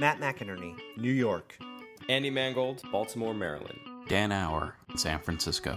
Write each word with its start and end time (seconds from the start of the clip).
Matt 0.00 0.18
McInerney, 0.18 0.74
New 0.96 1.12
York. 1.12 1.58
Andy 2.08 2.30
Mangold, 2.30 2.80
Baltimore, 2.90 3.34
Maryland. 3.34 3.78
Dan 4.08 4.32
Auer, 4.32 4.74
San 4.96 5.18
Francisco. 5.18 5.76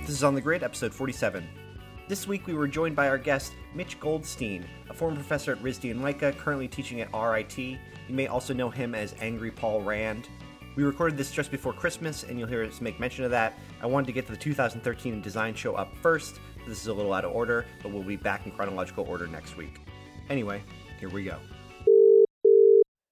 This 0.00 0.08
is 0.08 0.24
On 0.24 0.34
the 0.34 0.40
Grid, 0.40 0.62
episode 0.62 0.94
47. 0.94 1.46
This 2.08 2.26
week 2.26 2.46
we 2.46 2.54
were 2.54 2.66
joined 2.66 2.96
by 2.96 3.10
our 3.10 3.18
guest, 3.18 3.52
Mitch 3.74 4.00
Goldstein, 4.00 4.64
a 4.88 4.94
former 4.94 5.16
professor 5.16 5.52
at 5.52 5.62
RISD 5.62 5.90
and 5.90 6.00
MICA, 6.00 6.32
currently 6.38 6.66
teaching 6.66 7.02
at 7.02 7.12
RIT. 7.12 7.58
You 7.58 7.78
may 8.08 8.26
also 8.26 8.54
know 8.54 8.70
him 8.70 8.94
as 8.94 9.14
Angry 9.20 9.50
Paul 9.50 9.82
Rand. 9.82 10.30
We 10.76 10.82
recorded 10.82 11.18
this 11.18 11.30
just 11.30 11.50
before 11.50 11.72
Christmas, 11.72 12.24
and 12.24 12.38
you'll 12.38 12.48
hear 12.48 12.64
us 12.64 12.80
make 12.80 12.98
mention 12.98 13.24
of 13.26 13.30
that. 13.32 13.58
I 13.82 13.86
wanted 13.86 14.06
to 14.06 14.12
get 14.12 14.24
to 14.26 14.32
the 14.32 14.38
2013 14.38 15.20
design 15.20 15.54
show 15.54 15.74
up 15.74 15.94
first. 15.98 16.40
This 16.66 16.80
is 16.80 16.86
a 16.86 16.94
little 16.94 17.12
out 17.12 17.26
of 17.26 17.32
order, 17.32 17.66
but 17.82 17.92
we'll 17.92 18.02
be 18.02 18.16
back 18.16 18.46
in 18.46 18.52
chronological 18.52 19.06
order 19.06 19.26
next 19.26 19.58
week. 19.58 19.80
Anyway, 20.30 20.62
here 20.98 21.10
we 21.10 21.22
go. 21.24 21.36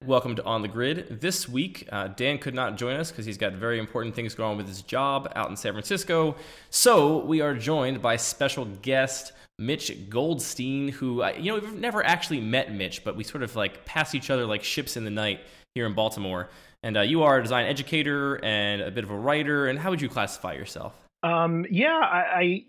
Welcome 0.03 0.35
to 0.37 0.43
On 0.43 0.63
the 0.63 0.67
Grid. 0.67 1.21
This 1.21 1.47
week, 1.47 1.87
uh, 1.91 2.07
Dan 2.07 2.39
could 2.39 2.55
not 2.55 2.77
join 2.77 2.95
us 2.95 3.11
because 3.11 3.25
he's 3.25 3.37
got 3.37 3.53
very 3.53 3.77
important 3.77 4.15
things 4.15 4.33
going 4.33 4.51
on 4.51 4.57
with 4.57 4.67
his 4.67 4.81
job 4.81 5.31
out 5.35 5.51
in 5.51 5.55
San 5.55 5.71
Francisco. 5.73 6.35
So 6.71 7.19
we 7.19 7.41
are 7.41 7.53
joined 7.53 8.01
by 8.01 8.17
special 8.17 8.65
guest 8.65 9.33
Mitch 9.59 10.09
Goldstein, 10.09 10.89
who 10.89 11.21
uh, 11.21 11.33
you 11.37 11.51
know 11.51 11.59
we've 11.59 11.79
never 11.79 12.03
actually 12.03 12.41
met 12.41 12.73
Mitch, 12.73 13.03
but 13.03 13.15
we 13.15 13.23
sort 13.23 13.43
of 13.43 13.55
like 13.55 13.85
pass 13.85 14.15
each 14.15 14.31
other 14.31 14.47
like 14.47 14.63
ships 14.63 14.97
in 14.97 15.05
the 15.05 15.11
night 15.11 15.41
here 15.75 15.85
in 15.85 15.93
Baltimore. 15.93 16.49
And 16.81 16.97
uh, 16.97 17.01
you 17.01 17.21
are 17.21 17.37
a 17.37 17.43
design 17.43 17.67
educator 17.67 18.43
and 18.43 18.81
a 18.81 18.89
bit 18.89 19.03
of 19.03 19.11
a 19.11 19.17
writer. 19.17 19.67
And 19.67 19.77
how 19.77 19.91
would 19.91 20.01
you 20.01 20.09
classify 20.09 20.53
yourself? 20.53 20.93
Um, 21.21 21.65
yeah, 21.69 22.01
I, 22.03 22.41
I 22.41 22.63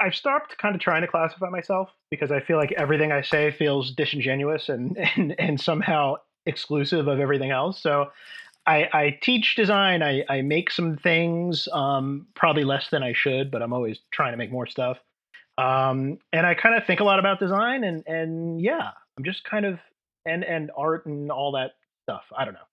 I've 0.00 0.14
stopped 0.14 0.58
kind 0.58 0.74
of 0.74 0.80
trying 0.80 1.02
to 1.02 1.08
classify 1.08 1.48
myself 1.50 1.90
because 2.10 2.32
I 2.32 2.40
feel 2.40 2.56
like 2.56 2.72
everything 2.72 3.12
I 3.12 3.22
say 3.22 3.50
feels 3.50 3.92
disingenuous 3.92 4.68
and 4.68 4.96
and, 5.16 5.34
and 5.38 5.60
somehow 5.60 6.16
exclusive 6.46 7.06
of 7.06 7.20
everything 7.20 7.50
else. 7.50 7.80
So 7.80 8.10
I, 8.68 8.88
I 8.92 9.18
teach 9.22 9.54
design. 9.56 10.02
I, 10.02 10.24
I 10.28 10.42
make 10.42 10.70
some 10.70 10.98
things, 10.98 11.68
um, 11.72 12.26
probably 12.34 12.64
less 12.64 12.90
than 12.90 13.02
I 13.02 13.14
should, 13.14 13.50
but 13.50 13.62
I'm 13.62 13.72
always 13.72 13.98
trying 14.10 14.32
to 14.32 14.36
make 14.36 14.52
more 14.52 14.66
stuff. 14.66 14.98
Um, 15.56 16.18
and 16.34 16.46
I 16.46 16.54
kind 16.54 16.74
of 16.74 16.86
think 16.86 17.00
a 17.00 17.04
lot 17.04 17.18
about 17.18 17.40
design 17.40 17.82
and, 17.82 18.06
and 18.06 18.60
yeah, 18.60 18.90
I'm 19.16 19.24
just 19.24 19.42
kind 19.44 19.64
of, 19.64 19.78
and, 20.26 20.44
and 20.44 20.70
art 20.76 21.06
and 21.06 21.32
all 21.32 21.52
that 21.52 21.72
stuff. 22.04 22.24
I 22.36 22.44
don't 22.44 22.54
know. 22.54 22.67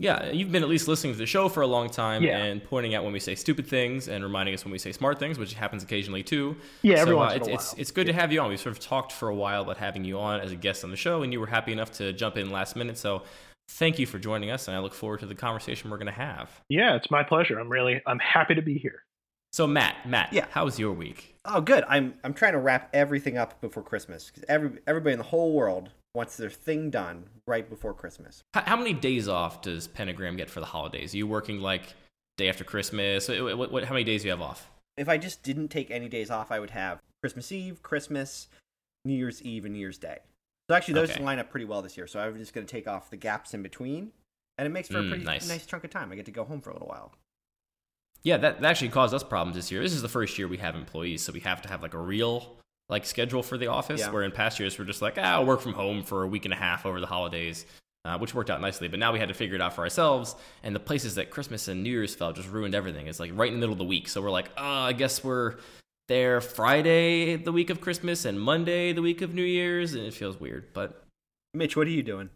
Yeah, 0.00 0.30
you've 0.32 0.50
been 0.50 0.64
at 0.64 0.68
least 0.68 0.88
listening 0.88 1.12
to 1.12 1.18
the 1.18 1.26
show 1.26 1.48
for 1.48 1.60
a 1.62 1.66
long 1.68 1.88
time 1.88 2.22
Yeah. 2.24 2.38
and 2.38 2.62
pointing 2.62 2.94
out 2.96 3.04
when 3.04 3.12
we 3.12 3.20
say 3.20 3.36
stupid 3.36 3.66
things 3.66 4.08
and 4.08 4.24
reminding 4.24 4.52
us 4.54 4.64
when 4.64 4.72
we 4.72 4.78
say 4.78 4.90
smart 4.90 5.20
things, 5.20 5.38
which 5.38 5.54
happens 5.54 5.84
occasionally 5.84 6.22
too. 6.24 6.56
Yeah, 6.82 6.96
every 6.96 7.12
so, 7.12 7.16
once 7.18 7.32
uh, 7.32 7.36
in 7.36 7.42
a 7.42 7.44
it's, 7.44 7.48
it's 7.64 7.72
while. 7.72 7.80
it's 7.80 7.90
good 7.92 8.06
to 8.08 8.12
have 8.12 8.32
you 8.32 8.40
on. 8.40 8.48
We 8.48 8.56
sort 8.56 8.76
of 8.76 8.80
talked 8.82 9.12
for 9.12 9.28
a 9.28 9.34
while 9.34 9.62
about 9.62 9.76
having 9.76 10.04
you 10.04 10.18
on 10.18 10.40
as 10.40 10.50
a 10.50 10.56
guest 10.56 10.82
on 10.82 10.90
the 10.90 10.96
show, 10.96 11.22
and 11.22 11.32
you 11.32 11.38
were 11.38 11.46
happy 11.46 11.72
enough 11.72 11.92
to 11.92 12.12
jump 12.12 12.36
in 12.36 12.50
last 12.50 12.74
minute. 12.74 12.98
So 12.98 13.22
thank 13.70 14.00
you 14.00 14.06
for 14.06 14.18
joining 14.18 14.50
us, 14.50 14.66
and 14.66 14.76
I 14.76 14.80
look 14.80 14.94
forward 14.94 15.20
to 15.20 15.26
the 15.26 15.34
conversation 15.34 15.90
we're 15.90 15.96
going 15.98 16.06
to 16.06 16.12
have. 16.12 16.50
Yeah, 16.68 16.96
it's 16.96 17.10
my 17.10 17.22
pleasure. 17.22 17.58
I'm 17.60 17.68
really, 17.68 18.02
I'm 18.06 18.18
happy 18.18 18.56
to 18.56 18.62
be 18.62 18.76
here. 18.78 19.04
So 19.52 19.68
Matt, 19.68 19.94
Matt, 20.08 20.32
Yeah. 20.32 20.46
how 20.50 20.64
was 20.64 20.76
your 20.76 20.92
week? 20.92 21.36
Oh, 21.44 21.60
good. 21.60 21.84
I'm 21.88 22.14
I'm 22.24 22.34
trying 22.34 22.54
to 22.54 22.58
wrap 22.58 22.90
everything 22.92 23.38
up 23.38 23.60
before 23.60 23.84
Christmas 23.84 24.26
because 24.26 24.44
every 24.48 24.80
everybody 24.88 25.12
in 25.12 25.18
the 25.18 25.24
whole 25.24 25.52
world 25.54 25.90
wants 26.14 26.36
their 26.36 26.50
thing 26.50 26.90
done 26.90 27.24
right 27.46 27.68
before 27.68 27.92
Christmas. 27.92 28.42
How, 28.54 28.76
many 28.76 28.92
days 28.92 29.28
off 29.28 29.62
does 29.62 29.88
Pentagram 29.88 30.36
get 30.36 30.48
for 30.48 30.60
the 30.60 30.66
holidays? 30.66 31.12
Are 31.12 31.16
you 31.18 31.26
working 31.26 31.60
like 31.60 31.94
day 32.36 32.48
after 32.48 32.64
Christmas? 32.64 33.28
What, 33.28 33.58
what, 33.58 33.72
what, 33.72 33.84
how 33.84 33.92
many 33.92 34.04
days 34.04 34.22
do 34.22 34.28
you 34.28 34.30
have 34.30 34.40
off? 34.40 34.70
If 34.96 35.08
I 35.08 35.18
just 35.18 35.42
didn't 35.42 35.68
take 35.68 35.90
any 35.90 36.08
days 36.08 36.30
off, 36.30 36.52
I 36.52 36.60
would 36.60 36.70
have 36.70 37.00
Christmas 37.22 37.50
Eve, 37.50 37.82
Christmas, 37.82 38.48
New 39.04 39.14
Year's 39.14 39.42
Eve, 39.42 39.64
and 39.64 39.74
New 39.74 39.80
Year's 39.80 39.98
Day. 39.98 40.18
So 40.70 40.76
actually, 40.76 40.94
those 40.94 41.10
Okay. 41.10 41.22
line 41.22 41.38
up 41.40 41.50
pretty 41.50 41.66
well 41.66 41.82
this 41.82 41.96
year. 41.96 42.06
So 42.06 42.20
I'm 42.20 42.36
just 42.38 42.54
going 42.54 42.66
to 42.66 42.70
take 42.70 42.86
off 42.86 43.10
the 43.10 43.16
gaps 43.16 43.52
in 43.52 43.62
between, 43.62 44.12
and 44.56 44.66
it 44.66 44.70
makes 44.70 44.88
for 44.88 44.98
Mm, 44.98 45.06
a 45.06 45.08
pretty 45.08 45.24
nice. 45.24 45.48
nice 45.48 45.66
chunk 45.66 45.84
of 45.84 45.90
time. 45.90 46.12
I 46.12 46.14
get 46.14 46.24
to 46.26 46.30
go 46.30 46.44
home 46.44 46.60
for 46.60 46.70
a 46.70 46.72
little 46.74 46.88
while. 46.88 47.12
Yeah, 48.22 48.38
that, 48.38 48.60
that 48.60 48.66
actually 48.70 48.88
caused 48.88 49.12
us 49.12 49.22
problems 49.22 49.56
this 49.56 49.70
year. 49.70 49.82
This 49.82 49.92
is 49.92 50.00
the 50.00 50.08
first 50.08 50.38
year 50.38 50.48
we 50.48 50.56
have 50.58 50.74
employees, 50.76 51.22
so 51.22 51.32
we 51.32 51.40
have 51.40 51.60
to 51.62 51.68
have 51.68 51.82
like 51.82 51.92
a 51.92 51.98
real 51.98 52.56
like 52.88 53.06
schedule 53.06 53.42
for 53.42 53.56
the 53.56 53.68
office. 53.68 54.00
Yeah. 54.00 54.10
Where 54.10 54.22
in 54.22 54.30
past 54.30 54.60
years 54.60 54.78
we're 54.78 54.84
just 54.84 55.02
like, 55.02 55.14
ah, 55.18 55.34
I'll 55.34 55.46
work 55.46 55.60
from 55.60 55.72
home 55.72 56.02
for 56.02 56.22
a 56.22 56.26
week 56.26 56.44
and 56.44 56.54
a 56.54 56.56
half 56.56 56.86
over 56.86 57.00
the 57.00 57.06
holidays, 57.06 57.66
uh, 58.04 58.18
which 58.18 58.34
worked 58.34 58.50
out 58.50 58.60
nicely. 58.60 58.88
But 58.88 58.98
now 58.98 59.12
we 59.12 59.18
had 59.18 59.28
to 59.28 59.34
figure 59.34 59.54
it 59.54 59.60
out 59.60 59.74
for 59.74 59.82
ourselves, 59.82 60.34
and 60.62 60.74
the 60.74 60.80
places 60.80 61.14
that 61.14 61.30
Christmas 61.30 61.68
and 61.68 61.82
New 61.82 61.90
Year's 61.90 62.14
fell 62.14 62.32
just 62.32 62.50
ruined 62.50 62.74
everything. 62.74 63.06
It's 63.06 63.20
like 63.20 63.32
right 63.34 63.48
in 63.48 63.54
the 63.54 63.60
middle 63.60 63.72
of 63.72 63.78
the 63.78 63.84
week, 63.84 64.08
so 64.08 64.20
we're 64.20 64.30
like, 64.30 64.50
oh, 64.56 64.62
I 64.62 64.92
guess 64.92 65.24
we're 65.24 65.56
there 66.08 66.40
Friday 66.40 67.36
the 67.36 67.52
week 67.52 67.70
of 67.70 67.80
Christmas 67.80 68.26
and 68.26 68.38
Monday 68.38 68.92
the 68.92 69.00
week 69.02 69.22
of 69.22 69.34
New 69.34 69.42
Year's, 69.42 69.94
and 69.94 70.04
it 70.04 70.12
feels 70.12 70.38
weird. 70.38 70.72
But 70.74 71.03
Mitch, 71.54 71.76
what 71.76 71.86
are 71.86 71.90
you 71.90 72.02
doing? 72.02 72.30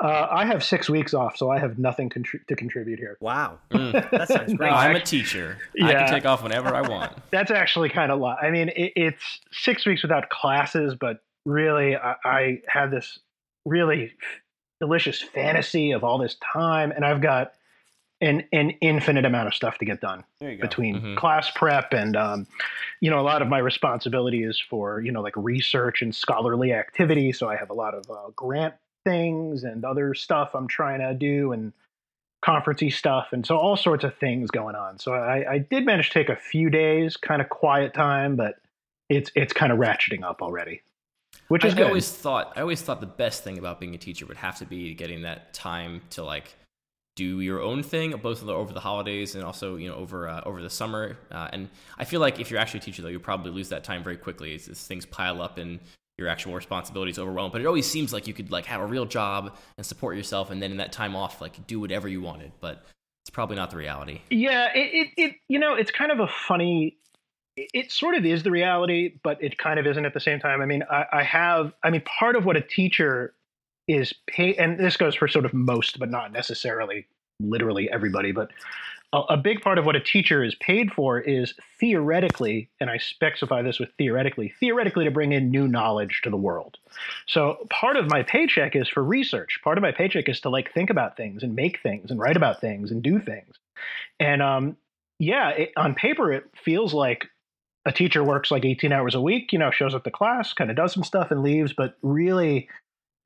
Uh, 0.00 0.26
I 0.30 0.46
have 0.46 0.64
six 0.64 0.88
weeks 0.88 1.12
off, 1.12 1.36
so 1.36 1.50
I 1.50 1.58
have 1.58 1.78
nothing 1.78 2.08
contri- 2.08 2.44
to 2.46 2.56
contribute 2.56 2.98
here. 2.98 3.18
Wow, 3.20 3.58
mm, 3.70 3.92
that 4.10 4.28
sounds 4.28 4.54
great. 4.54 4.72
I'm 4.72 4.96
a 4.96 5.00
teacher. 5.00 5.58
I 5.80 5.92
can 5.92 6.08
take 6.08 6.24
off 6.24 6.42
whenever 6.42 6.74
I 6.74 6.80
want. 6.80 7.12
That's 7.30 7.50
actually 7.50 7.90
kind 7.90 8.10
of 8.10 8.18
a 8.18 8.22
lot. 8.22 8.38
I 8.42 8.50
mean, 8.50 8.70
it, 8.70 8.92
it's 8.96 9.40
six 9.52 9.84
weeks 9.84 10.02
without 10.02 10.30
classes, 10.30 10.94
but 10.98 11.22
really, 11.44 11.94
I, 11.94 12.14
I 12.24 12.62
have 12.66 12.90
this 12.90 13.18
really 13.66 14.12
delicious 14.80 15.20
fantasy 15.20 15.92
of 15.92 16.02
all 16.02 16.18
this 16.18 16.36
time, 16.52 16.90
and 16.90 17.04
I've 17.04 17.20
got 17.20 17.52
an 18.24 18.42
an 18.52 18.70
infinite 18.80 19.24
amount 19.24 19.46
of 19.46 19.54
stuff 19.54 19.78
to 19.78 19.84
get 19.84 20.00
done 20.00 20.24
there 20.40 20.50
you 20.50 20.56
go. 20.56 20.62
between 20.62 21.00
Mhm. 21.00 21.16
class 21.16 21.50
prep 21.54 21.92
and 21.92 22.16
um, 22.16 22.46
you 23.00 23.10
know 23.10 23.20
a 23.20 23.22
lot 23.22 23.42
of 23.42 23.48
my 23.48 23.58
responsibility 23.58 24.42
is 24.42 24.58
for 24.58 25.00
you 25.00 25.12
know 25.12 25.20
like 25.20 25.36
research 25.36 26.02
and 26.02 26.14
scholarly 26.14 26.72
activity 26.72 27.32
so 27.32 27.48
i 27.48 27.56
have 27.56 27.70
a 27.70 27.74
lot 27.74 27.94
of 27.94 28.10
uh, 28.10 28.30
grant 28.34 28.74
things 29.04 29.64
and 29.64 29.84
other 29.84 30.14
stuff 30.14 30.54
i'm 30.54 30.66
trying 30.66 31.00
to 31.00 31.14
do 31.14 31.52
and 31.52 31.72
conferencey 32.44 32.92
stuff 32.92 33.28
and 33.32 33.46
so 33.46 33.56
all 33.56 33.76
sorts 33.76 34.04
of 34.04 34.14
things 34.16 34.50
going 34.50 34.74
on 34.74 34.98
so 34.98 35.12
i, 35.14 35.54
I 35.54 35.58
did 35.58 35.84
manage 35.86 36.08
to 36.08 36.14
take 36.14 36.28
a 36.28 36.36
few 36.36 36.70
days 36.70 37.16
kind 37.16 37.40
of 37.40 37.48
quiet 37.48 37.94
time 37.94 38.36
but 38.36 38.56
it's 39.08 39.30
it's 39.34 39.52
kind 39.52 39.72
of 39.72 39.78
ratcheting 39.78 40.22
up 40.24 40.42
already 40.42 40.82
which 41.48 41.64
I, 41.64 41.68
is 41.68 41.74
I 41.74 41.78
good 41.78 41.86
always 41.86 42.10
thought 42.10 42.52
I 42.56 42.60
always 42.60 42.80
thought 42.80 43.00
the 43.00 43.06
best 43.06 43.44
thing 43.44 43.58
about 43.58 43.80
being 43.80 43.94
a 43.94 43.98
teacher 43.98 44.24
would 44.26 44.36
have 44.38 44.58
to 44.58 44.66
be 44.66 44.94
getting 44.94 45.22
that 45.22 45.52
time 45.52 46.02
to 46.10 46.24
like 46.24 46.54
do 47.16 47.40
your 47.40 47.60
own 47.60 47.82
thing, 47.82 48.12
both 48.22 48.46
over 48.46 48.72
the 48.72 48.80
holidays 48.80 49.34
and 49.34 49.44
also 49.44 49.76
you 49.76 49.88
know 49.88 49.96
over 49.96 50.28
uh, 50.28 50.42
over 50.44 50.62
the 50.62 50.70
summer. 50.70 51.16
Uh, 51.30 51.48
and 51.52 51.68
I 51.98 52.04
feel 52.04 52.20
like 52.20 52.40
if 52.40 52.50
you're 52.50 52.60
actually 52.60 52.80
a 52.80 52.82
teacher, 52.82 53.02
though, 53.02 53.08
you 53.08 53.20
probably 53.20 53.52
lose 53.52 53.68
that 53.68 53.84
time 53.84 54.02
very 54.02 54.16
quickly 54.16 54.54
as, 54.54 54.68
as 54.68 54.86
things 54.86 55.06
pile 55.06 55.40
up 55.40 55.58
and 55.58 55.80
your 56.18 56.28
actual 56.28 56.54
responsibilities 56.54 57.18
overwhelm. 57.18 57.50
But 57.50 57.60
it 57.60 57.66
always 57.66 57.86
seems 57.86 58.12
like 58.12 58.26
you 58.26 58.34
could 58.34 58.50
like 58.50 58.66
have 58.66 58.80
a 58.80 58.86
real 58.86 59.04
job 59.04 59.56
and 59.76 59.86
support 59.86 60.16
yourself, 60.16 60.50
and 60.50 60.62
then 60.62 60.70
in 60.70 60.76
that 60.78 60.92
time 60.92 61.14
off, 61.14 61.40
like 61.40 61.66
do 61.66 61.80
whatever 61.80 62.08
you 62.08 62.20
wanted. 62.20 62.52
But 62.60 62.84
it's 63.22 63.30
probably 63.30 63.56
not 63.56 63.70
the 63.70 63.76
reality. 63.76 64.20
Yeah, 64.30 64.68
it, 64.74 64.90
it, 64.92 65.08
it 65.16 65.36
you 65.48 65.58
know, 65.58 65.74
it's 65.74 65.90
kind 65.90 66.12
of 66.12 66.20
a 66.20 66.28
funny 66.28 66.96
it 67.56 67.70
it 67.72 67.92
sort 67.92 68.14
of 68.16 68.24
is 68.24 68.42
the 68.42 68.50
reality, 68.50 69.14
but 69.22 69.42
it 69.42 69.58
kind 69.58 69.78
of 69.78 69.86
isn't 69.86 70.04
at 70.04 70.14
the 70.14 70.20
same 70.20 70.40
time. 70.40 70.60
I 70.60 70.66
mean, 70.66 70.82
I, 70.90 71.04
I 71.12 71.22
have 71.22 71.72
I 71.82 71.90
mean, 71.90 72.02
part 72.02 72.36
of 72.36 72.44
what 72.44 72.56
a 72.56 72.60
teacher 72.60 73.34
is 73.88 74.14
pay 74.26 74.54
and 74.56 74.78
this 74.78 74.96
goes 74.96 75.14
for 75.14 75.28
sort 75.28 75.44
of 75.44 75.54
most, 75.54 75.98
but 75.98 76.10
not 76.10 76.32
necessarily 76.32 77.06
literally 77.40 77.90
everybody, 77.90 78.32
but 78.32 78.50
a, 79.14 79.20
a 79.30 79.36
big 79.36 79.60
part 79.60 79.78
of 79.78 79.86
what 79.86 79.96
a 79.96 80.00
teacher 80.00 80.42
is 80.42 80.54
paid 80.56 80.92
for 80.92 81.20
is 81.20 81.54
theoretically, 81.78 82.68
and 82.80 82.90
I 82.90 82.98
specify 82.98 83.62
this 83.62 83.78
with 83.78 83.90
theoretically, 83.96 84.52
theoretically 84.60 85.04
to 85.04 85.10
bring 85.10 85.32
in 85.32 85.50
new 85.50 85.68
knowledge 85.68 86.20
to 86.24 86.30
the 86.30 86.36
world. 86.36 86.76
So 87.26 87.66
part 87.70 87.96
of 87.96 88.08
my 88.08 88.22
paycheck 88.22 88.74
is 88.74 88.88
for 88.88 89.02
research. 89.02 89.60
Part 89.62 89.78
of 89.78 89.82
my 89.82 89.92
paycheck 89.92 90.28
is 90.28 90.40
to 90.40 90.50
like 90.50 90.72
think 90.72 90.90
about 90.90 91.16
things 91.16 91.42
and 91.42 91.54
make 91.54 91.80
things 91.80 92.10
and 92.10 92.18
write 92.18 92.36
about 92.36 92.60
things 92.60 92.90
and 92.90 93.02
do 93.02 93.20
things. 93.20 93.54
And 94.18 94.42
um, 94.42 94.76
yeah, 95.18 95.50
it, 95.50 95.72
on 95.76 95.94
paper 95.94 96.32
it 96.32 96.44
feels 96.56 96.92
like 96.92 97.26
a 97.86 97.92
teacher 97.92 98.24
works 98.24 98.50
like 98.50 98.64
18 98.64 98.92
hours 98.92 99.14
a 99.14 99.20
week. 99.20 99.52
You 99.52 99.58
know, 99.58 99.70
shows 99.70 99.94
up 99.94 100.04
to 100.04 100.10
class, 100.10 100.52
kind 100.54 100.70
of 100.70 100.76
does 100.76 100.92
some 100.92 101.04
stuff 101.04 101.30
and 101.30 101.42
leaves. 101.42 101.72
But 101.72 101.96
really, 102.02 102.68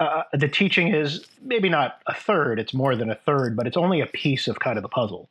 uh, 0.01 0.23
the 0.33 0.49
teaching 0.49 0.95
is 0.95 1.27
maybe 1.43 1.69
not 1.69 2.01
a 2.07 2.15
third. 2.15 2.61
It's 2.61 2.73
more 2.73 2.95
than 2.95 3.11
a 3.11 3.15
third, 3.15 3.57
but 3.57 3.67
it's 3.67 3.77
only 3.77 4.01
a 4.01 4.07
piece 4.07 4.47
of 4.47 4.61
kind 4.61 4.79
of 4.79 4.83
the 4.83 4.89
puzzle. 4.89 5.29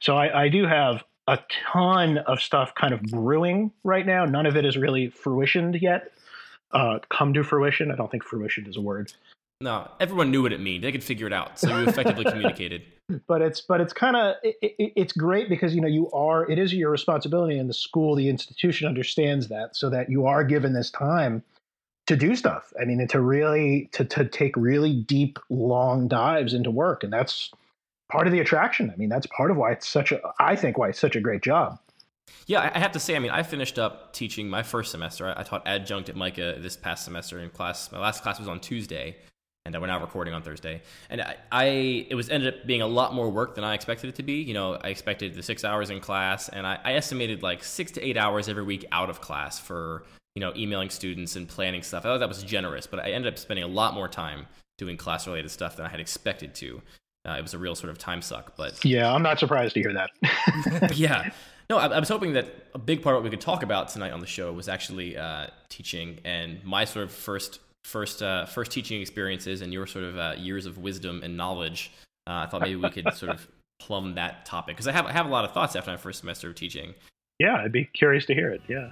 So 0.00 0.16
I, 0.16 0.44
I 0.44 0.48
do 0.48 0.66
have 0.66 1.04
a 1.26 1.38
ton 1.72 2.18
of 2.18 2.40
stuff 2.40 2.74
kind 2.74 2.92
of 2.92 3.02
brewing 3.02 3.70
right 3.84 4.04
now. 4.04 4.24
None 4.24 4.46
of 4.46 4.56
it 4.56 4.64
is 4.64 4.76
really 4.76 5.10
fruitioned 5.10 5.80
yet. 5.80 6.12
Uh, 6.72 6.98
come 7.08 7.32
to 7.34 7.42
fruition. 7.42 7.90
I 7.90 7.96
don't 7.96 8.10
think 8.10 8.24
fruition 8.24 8.66
is 8.66 8.76
a 8.76 8.80
word. 8.80 9.12
No, 9.62 9.88
everyone 10.00 10.30
knew 10.30 10.42
what 10.42 10.52
it 10.52 10.60
meant. 10.60 10.82
They 10.82 10.92
could 10.92 11.04
figure 11.04 11.26
it 11.26 11.32
out, 11.32 11.58
so 11.58 11.68
you 11.78 11.86
effectively 11.86 12.24
communicated. 12.30 12.82
but 13.26 13.42
it's 13.42 13.60
but 13.60 13.80
it's 13.80 13.92
kind 13.92 14.16
of 14.16 14.36
it, 14.42 14.56
it, 14.62 14.92
it's 14.96 15.12
great 15.12 15.50
because 15.50 15.74
you 15.74 15.82
know 15.82 15.88
you 15.88 16.10
are 16.12 16.50
it 16.50 16.58
is 16.58 16.72
your 16.72 16.90
responsibility 16.90 17.58
and 17.58 17.68
the 17.68 17.74
school 17.74 18.14
the 18.14 18.28
institution 18.28 18.88
understands 18.88 19.48
that 19.48 19.76
so 19.76 19.90
that 19.90 20.08
you 20.08 20.26
are 20.26 20.44
given 20.44 20.72
this 20.72 20.90
time 20.90 21.42
to 22.06 22.16
do 22.16 22.34
stuff 22.34 22.72
i 22.80 22.84
mean 22.84 23.00
and 23.00 23.10
to 23.10 23.20
really 23.20 23.88
to, 23.92 24.04
to 24.04 24.24
take 24.24 24.56
really 24.56 24.94
deep 24.94 25.38
long 25.48 26.08
dives 26.08 26.54
into 26.54 26.70
work 26.70 27.04
and 27.04 27.12
that's 27.12 27.50
part 28.10 28.26
of 28.26 28.32
the 28.32 28.40
attraction 28.40 28.90
i 28.92 28.96
mean 28.96 29.08
that's 29.08 29.26
part 29.26 29.50
of 29.50 29.56
why 29.56 29.70
it's 29.70 29.88
such 29.88 30.12
a 30.12 30.20
i 30.38 30.56
think 30.56 30.76
why 30.78 30.88
it's 30.88 30.98
such 30.98 31.16
a 31.16 31.20
great 31.20 31.42
job 31.42 31.78
Yeah, 32.46 32.70
I 32.74 32.78
have 32.78 32.92
to 32.92 33.00
say, 33.00 33.14
I 33.16 33.18
mean, 33.18 33.30
I 33.30 33.42
finished 33.42 33.78
up 33.78 34.12
teaching 34.12 34.48
my 34.48 34.62
first 34.62 34.90
semester. 34.90 35.32
I, 35.36 35.42
taught 35.42 35.66
adjunct 35.66 36.08
at 36.08 36.16
MICA 36.16 36.56
this 36.60 36.76
past 36.76 37.04
semester 37.04 37.38
in 37.38 37.50
class. 37.50 37.92
My 37.92 37.98
last 37.98 38.22
class 38.22 38.38
was 38.38 38.48
on 38.48 38.60
Tuesday, 38.60 39.16
and 39.64 39.78
we're 39.80 39.86
now 39.86 40.00
recording 40.00 40.34
on 40.34 40.42
Thursday. 40.42 40.82
And 41.10 41.20
I, 41.20 41.36
I, 41.52 41.64
it 42.10 42.14
was 42.14 42.28
ended 42.28 42.54
up 42.54 42.66
being 42.66 42.82
a 42.82 42.86
lot 42.86 43.14
more 43.14 43.30
work 43.30 43.54
than 43.54 43.64
I 43.64 43.74
expected 43.74 44.08
it 44.08 44.16
to 44.16 44.22
be. 44.22 44.42
You 44.42 44.54
know, 44.54 44.74
I 44.74 44.88
expected 44.88 45.34
the 45.34 45.42
six 45.42 45.64
hours 45.64 45.90
in 45.90 46.00
class, 46.00 46.48
and 46.48 46.66
I, 46.66 46.78
I 46.82 46.94
estimated 46.94 47.42
like 47.42 47.62
six 47.62 47.92
to 47.92 48.02
eight 48.02 48.16
hours 48.16 48.48
every 48.48 48.64
week 48.64 48.84
out 48.90 49.10
of 49.10 49.20
class 49.20 49.58
for 49.58 50.04
you 50.34 50.40
know 50.40 50.52
emailing 50.56 50.90
students 50.90 51.36
and 51.36 51.48
planning 51.48 51.82
stuff. 51.82 52.04
I 52.04 52.08
thought 52.08 52.18
that 52.18 52.28
was 52.28 52.42
generous, 52.42 52.86
but 52.86 53.00
I 53.00 53.10
ended 53.10 53.32
up 53.32 53.38
spending 53.38 53.64
a 53.64 53.68
lot 53.68 53.94
more 53.94 54.08
time 54.08 54.46
doing 54.78 54.96
class 54.96 55.26
related 55.26 55.50
stuff 55.50 55.76
than 55.76 55.86
I 55.86 55.88
had 55.88 56.00
expected 56.00 56.54
to. 56.56 56.82
Uh, 57.28 57.32
it 57.32 57.42
was 57.42 57.52
a 57.52 57.58
real 57.58 57.74
sort 57.74 57.90
of 57.90 57.98
time 57.98 58.22
suck, 58.22 58.56
but 58.56 58.82
yeah, 58.84 59.12
I'm 59.12 59.22
not 59.22 59.38
surprised 59.38 59.74
to 59.74 59.80
hear 59.80 59.92
that. 59.92 60.10
yeah. 60.96 61.30
No, 61.68 61.78
I, 61.78 61.86
I, 61.86 62.00
was 62.00 62.08
hoping 62.08 62.32
that 62.32 62.46
a 62.74 62.78
big 62.78 63.02
part 63.02 63.14
of 63.14 63.22
what 63.22 63.24
we 63.24 63.30
could 63.30 63.40
talk 63.40 63.62
about 63.62 63.88
tonight 63.88 64.10
on 64.10 64.20
the 64.20 64.26
show 64.26 64.52
was 64.52 64.68
actually 64.68 65.16
uh, 65.16 65.48
teaching 65.68 66.18
and 66.24 66.64
my 66.64 66.84
sort 66.84 67.04
of 67.04 67.12
first 67.12 67.60
first 67.84 68.22
uh, 68.22 68.46
first 68.46 68.72
teaching 68.72 69.00
experiences 69.00 69.60
and 69.62 69.72
your 69.72 69.86
sort 69.86 70.04
of 70.04 70.18
uh, 70.18 70.34
years 70.38 70.66
of 70.66 70.78
wisdom 70.78 71.20
and 71.22 71.36
knowledge. 71.36 71.92
Uh, 72.26 72.44
I 72.44 72.46
thought 72.46 72.62
maybe 72.62 72.76
we 72.76 72.90
could 72.90 73.12
sort 73.14 73.32
of 73.32 73.46
plumb 73.80 74.14
that 74.14 74.46
topic 74.46 74.76
because 74.76 74.88
I 74.88 74.92
have 74.92 75.06
I 75.06 75.12
have 75.12 75.26
a 75.26 75.30
lot 75.30 75.44
of 75.44 75.52
thoughts 75.52 75.76
after 75.76 75.90
my 75.90 75.96
first 75.96 76.20
semester 76.20 76.48
of 76.48 76.54
teaching. 76.54 76.94
Yeah, 77.38 77.56
I'd 77.56 77.72
be 77.72 77.84
curious 77.84 78.26
to 78.26 78.34
hear 78.34 78.50
it. 78.50 78.62
Yeah. 78.68 78.90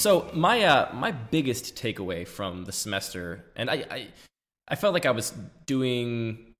So 0.00 0.30
my 0.32 0.64
uh, 0.64 0.90
my 0.94 1.10
biggest 1.12 1.76
takeaway 1.76 2.26
from 2.26 2.64
the 2.64 2.72
semester, 2.72 3.44
and 3.54 3.68
I, 3.68 3.84
I 3.90 4.08
I 4.66 4.74
felt 4.74 4.94
like 4.94 5.04
I 5.04 5.10
was 5.10 5.34
doing 5.66 6.54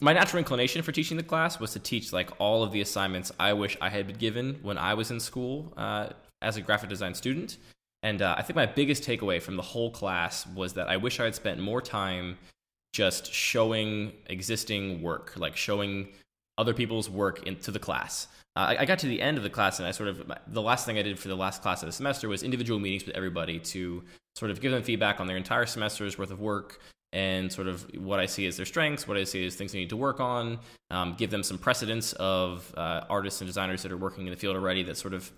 my 0.00 0.12
natural 0.12 0.38
inclination 0.38 0.80
for 0.82 0.92
teaching 0.92 1.16
the 1.16 1.24
class 1.24 1.58
was 1.58 1.72
to 1.72 1.80
teach 1.80 2.12
like 2.12 2.30
all 2.38 2.62
of 2.62 2.70
the 2.70 2.80
assignments 2.80 3.32
I 3.40 3.54
wish 3.54 3.76
I 3.80 3.88
had 3.88 4.06
been 4.06 4.18
given 4.18 4.60
when 4.62 4.78
I 4.78 4.94
was 4.94 5.10
in 5.10 5.18
school 5.18 5.72
uh, 5.76 6.10
as 6.42 6.56
a 6.58 6.60
graphic 6.60 6.88
design 6.88 7.12
student. 7.14 7.56
And 8.04 8.22
uh, 8.22 8.36
I 8.38 8.42
think 8.42 8.54
my 8.54 8.66
biggest 8.66 9.02
takeaway 9.02 9.42
from 9.42 9.56
the 9.56 9.62
whole 9.62 9.90
class 9.90 10.46
was 10.46 10.74
that 10.74 10.88
I 10.88 10.96
wish 10.96 11.18
I 11.18 11.24
had 11.24 11.34
spent 11.34 11.58
more 11.58 11.82
time 11.82 12.38
just 12.92 13.32
showing 13.32 14.12
existing 14.26 15.02
work, 15.02 15.32
like 15.36 15.56
showing 15.56 16.10
other 16.56 16.72
people's 16.72 17.10
work 17.10 17.48
into 17.48 17.72
the 17.72 17.80
class. 17.80 18.28
Uh, 18.56 18.74
I, 18.80 18.84
got 18.84 18.98
to 19.00 19.06
the 19.06 19.22
end 19.22 19.36
of 19.36 19.44
the 19.44 19.50
class, 19.50 19.78
and 19.78 19.86
I 19.86 19.92
sort 19.92 20.08
of 20.08 20.32
the 20.48 20.62
last 20.62 20.84
thing 20.84 20.98
I 20.98 21.02
did 21.02 21.18
for 21.18 21.28
the 21.28 21.36
last 21.36 21.62
class 21.62 21.82
of 21.82 21.86
the 21.86 21.92
semester 21.92 22.28
was 22.28 22.42
individual 22.42 22.80
meetings 22.80 23.06
with 23.06 23.14
everybody 23.14 23.60
to 23.60 24.02
sort 24.34 24.50
of 24.50 24.60
give 24.60 24.72
them 24.72 24.82
feedback 24.82 25.20
on 25.20 25.28
their 25.28 25.36
entire 25.36 25.66
semester's 25.66 26.18
worth 26.18 26.32
of 26.32 26.40
work 26.40 26.80
and 27.12 27.52
sort 27.52 27.66
of 27.66 27.86
what 27.96 28.20
I 28.20 28.26
see 28.26 28.46
as 28.46 28.56
their 28.56 28.66
strengths, 28.66 29.06
what 29.06 29.16
I 29.16 29.24
see 29.24 29.44
as 29.46 29.54
things 29.54 29.72
they 29.72 29.78
need 29.78 29.90
to 29.90 29.96
work 29.96 30.20
on, 30.20 30.58
um, 30.90 31.14
give 31.16 31.30
them 31.30 31.42
some 31.42 31.58
precedents 31.58 32.12
of 32.14 32.72
uh, 32.76 33.04
artists 33.08 33.40
and 33.40 33.48
designers 33.48 33.82
that 33.82 33.92
are 33.92 33.96
working 33.96 34.26
in 34.26 34.30
the 34.30 34.36
field 34.36 34.56
already 34.56 34.82
that 34.84 34.96
sort 34.96 35.14
of 35.14 35.30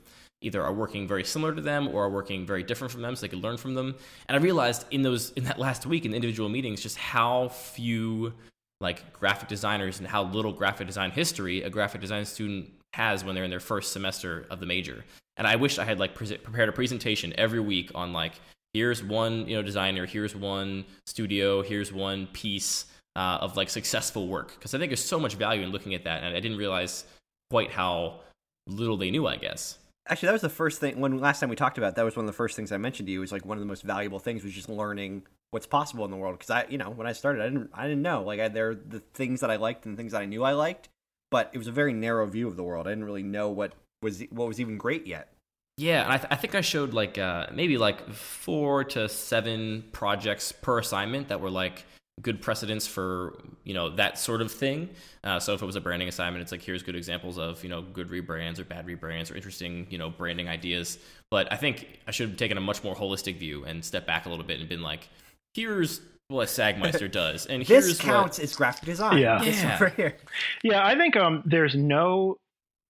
either 0.43 0.63
are 0.63 0.73
working 0.73 1.07
very 1.07 1.25
similar 1.25 1.55
to 1.55 1.63
them 1.63 1.89
or 1.89 2.05
are 2.05 2.11
working 2.11 2.45
very 2.45 2.63
different 2.63 2.91
from 2.91 3.01
them 3.01 3.15
so 3.15 3.23
they 3.23 3.29
could 3.29 3.43
learn 3.43 3.57
from 3.57 3.75
them. 3.75 3.95
And 4.29 4.37
I 4.37 4.41
realized 4.41 4.85
in 4.91 5.03
those 5.03 5.31
in 5.33 5.45
that 5.45 5.59
last 5.59 5.87
week 5.87 6.05
in 6.05 6.11
the 6.11 6.17
individual 6.17 6.49
meetings 6.49 6.81
just 6.81 6.99
how 6.99 7.49
few 7.49 8.33
like 8.81 9.13
graphic 9.13 9.49
designers 9.49 10.01
and 10.01 10.09
how 10.09 10.25
little 10.25 10.53
graphic 10.53 10.89
design 10.89 11.13
history 11.13 11.63
a 11.63 11.71
graphic 11.71 12.01
design 12.01 12.25
student 12.25 12.71
has 12.95 13.25
when 13.25 13.35
they're 13.35 13.45
in 13.45 13.51
their 13.51 13.61
first 13.61 13.93
semester 13.93 14.47
of 14.51 14.61
the 14.61 14.67
major. 14.67 15.05
And 15.37 15.47
I 15.47 15.57
wish 15.57 15.79
I 15.79 15.85
had 15.85 15.99
like 15.99 16.15
pre- 16.15 16.37
prepared 16.37 16.69
a 16.69 16.73
presentation 16.73 17.33
every 17.39 17.61
week 17.61 17.91
on 17.95 18.13
like 18.13 18.35
here's 18.75 19.03
one 19.03 19.47
you 19.49 19.57
know 19.57 19.63
designer, 19.63 20.07
here's 20.07 20.35
one 20.35 20.85
studio, 21.07 21.63
here's 21.63 21.93
one 21.93 22.27
piece 22.29 22.87
uh, 23.17 23.39
of 23.41 23.57
like 23.57 23.71
successful 23.71 24.29
work 24.29 24.55
because 24.55 24.75
I 24.75 24.79
think 24.79 24.91
there's 24.91 25.05
so 25.05 25.19
much 25.19 25.35
value 25.35 25.63
in 25.63 25.71
looking 25.71 25.95
at 25.95 26.05
that, 26.05 26.23
and 26.23 26.37
I 26.37 26.41
didn't 26.41 26.59
realize 26.59 27.05
quite 27.51 27.71
how 27.71 28.21
little 28.67 28.97
they 28.97 29.11
knew. 29.11 29.27
I 29.27 29.37
guess. 29.37 29.79
Actually, 30.09 30.27
that 30.27 30.33
was 30.33 30.43
the 30.43 30.49
first 30.49 30.81
thing 30.81 31.01
when 31.01 31.21
last 31.21 31.41
time 31.41 31.49
we 31.49 31.57
talked 31.57 31.79
about. 31.79 31.95
That 31.95 32.05
was 32.05 32.17
one 32.17 32.25
of 32.25 32.27
the 32.27 32.37
first 32.37 32.57
things 32.57 32.73
I 32.73 32.77
mentioned 32.77 33.07
to 33.07 33.13
you. 33.13 33.21
Was 33.21 33.33
like 33.33 33.47
one 33.47 33.57
of 33.57 33.63
the 33.63 33.69
most 33.69 33.83
valuable 33.83 34.19
things 34.19 34.43
was 34.43 34.53
just 34.53 34.69
learning 34.69 35.23
what's 35.53 35.67
possible 35.67 36.05
in 36.05 36.11
the 36.11 36.17
world. 36.17 36.39
Because 36.39 36.51
I, 36.51 36.67
you 36.69 36.79
know, 36.79 36.91
when 36.91 37.07
I 37.07 37.13
started, 37.13 37.43
I 37.43 37.49
didn't, 37.49 37.71
I 37.73 37.83
didn't 37.85 38.03
know. 38.03 38.23
Like 38.23 38.41
I, 38.41 38.49
there 38.49 38.71
are 38.71 38.75
the 38.75 39.01
things 39.15 39.41
that 39.41 39.51
I 39.51 39.57
liked 39.57 39.87
and 39.87 39.97
things 39.97 40.13
that 40.13 40.23
I 40.23 40.27
knew 40.27 40.43
I 40.43 40.53
liked, 40.53 40.89
but 41.33 41.51
it 41.53 41.59
was 41.59 41.67
a 41.67 41.73
very 41.73 41.95
narrow 41.95 42.27
view 42.27 42.47
of 42.47 42.55
the 42.57 42.63
world. 42.63 42.87
I 42.87 42.91
didn't 42.91 43.05
really 43.05 43.25
know 43.25 43.49
what 43.49 43.73
was 44.03 44.23
what 44.31 44.47
was 44.47 44.61
even 44.61 44.79
great 44.79 45.07
yet. 45.09 45.33
Yeah, 45.79 46.05
I, 46.07 46.19
th- 46.19 46.29
I 46.31 46.37
think 46.37 46.55
I 46.55 46.61
showed 46.61 46.93
like 46.93 47.17
uh, 47.17 47.47
maybe 47.53 47.79
like 47.79 48.13
four 48.13 48.85
to 48.85 49.09
seven 49.09 49.85
projects 49.93 50.53
per 50.53 50.79
assignment 50.79 51.29
that 51.29 51.41
were 51.41 51.51
like 51.51 51.87
good 52.21 52.43
precedents 52.43 52.87
for 52.87 53.39
you 53.65 53.73
know 53.73 53.89
that 53.97 54.19
sort 54.19 54.43
of 54.43 54.53
thing. 54.53 54.91
Uh, 55.25 55.41
so 55.41 55.55
if 55.55 55.63
it 55.63 55.67
was 55.67 55.75
a 55.75 55.81
branding 55.81 56.09
assignment, 56.09 56.43
it's 56.43 56.53
like 56.53 56.61
here's 56.61 56.83
good 56.83 56.95
examples 56.95 57.39
of 57.39 57.65
you 57.65 57.71
know 57.71 57.81
good 57.81 58.11
rebrands 58.11 58.59
or 58.59 58.65
bad 58.65 58.87
rebrands 58.87 59.33
or 59.33 59.35
interesting 59.35 59.87
you 59.89 59.97
know 59.97 60.11
branding 60.11 60.49
ideas. 60.49 60.99
But 61.31 61.51
I 61.51 61.57
think 61.57 62.01
I 62.07 62.11
should 62.11 62.29
have 62.29 62.39
taken 62.39 62.59
a 62.59 62.61
much 62.61 62.85
more 62.85 62.95
holistic 62.95 63.39
view 63.39 63.65
and 63.65 63.83
stepped 63.83 64.07
back 64.07 64.27
a 64.27 64.29
little 64.29 64.45
bit 64.45 64.61
and 64.61 64.69
been 64.69 64.83
like, 64.83 65.09
here's 65.55 66.03
what 66.33 66.49
Sagmeister 66.49 67.11
does. 67.11 67.47
And 67.47 67.65
this 67.65 67.99
counts 68.01 68.39
what... 68.39 68.45
as 68.45 68.57
graphic 68.57 68.85
design. 68.85 69.19
Yeah, 69.19 69.43
yeah. 69.43 69.83
Right 69.83 70.21
yeah. 70.63 70.85
I 70.85 70.97
think 70.97 71.17
um, 71.17 71.43
there's 71.45 71.75
no, 71.75 72.39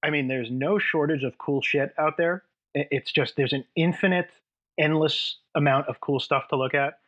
I 0.03 0.11
mean, 0.11 0.29
there's 0.29 0.51
no 0.51 0.79
shortage 0.79 1.25
of 1.25 1.37
cool 1.39 1.61
shit 1.63 1.93
out 1.99 2.17
there. 2.17 2.45
It's 2.75 3.13
just 3.13 3.37
there's 3.37 3.53
an 3.53 3.65
infinite, 3.77 4.31
endless 4.79 5.39
amount 5.55 5.89
of 5.89 6.01
cool 6.01 6.21
stuff 6.21 6.49
to 6.49 6.57
look 6.57 6.75
at. 6.75 6.99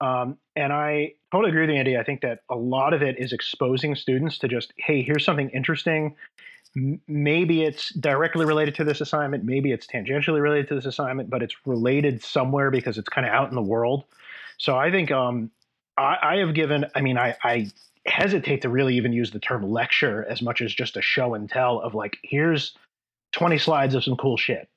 Um, 0.00 0.38
and 0.56 0.72
I 0.72 1.12
totally 1.32 1.50
agree 1.50 1.62
with 1.62 1.70
you, 1.70 1.76
Andy. 1.76 1.96
I 1.96 2.04
think 2.04 2.20
that 2.22 2.40
a 2.50 2.56
lot 2.56 2.92
of 2.94 3.02
it 3.02 3.18
is 3.18 3.32
exposing 3.32 3.94
students 3.94 4.38
to 4.38 4.48
just, 4.48 4.72
hey, 4.76 5.02
here's 5.02 5.24
something 5.24 5.50
interesting. 5.50 6.16
M- 6.76 7.00
maybe 7.06 7.62
it's 7.62 7.94
directly 7.94 8.44
related 8.44 8.74
to 8.76 8.84
this 8.84 9.00
assignment. 9.00 9.44
Maybe 9.44 9.72
it's 9.72 9.86
tangentially 9.86 10.40
related 10.40 10.68
to 10.68 10.74
this 10.74 10.86
assignment, 10.86 11.30
but 11.30 11.42
it's 11.42 11.54
related 11.64 12.22
somewhere 12.22 12.70
because 12.70 12.98
it's 12.98 13.08
kind 13.08 13.26
of 13.26 13.32
out 13.32 13.48
in 13.48 13.54
the 13.54 13.62
world. 13.62 14.04
So 14.58 14.76
I 14.76 14.90
think 14.90 15.10
um, 15.10 15.50
I, 15.96 16.16
I 16.22 16.36
have 16.36 16.54
given, 16.54 16.86
I 16.94 17.00
mean, 17.00 17.18
I, 17.18 17.36
I 17.42 17.70
hesitate 18.06 18.62
to 18.62 18.68
really 18.68 18.96
even 18.96 19.12
use 19.12 19.30
the 19.30 19.38
term 19.38 19.62
lecture 19.70 20.26
as 20.28 20.42
much 20.42 20.60
as 20.60 20.74
just 20.74 20.96
a 20.96 21.02
show 21.02 21.34
and 21.34 21.48
tell 21.48 21.80
of 21.80 21.94
like, 21.94 22.18
here's 22.22 22.76
20 23.32 23.58
slides 23.58 23.94
of 23.94 24.04
some 24.04 24.16
cool 24.16 24.36
shit. 24.36 24.68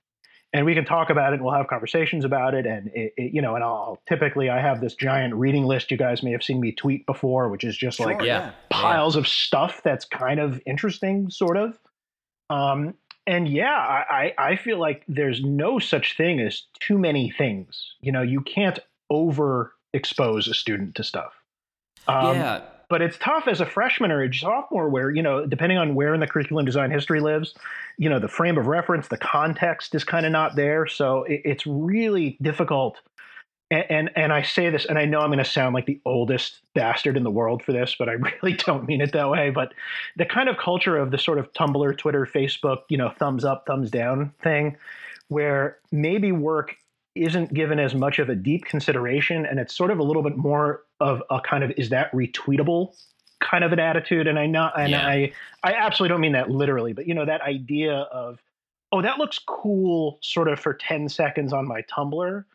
And 0.53 0.65
we 0.65 0.73
can 0.73 0.85
talk 0.85 1.09
about 1.09 1.33
it 1.33 1.35
and 1.35 1.43
we'll 1.43 1.53
have 1.53 1.67
conversations 1.67 2.23
about 2.23 2.53
it. 2.53 2.65
And, 2.65 2.87
it, 2.93 3.13
it, 3.17 3.33
you 3.33 3.41
know, 3.41 3.55
and 3.55 3.63
I'll 3.63 4.01
typically, 4.07 4.49
I 4.49 4.61
have 4.61 4.79
this 4.79 4.95
giant 4.95 5.33
reading 5.35 5.65
list 5.65 5.91
you 5.91 5.97
guys 5.97 6.23
may 6.23 6.31
have 6.31 6.41
seen 6.41 6.61
me 6.61 6.71
tweet 6.71 7.05
before, 7.05 7.49
which 7.49 7.65
is 7.65 7.77
just 7.77 7.97
sure, 7.97 8.07
like 8.07 8.21
yeah. 8.21 8.51
piles 8.69 9.15
yeah. 9.15 9.19
of 9.19 9.27
stuff 9.27 9.81
that's 9.83 10.05
kind 10.05 10.39
of 10.39 10.61
interesting, 10.65 11.29
sort 11.29 11.57
of. 11.57 11.77
Um, 12.49 12.93
and 13.27 13.49
yeah, 13.49 13.75
I, 13.75 14.33
I 14.37 14.55
feel 14.55 14.79
like 14.79 15.03
there's 15.09 15.43
no 15.43 15.79
such 15.79 16.15
thing 16.15 16.39
as 16.39 16.63
too 16.79 16.97
many 16.97 17.29
things. 17.29 17.95
You 17.99 18.13
know, 18.13 18.21
you 18.21 18.39
can't 18.39 18.79
over 19.09 19.73
expose 19.97 20.47
a 20.47 20.53
student 20.53 20.95
to 20.95 21.03
stuff. 21.03 21.33
Um, 22.07 22.37
yeah. 22.37 22.61
But 22.89 23.01
it's 23.01 23.17
tough 23.17 23.49
as 23.49 23.59
a 23.59 23.65
freshman 23.65 24.11
or 24.11 24.23
a 24.23 24.33
sophomore, 24.33 24.87
where 24.87 25.11
you 25.11 25.21
know, 25.21 25.45
depending 25.45 25.77
on 25.77 25.93
where 25.93 26.13
in 26.13 26.21
the 26.21 26.27
curriculum 26.27 26.65
design 26.65 26.89
history 26.89 27.19
lives, 27.19 27.53
you 27.97 28.09
know, 28.09 28.19
the 28.19 28.29
frame 28.29 28.57
of 28.57 28.67
reference, 28.67 29.09
the 29.09 29.17
context 29.17 29.93
is 29.93 30.05
kind 30.05 30.25
of 30.25 30.31
not 30.31 30.55
there. 30.55 30.87
So 30.87 31.23
it, 31.23 31.41
it's 31.43 31.67
really 31.67 32.37
difficult. 32.41 32.97
And, 33.69 33.85
and, 33.89 34.09
and 34.15 34.31
I 34.31 34.43
say 34.43 34.69
this, 34.69 34.85
and 34.85 34.97
I 34.97 35.03
know 35.03 35.19
I'm 35.19 35.27
going 35.27 35.39
to 35.39 35.45
sound 35.45 35.75
like 35.75 35.85
the 35.85 35.99
oldest 36.05 36.59
bastard 36.73 37.17
in 37.17 37.23
the 37.23 37.31
world 37.31 37.61
for 37.61 37.73
this, 37.73 37.95
but 37.99 38.07
I 38.07 38.13
really 38.41 38.55
don't 38.55 38.87
mean 38.87 39.01
it 39.01 39.11
that 39.11 39.29
way. 39.29 39.49
But 39.49 39.73
the 40.15 40.25
kind 40.25 40.47
of 40.47 40.57
culture 40.57 40.95
of 40.95 41.11
the 41.11 41.17
sort 41.17 41.39
of 41.39 41.51
Tumblr, 41.51 41.97
Twitter, 41.97 42.25
Facebook, 42.25 42.83
you 42.87 42.97
know, 42.97 43.09
thumbs 43.19 43.43
up, 43.43 43.65
thumbs 43.67 43.91
down 43.91 44.33
thing, 44.41 44.77
where 45.27 45.79
maybe 45.91 46.31
work 46.31 46.77
isn't 47.23 47.53
given 47.53 47.79
as 47.79 47.95
much 47.95 48.19
of 48.19 48.29
a 48.29 48.35
deep 48.35 48.65
consideration 48.65 49.45
and 49.45 49.59
it's 49.59 49.73
sort 49.73 49.91
of 49.91 49.99
a 49.99 50.03
little 50.03 50.23
bit 50.23 50.37
more 50.37 50.83
of 50.99 51.21
a 51.29 51.39
kind 51.41 51.63
of 51.63 51.71
is 51.77 51.89
that 51.89 52.11
retweetable 52.11 52.95
kind 53.39 53.63
of 53.63 53.71
an 53.71 53.79
attitude? 53.79 54.27
And 54.27 54.39
i 54.39 54.45
not 54.45 54.79
and 54.79 54.91
yeah. 54.91 55.07
i 55.07 55.31
i 55.63 55.73
absolutely 55.73 56.13
don't 56.13 56.21
mean 56.21 56.33
that 56.33 56.49
literally 56.49 56.93
but 56.93 57.07
you 57.07 57.13
know 57.13 57.25
that 57.25 57.41
idea 57.41 57.93
of 57.93 58.41
oh 58.91 59.01
that 59.01 59.17
looks 59.17 59.39
cool 59.39 60.19
sort 60.21 60.47
of 60.47 60.59
for 60.59 60.73
10 60.73 61.09
seconds 61.09 61.53
on 61.53 61.67
my 61.67 61.81
tumblr 61.83 62.45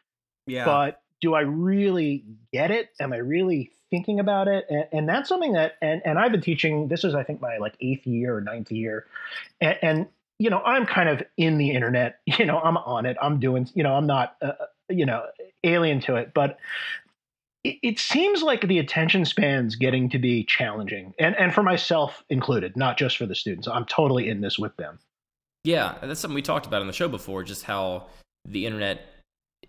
yeah. 0.47 0.65
but 0.65 1.03
do 1.21 1.35
i 1.35 1.41
really 1.41 2.25
get 2.53 2.71
it? 2.71 2.91
Am 3.01 3.13
i 3.13 3.17
really 3.17 3.71
thinking 3.91 4.19
about 4.21 4.49
it? 4.49 4.65
And, 4.71 4.87
and 4.93 5.09
that's 5.09 5.29
something 5.29 5.53
that 5.53 5.75
and 5.81 6.03
and 6.05 6.19
i've 6.19 6.33
been 6.33 6.41
teaching 6.41 6.89
this 6.89 7.05
is 7.05 7.15
i 7.15 7.23
think 7.23 7.41
my 7.41 7.59
like 7.59 7.77
eighth 7.81 8.07
year 8.07 8.37
or 8.37 8.41
ninth 8.41 8.73
year 8.73 9.07
and, 9.61 9.79
and 9.83 10.07
you 10.43 10.51
know, 10.51 10.61
I'm 10.63 10.87
kind 10.87 11.09
of 11.09 11.23
in 11.37 11.57
the 11.57 11.71
internet, 11.71 12.19
you 12.27 12.45
know, 12.45 12.59
I'm 12.59 12.77
on 12.77 13.07
it, 13.07 13.17
I'm 13.23 13.39
doing, 13.39 13.69
you 13.75 13.85
know, 13.85 13.95
I'm 13.95 14.09
not, 14.09 14.37
uh, 14.43 14.47
uh, 14.61 14.67
you 14.89 15.07
know, 15.07 15.25
alien 15.63 16.01
to 16.03 16.17
it, 16.17 16.33
but 16.35 16.59
it, 17.63 17.79
it, 17.83 17.99
seems 18.01 18.43
like 18.43 18.67
the 18.67 18.81
attention 18.81 19.25
span's 19.25 19.77
getting 19.77 20.11
to 20.11 20.19
be 20.19 20.43
challenging 20.43 21.15
and, 21.21 21.37
and 21.37 21.55
for 21.55 21.63
myself 21.63 22.25
included, 22.29 22.77
not 22.77 22.99
just 22.99 23.17
for 23.17 23.25
the 23.25 23.37
students. 23.37 23.69
I'm 23.69 23.85
totally 23.85 24.29
in 24.29 24.41
this 24.41 24.59
with 24.59 24.77
them. 24.77 24.99
Yeah. 25.63 25.95
That's 26.03 26.19
something 26.19 26.35
we 26.35 26.43
talked 26.43 26.67
about 26.67 26.81
on 26.81 26.89
the 26.89 26.93
show 26.93 27.07
before, 27.07 27.45
just 27.45 27.63
how 27.63 28.09
the 28.45 28.67
internet 28.67 29.07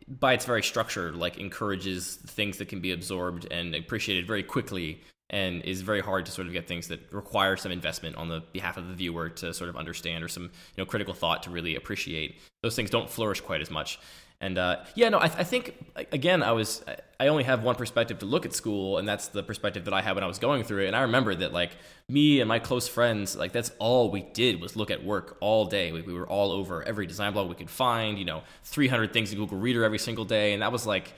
by 0.07 0.33
its 0.33 0.45
very 0.45 0.63
structure, 0.63 1.11
like 1.11 1.37
encourages 1.37 2.15
things 2.15 2.57
that 2.57 2.67
can 2.67 2.81
be 2.81 2.91
absorbed 2.91 3.45
and 3.51 3.75
appreciated 3.75 4.25
very 4.25 4.41
quickly, 4.41 5.01
and 5.29 5.61
is 5.63 5.81
very 5.81 6.01
hard 6.01 6.25
to 6.25 6.31
sort 6.31 6.47
of 6.47 6.53
get 6.53 6.67
things 6.67 6.87
that 6.89 7.11
require 7.11 7.57
some 7.57 7.71
investment 7.71 8.15
on 8.15 8.27
the 8.27 8.43
behalf 8.51 8.77
of 8.77 8.87
the 8.87 8.93
viewer 8.93 9.29
to 9.29 9.53
sort 9.53 9.69
of 9.69 9.75
understand 9.75 10.23
or 10.23 10.27
some 10.27 10.43
you 10.43 10.49
know 10.77 10.85
critical 10.85 11.13
thought 11.13 11.43
to 11.43 11.49
really 11.49 11.75
appreciate. 11.75 12.39
Those 12.61 12.75
things 12.75 12.89
don't 12.89 13.09
flourish 13.09 13.41
quite 13.41 13.61
as 13.61 13.71
much. 13.71 13.99
And 14.43 14.57
uh, 14.57 14.83
yeah, 14.95 15.07
no, 15.07 15.19
I, 15.19 15.25
I, 15.25 15.43
think 15.45 15.73
again, 16.11 16.43
I 16.43 16.51
was 16.51 16.83
I 17.17 17.27
only 17.27 17.45
have 17.45 17.63
one 17.63 17.75
perspective 17.75 18.19
to 18.19 18.25
look 18.25 18.45
at 18.45 18.53
school, 18.53 18.97
and 18.97 19.07
that's 19.07 19.29
the 19.29 19.41
perspective 19.41 19.85
that 19.85 19.93
I 19.93 20.01
had 20.01 20.15
when 20.15 20.23
I 20.25 20.27
was 20.27 20.37
going 20.37 20.65
through 20.65 20.83
it. 20.83 20.87
And 20.87 20.97
I 20.97 21.03
remember 21.03 21.33
that 21.33 21.53
like 21.53 21.71
me 22.09 22.41
and 22.41 22.49
my 22.49 22.59
close 22.59 22.85
friends, 22.85 23.37
like 23.37 23.53
that's 23.53 23.71
all 23.79 24.11
we 24.11 24.21
did 24.33 24.59
was 24.59 24.75
look 24.75 24.91
at 24.91 25.01
work 25.01 25.37
all 25.39 25.67
day. 25.67 25.93
We, 25.93 26.01
we 26.01 26.13
were 26.13 26.27
all 26.27 26.51
over 26.51 26.83
every 26.83 27.07
design 27.07 27.31
blog 27.31 27.47
we 27.47 27.55
could 27.55 27.69
find. 27.69 28.19
You 28.19 28.25
know, 28.25 28.43
300 28.65 29.13
things 29.13 29.31
in 29.31 29.37
Google 29.37 29.59
Reader 29.59 29.85
every 29.85 29.99
single 29.99 30.25
day, 30.25 30.53
and 30.53 30.61
that 30.61 30.71
was 30.71 30.85
like. 30.85 31.13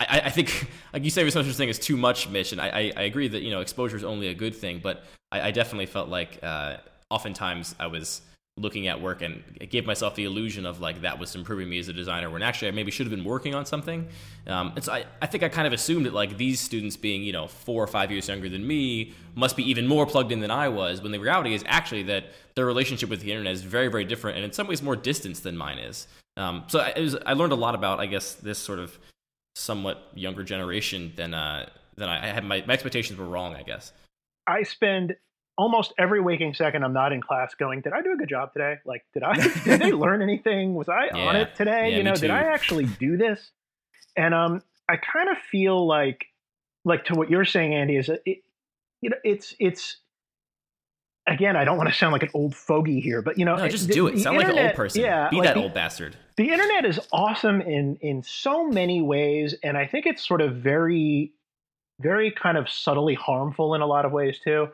I, 0.00 0.22
I 0.24 0.30
think, 0.30 0.68
like 0.92 1.04
you 1.04 1.10
say, 1.10 1.22
there's 1.22 1.34
no 1.34 1.42
such 1.42 1.54
thing 1.54 1.70
as 1.70 1.78
too 1.78 1.96
much, 1.96 2.28
Mitch, 2.28 2.52
and 2.52 2.60
I, 2.60 2.92
I, 2.96 3.02
agree 3.02 3.28
that 3.28 3.42
you 3.42 3.50
know 3.50 3.60
exposure 3.60 3.96
is 3.96 4.04
only 4.04 4.28
a 4.28 4.34
good 4.34 4.54
thing. 4.54 4.80
But 4.82 5.04
I, 5.30 5.48
I 5.48 5.50
definitely 5.50 5.86
felt 5.86 6.08
like 6.08 6.38
uh, 6.42 6.78
oftentimes 7.10 7.74
I 7.78 7.86
was 7.86 8.22
looking 8.56 8.88
at 8.88 9.00
work 9.00 9.22
and 9.22 9.42
it 9.60 9.70
gave 9.70 9.86
myself 9.86 10.14
the 10.14 10.24
illusion 10.24 10.66
of 10.66 10.80
like 10.80 11.00
that 11.00 11.18
was 11.18 11.34
improving 11.34 11.68
me 11.68 11.78
as 11.78 11.88
a 11.88 11.92
designer 11.92 12.28
when 12.28 12.42
actually 12.42 12.68
I 12.68 12.72
maybe 12.72 12.90
should 12.90 13.06
have 13.06 13.14
been 13.14 13.24
working 13.24 13.54
on 13.54 13.64
something. 13.64 14.06
Um, 14.46 14.72
and 14.74 14.84
so 14.84 14.92
I, 14.92 15.04
I 15.22 15.26
think 15.26 15.42
I 15.42 15.48
kind 15.48 15.66
of 15.66 15.72
assumed 15.72 16.04
that 16.06 16.12
like 16.12 16.36
these 16.36 16.60
students 16.60 16.96
being, 16.96 17.22
you 17.22 17.32
know, 17.32 17.46
four 17.46 17.82
or 17.82 17.86
five 17.86 18.10
years 18.10 18.28
younger 18.28 18.48
than 18.48 18.66
me 18.66 19.14
must 19.34 19.56
be 19.56 19.68
even 19.70 19.86
more 19.86 20.04
plugged 20.04 20.30
in 20.30 20.40
than 20.40 20.50
I 20.50 20.68
was 20.68 21.00
when 21.00 21.12
the 21.12 21.18
reality 21.18 21.54
is 21.54 21.64
actually 21.66 22.02
that 22.04 22.26
their 22.54 22.66
relationship 22.66 23.08
with 23.08 23.22
the 23.22 23.30
internet 23.30 23.52
is 23.52 23.62
very, 23.62 23.88
very 23.88 24.04
different 24.04 24.36
and 24.36 24.44
in 24.44 24.52
some 24.52 24.66
ways 24.66 24.82
more 24.82 24.96
distant 24.96 25.42
than 25.42 25.56
mine 25.56 25.78
is. 25.78 26.06
Um, 26.36 26.64
so 26.66 26.80
I, 26.80 26.98
was, 26.98 27.16
I 27.24 27.32
learned 27.32 27.52
a 27.52 27.56
lot 27.56 27.74
about, 27.74 28.00
I 28.00 28.06
guess, 28.06 28.34
this 28.34 28.58
sort 28.58 28.78
of 28.78 28.98
somewhat 29.54 30.10
younger 30.14 30.42
generation 30.42 31.12
than, 31.16 31.34
uh, 31.34 31.68
than 31.96 32.08
I, 32.08 32.24
I 32.24 32.26
had. 32.32 32.44
My, 32.44 32.64
my 32.66 32.74
expectations 32.74 33.18
were 33.18 33.26
wrong, 33.26 33.54
I 33.54 33.62
guess. 33.62 33.92
I 34.46 34.62
spend 34.62 35.16
almost 35.58 35.92
every 35.98 36.20
waking 36.20 36.54
second 36.54 36.84
I'm 36.84 36.92
not 36.92 37.12
in 37.12 37.20
class 37.20 37.54
going, 37.54 37.82
did 37.82 37.92
I 37.92 38.02
do 38.02 38.12
a 38.12 38.16
good 38.16 38.28
job 38.28 38.52
today? 38.52 38.78
Like, 38.84 39.04
did 39.12 39.22
I, 39.22 39.34
did 39.64 39.80
they 39.80 39.92
learn 39.92 40.22
anything? 40.22 40.74
Was 40.74 40.88
I 40.88 41.06
yeah. 41.14 41.26
on 41.26 41.36
it 41.36 41.54
today? 41.54 41.90
Yeah, 41.90 41.96
you 41.98 42.02
know, 42.02 42.14
did 42.14 42.30
I 42.30 42.42
actually 42.44 42.86
do 42.86 43.16
this? 43.16 43.50
And, 44.16 44.34
um, 44.34 44.62
I 44.88 44.96
kind 44.96 45.28
of 45.28 45.36
feel 45.38 45.86
like, 45.86 46.26
like 46.84 47.04
to 47.06 47.14
what 47.14 47.30
you're 47.30 47.44
saying, 47.44 47.74
Andy, 47.74 47.96
is 47.96 48.08
it, 48.08 48.22
you 49.02 49.10
know, 49.10 49.16
it's, 49.22 49.54
it's, 49.60 49.98
again, 51.26 51.56
I 51.56 51.64
don't 51.64 51.76
want 51.76 51.88
to 51.88 51.94
sound 51.94 52.12
like 52.12 52.22
an 52.22 52.30
old 52.34 52.54
fogey 52.54 53.00
here, 53.00 53.22
but 53.22 53.38
you 53.38 53.44
know, 53.44 53.56
no, 53.56 53.68
just 53.68 53.88
do 53.88 54.06
it. 54.08 54.18
Sound 54.18 54.36
internet, 54.36 54.54
like 54.54 54.64
an 54.64 54.66
old 54.68 54.76
person. 54.76 55.02
Yeah, 55.02 55.28
be 55.30 55.36
like 55.36 55.48
that 55.48 55.54
the, 55.54 55.62
old 55.62 55.74
bastard. 55.74 56.16
The 56.40 56.48
internet 56.52 56.86
is 56.86 56.98
awesome 57.12 57.60
in 57.60 57.96
in 57.96 58.22
so 58.22 58.66
many 58.66 59.02
ways, 59.02 59.54
and 59.62 59.76
I 59.76 59.86
think 59.86 60.06
it's 60.06 60.26
sort 60.26 60.40
of 60.40 60.56
very, 60.56 61.34
very 62.00 62.30
kind 62.30 62.56
of 62.56 62.66
subtly 62.66 63.12
harmful 63.12 63.74
in 63.74 63.82
a 63.82 63.86
lot 63.86 64.06
of 64.06 64.12
ways 64.12 64.38
too. 64.42 64.68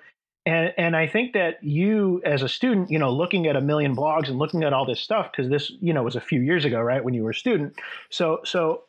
And 0.47 0.73
and 0.79 0.95
I 0.95 1.09
think 1.09 1.33
that 1.33 1.59
you 1.65 2.23
as 2.25 2.43
a 2.43 2.49
student, 2.49 2.89
you 2.89 3.01
know, 3.01 3.11
looking 3.11 3.49
at 3.49 3.57
a 3.57 3.61
million 3.61 3.97
blogs 3.97 4.29
and 4.29 4.39
looking 4.39 4.63
at 4.63 4.73
all 4.73 4.87
this 4.87 5.01
stuff 5.01 5.33
because 5.33 5.51
this, 5.51 5.73
you 5.81 5.93
know, 5.93 6.05
was 6.05 6.15
a 6.15 6.21
few 6.21 6.41
years 6.41 6.65
ago, 6.65 6.81
right, 6.81 7.03
when 7.03 7.15
you 7.15 7.25
were 7.25 7.31
a 7.31 7.35
student. 7.35 7.75
So 8.11 8.43
so 8.45 8.85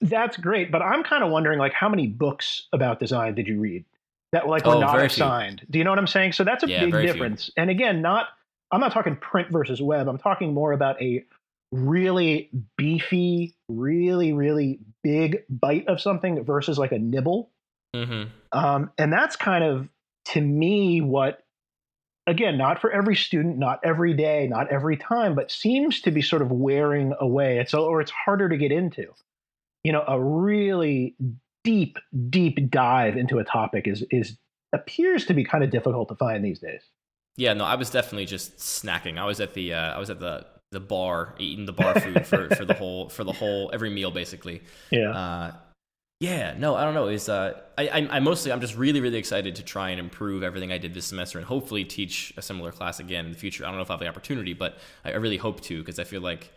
that's 0.00 0.38
great, 0.38 0.72
but 0.72 0.80
I'm 0.80 1.02
kind 1.02 1.22
of 1.22 1.30
wondering 1.30 1.58
like 1.58 1.74
how 1.74 1.90
many 1.90 2.06
books 2.06 2.68
about 2.72 3.00
design 3.00 3.34
did 3.34 3.46
you 3.46 3.60
read 3.60 3.84
that 4.32 4.48
like 4.48 4.64
were 4.64 4.76
oh, 4.76 4.80
not 4.80 4.98
assigned? 4.98 5.60
Few. 5.60 5.68
Do 5.72 5.78
you 5.78 5.84
know 5.84 5.90
what 5.90 5.98
I'm 5.98 6.06
saying? 6.06 6.32
So 6.32 6.42
that's 6.42 6.64
a 6.64 6.70
yeah, 6.70 6.86
big 6.86 6.94
difference. 7.06 7.44
Few. 7.44 7.52
And 7.58 7.68
again, 7.68 8.00
not 8.00 8.28
I'm 8.72 8.80
not 8.80 8.92
talking 8.92 9.14
print 9.16 9.50
versus 9.50 9.82
web. 9.82 10.08
I'm 10.08 10.16
talking 10.16 10.54
more 10.54 10.72
about 10.72 10.98
a 11.02 11.22
really 11.74 12.50
beefy, 12.76 13.56
really 13.68 14.32
really 14.32 14.80
big 15.02 15.42
bite 15.48 15.88
of 15.88 16.00
something 16.00 16.44
versus 16.44 16.78
like 16.78 16.92
a 16.92 16.98
nibble. 16.98 17.50
Mm-hmm. 17.94 18.30
Um, 18.58 18.90
and 18.98 19.12
that's 19.12 19.36
kind 19.36 19.62
of 19.62 19.88
to 20.26 20.40
me 20.40 21.00
what 21.00 21.44
again 22.26 22.56
not 22.56 22.80
for 22.80 22.90
every 22.90 23.14
student 23.14 23.58
not 23.58 23.80
every 23.84 24.14
day 24.14 24.46
not 24.48 24.72
every 24.72 24.96
time 24.96 25.34
but 25.34 25.50
seems 25.50 26.00
to 26.00 26.10
be 26.10 26.22
sort 26.22 26.40
of 26.40 26.50
wearing 26.50 27.12
away 27.20 27.58
it's 27.58 27.74
or 27.74 28.00
it's 28.00 28.10
harder 28.10 28.48
to 28.48 28.56
get 28.56 28.72
into 28.72 29.04
you 29.82 29.92
know 29.92 30.02
a 30.08 30.18
really 30.18 31.14
deep 31.64 31.98
deep 32.30 32.70
dive 32.70 33.16
into 33.16 33.38
a 33.38 33.44
topic 33.44 33.86
is 33.86 34.04
is 34.10 34.38
appears 34.72 35.26
to 35.26 35.34
be 35.34 35.44
kind 35.44 35.62
of 35.62 35.70
difficult 35.70 36.08
to 36.08 36.14
find 36.14 36.44
these 36.44 36.60
days 36.60 36.82
yeah 37.36 37.52
no 37.52 37.64
i 37.64 37.74
was 37.74 37.90
definitely 37.90 38.26
just 38.26 38.56
snacking 38.56 39.18
i 39.18 39.24
was 39.24 39.40
at 39.40 39.52
the 39.54 39.74
uh, 39.74 39.94
i 39.94 39.98
was 39.98 40.08
at 40.08 40.18
the 40.18 40.46
the 40.74 40.80
bar 40.80 41.34
eating 41.38 41.64
the 41.64 41.72
bar 41.72 41.98
food 41.98 42.26
for, 42.26 42.48
for 42.56 42.66
the 42.66 42.74
whole 42.74 43.08
for 43.08 43.24
the 43.24 43.32
whole 43.32 43.70
every 43.72 43.90
meal 43.90 44.10
basically 44.10 44.62
yeah 44.90 45.10
uh, 45.10 45.52
yeah, 46.20 46.54
no, 46.56 46.74
I 46.76 46.84
don't 46.84 46.94
know. 46.94 47.08
Is 47.08 47.28
uh, 47.28 47.60
I, 47.76 47.88
I, 47.88 48.08
I 48.12 48.20
mostly 48.20 48.52
I'm 48.52 48.60
just 48.60 48.76
really 48.76 49.00
really 49.00 49.18
excited 49.18 49.56
to 49.56 49.62
try 49.62 49.90
and 49.90 49.98
improve 49.98 50.42
everything 50.42 50.72
I 50.72 50.78
did 50.78 50.94
this 50.94 51.06
semester 51.06 51.38
and 51.38 51.46
hopefully 51.46 51.84
teach 51.84 52.32
a 52.36 52.42
similar 52.42 52.70
class 52.70 53.00
again 53.00 53.26
in 53.26 53.32
the 53.32 53.36
future. 53.36 53.64
I 53.64 53.68
don't 53.68 53.76
know 53.76 53.82
if 53.82 53.90
I 53.90 53.94
have 53.94 54.00
the 54.00 54.08
opportunity, 54.08 54.54
but 54.54 54.78
I, 55.04 55.12
I 55.12 55.16
really 55.16 55.36
hope 55.36 55.60
to 55.62 55.80
because 55.80 55.98
I 55.98 56.04
feel 56.04 56.22
like 56.22 56.50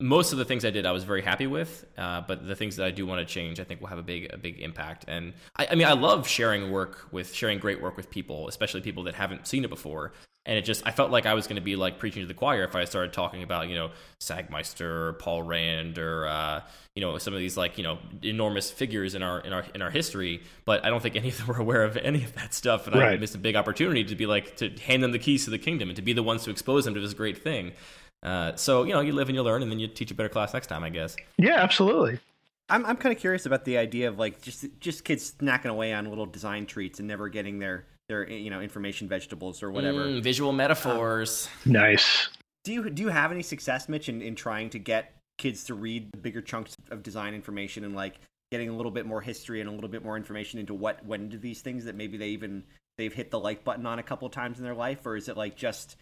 most 0.00 0.32
of 0.32 0.38
the 0.38 0.44
things 0.44 0.64
I 0.64 0.70
did, 0.70 0.86
I 0.86 0.92
was 0.92 1.04
very 1.04 1.22
happy 1.22 1.46
with. 1.46 1.84
Uh, 1.98 2.22
but 2.22 2.46
the 2.46 2.56
things 2.56 2.76
that 2.76 2.86
I 2.86 2.90
do 2.90 3.04
want 3.06 3.26
to 3.26 3.32
change, 3.32 3.60
I 3.60 3.64
think 3.64 3.80
will 3.80 3.88
have 3.88 3.98
a 3.98 4.02
big, 4.02 4.32
a 4.32 4.36
big 4.36 4.60
impact. 4.60 5.04
And 5.08 5.32
I, 5.56 5.68
I, 5.70 5.74
mean, 5.74 5.86
I 5.86 5.92
love 5.92 6.26
sharing 6.26 6.70
work 6.70 7.06
with, 7.12 7.32
sharing 7.32 7.58
great 7.58 7.80
work 7.80 7.96
with 7.96 8.10
people, 8.10 8.48
especially 8.48 8.80
people 8.80 9.04
that 9.04 9.14
haven't 9.14 9.46
seen 9.46 9.64
it 9.64 9.70
before. 9.70 10.12
And 10.44 10.58
it 10.58 10.64
just, 10.64 10.82
I 10.84 10.90
felt 10.90 11.10
like 11.10 11.24
I 11.24 11.34
was 11.34 11.46
going 11.46 11.56
to 11.56 11.62
be 11.62 11.76
like 11.76 11.98
preaching 11.98 12.22
to 12.22 12.26
the 12.26 12.34
choir 12.34 12.64
if 12.64 12.74
I 12.74 12.84
started 12.84 13.12
talking 13.12 13.42
about, 13.44 13.68
you 13.68 13.76
know, 13.76 13.90
Sagmeister 14.18 14.80
or 14.80 15.12
Paul 15.12 15.42
Rand 15.42 15.98
or, 15.98 16.26
uh, 16.26 16.62
you 16.96 17.00
know, 17.00 17.16
some 17.18 17.32
of 17.32 17.38
these 17.38 17.56
like, 17.56 17.78
you 17.78 17.84
know, 17.84 17.98
enormous 18.22 18.70
figures 18.70 19.14
in 19.14 19.22
our, 19.22 19.40
in 19.40 19.52
our, 19.52 19.64
in 19.74 19.82
our 19.82 19.90
history. 19.90 20.42
But 20.64 20.84
I 20.84 20.90
don't 20.90 21.00
think 21.00 21.14
any 21.14 21.28
of 21.28 21.38
them 21.38 21.46
were 21.46 21.58
aware 21.60 21.84
of 21.84 21.96
any 21.96 22.24
of 22.24 22.34
that 22.34 22.54
stuff. 22.54 22.88
And 22.88 22.96
right. 22.96 23.12
I 23.12 23.16
missed 23.18 23.36
a 23.36 23.38
big 23.38 23.54
opportunity 23.54 24.02
to 24.02 24.16
be 24.16 24.26
like, 24.26 24.56
to 24.56 24.68
hand 24.68 25.02
them 25.02 25.12
the 25.12 25.20
keys 25.20 25.44
to 25.44 25.50
the 25.50 25.58
kingdom 25.58 25.88
and 25.90 25.96
to 25.96 26.02
be 26.02 26.12
the 26.12 26.24
ones 26.24 26.42
to 26.44 26.50
expose 26.50 26.86
them 26.86 26.94
to 26.94 27.00
this 27.00 27.14
great 27.14 27.38
thing. 27.38 27.72
Uh, 28.22 28.54
so 28.54 28.84
you 28.84 28.92
know, 28.92 29.00
you 29.00 29.12
live 29.12 29.28
and 29.28 29.34
you 29.34 29.42
learn, 29.42 29.62
and 29.62 29.70
then 29.70 29.80
you 29.80 29.88
teach 29.88 30.10
a 30.12 30.14
better 30.14 30.28
class 30.28 30.54
next 30.54 30.68
time, 30.68 30.84
I 30.84 30.90
guess. 30.90 31.16
Yeah, 31.38 31.56
absolutely. 31.56 32.20
I'm 32.68 32.86
I'm 32.86 32.96
kind 32.96 33.12
of 33.12 33.20
curious 33.20 33.46
about 33.46 33.64
the 33.64 33.78
idea 33.78 34.08
of 34.08 34.18
like 34.18 34.40
just 34.40 34.64
just 34.78 35.04
kids 35.04 35.32
snacking 35.32 35.70
away 35.70 35.92
on 35.92 36.08
little 36.08 36.26
design 36.26 36.66
treats 36.66 37.00
and 37.00 37.08
never 37.08 37.28
getting 37.28 37.58
their 37.58 37.84
their 38.12 38.28
you 38.28 38.50
know 38.50 38.60
information 38.60 39.08
vegetables 39.08 39.62
or 39.62 39.70
whatever. 39.70 40.06
Mm, 40.06 40.22
visual 40.22 40.52
metaphors. 40.52 41.48
Um, 41.66 41.72
nice. 41.72 42.28
Do 42.64 42.72
you 42.72 42.90
do 42.90 43.02
you 43.02 43.08
have 43.08 43.32
any 43.32 43.42
success, 43.42 43.88
Mitch, 43.88 44.08
in, 44.08 44.22
in 44.22 44.34
trying 44.34 44.70
to 44.70 44.78
get 44.78 45.16
kids 45.38 45.64
to 45.64 45.74
read 45.74 46.22
bigger 46.22 46.42
chunks 46.42 46.76
of 46.90 47.02
design 47.02 47.34
information 47.34 47.84
and 47.84 47.96
like 47.96 48.20
getting 48.50 48.68
a 48.68 48.76
little 48.76 48.92
bit 48.92 49.06
more 49.06 49.20
history 49.20 49.60
and 49.60 49.68
a 49.68 49.72
little 49.72 49.88
bit 49.88 50.04
more 50.04 50.16
information 50.16 50.60
into 50.60 50.74
what 50.74 51.04
went 51.06 51.22
into 51.22 51.38
these 51.38 51.62
things 51.62 51.86
that 51.86 51.96
maybe 51.96 52.18
they 52.18 52.28
even 52.28 52.62
they've 52.98 53.14
hit 53.14 53.30
the 53.30 53.40
like 53.40 53.64
button 53.64 53.86
on 53.86 53.98
a 53.98 54.02
couple 54.02 54.26
of 54.26 54.32
times 54.32 54.58
in 54.58 54.64
their 54.64 54.74
life, 54.74 55.06
or 55.06 55.16
is 55.16 55.28
it 55.28 55.36
like 55.36 55.56
just 55.56 55.96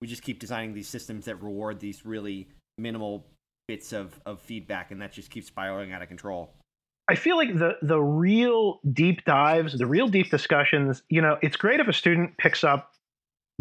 we 0.00 0.06
just 0.06 0.22
keep 0.22 0.40
designing 0.40 0.72
these 0.72 0.88
systems 0.88 1.26
that 1.26 1.36
reward 1.42 1.78
these 1.78 2.06
really 2.06 2.48
minimal 2.78 3.26
bits 3.68 3.92
of, 3.92 4.18
of 4.24 4.40
feedback 4.40 4.90
and 4.90 5.02
that 5.02 5.12
just 5.12 5.30
keeps 5.30 5.46
spiraling 5.46 5.92
out 5.92 6.02
of 6.02 6.08
control 6.08 6.54
i 7.10 7.14
feel 7.14 7.36
like 7.36 7.56
the 7.58 7.76
the 7.82 8.00
real 8.00 8.80
deep 8.92 9.24
dives 9.24 9.76
the 9.78 9.86
real 9.86 10.08
deep 10.08 10.30
discussions 10.30 11.02
you 11.08 11.20
know 11.20 11.38
it's 11.42 11.56
great 11.56 11.80
if 11.80 11.88
a 11.88 11.92
student 11.92 12.36
picks 12.38 12.64
up 12.64 12.92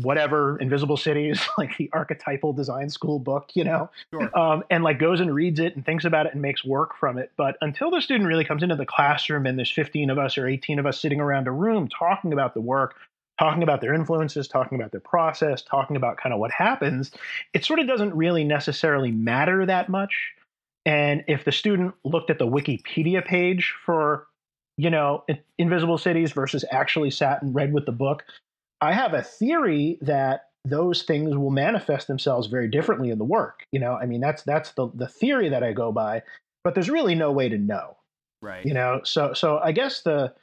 whatever 0.02 0.58
invisible 0.60 0.96
cities 0.96 1.42
like 1.58 1.76
the 1.78 1.90
archetypal 1.92 2.54
design 2.54 2.90
school 2.90 3.20
book 3.20 3.50
you 3.54 3.64
know 3.64 3.90
sure. 4.14 4.38
um, 4.38 4.64
and 4.70 4.84
like 4.84 5.00
goes 5.00 5.20
and 5.20 5.34
reads 5.34 5.60
it 5.60 5.76
and 5.76 5.86
thinks 5.86 6.06
about 6.06 6.26
it 6.26 6.34
and 6.34 6.42
makes 6.42 6.64
work 6.64 6.96
from 6.96 7.18
it 7.18 7.32
but 7.36 7.58
until 7.62 7.92
the 7.92 8.00
student 8.00 8.28
really 8.28 8.46
comes 8.46 8.64
into 8.64 8.76
the 8.76 8.86
classroom 8.86 9.46
and 9.46 9.58
there's 9.58 9.72
15 9.72 10.10
of 10.10 10.18
us 10.18 10.38
or 10.38 10.48
18 10.48 10.80
of 10.80 10.86
us 10.86 11.02
sitting 11.02 11.20
around 11.20 11.48
a 11.48 11.52
room 11.52 11.88
talking 11.88 12.32
about 12.32 12.54
the 12.54 12.62
work 12.62 12.96
talking 13.40 13.64
about 13.64 13.80
their 13.80 13.94
influences, 13.94 14.48
talking 14.48 14.78
about 14.78 14.92
their 14.92 15.00
process, 15.00 15.62
talking 15.62 15.96
about 15.96 16.18
kind 16.18 16.34
of 16.34 16.40
what 16.40 16.52
happens, 16.52 17.12
it 17.54 17.64
sort 17.64 17.80
of 17.80 17.88
doesn't 17.88 18.14
really 18.14 18.44
necessarily 18.44 19.12
matter 19.12 19.66
that 19.66 19.88
much. 19.88 20.34
And 20.90 21.24
if 21.28 21.46
the 21.46 21.52
student 21.52 21.94
looked 22.04 22.32
at 22.32 22.40
the 22.40 22.48
Wikipedia 22.48 23.24
page 23.24 23.76
for, 23.86 24.26
you 24.76 24.90
know, 24.90 25.24
Invisible 25.60 26.00
Cities 26.00 26.32
versus 26.32 26.66
actually 26.72 27.12
sat 27.12 27.44
and 27.44 27.54
read 27.54 27.72
with 27.72 27.86
the 27.86 27.92
book, 27.92 28.24
I 28.82 28.94
have 28.94 29.14
a 29.14 29.22
theory 29.22 30.00
that 30.02 30.48
those 30.66 31.04
things 31.04 31.38
will 31.38 31.52
manifest 31.52 32.08
themselves 32.08 32.48
very 32.48 32.68
differently 32.68 33.12
in 33.12 33.20
the 33.20 33.24
work. 33.24 33.68
You 33.72 33.80
know, 33.80 33.94
I 33.94 34.08
mean, 34.08 34.20
that's 34.20 34.42
that's 34.42 34.72
the 34.72 34.90
the 34.96 35.08
theory 35.08 35.50
that 35.50 35.64
I 35.64 35.74
go 35.74 35.92
by, 35.92 36.24
but 36.64 36.74
there's 36.74 36.90
really 36.90 37.14
no 37.14 37.32
way 37.32 37.50
to 37.50 37.58
know. 37.60 37.98
Right. 38.42 38.66
You 38.66 38.74
know, 38.74 39.02
so 39.04 39.34
so 39.34 39.60
I 39.60 39.74
guess 39.74 40.02
the 40.02 40.34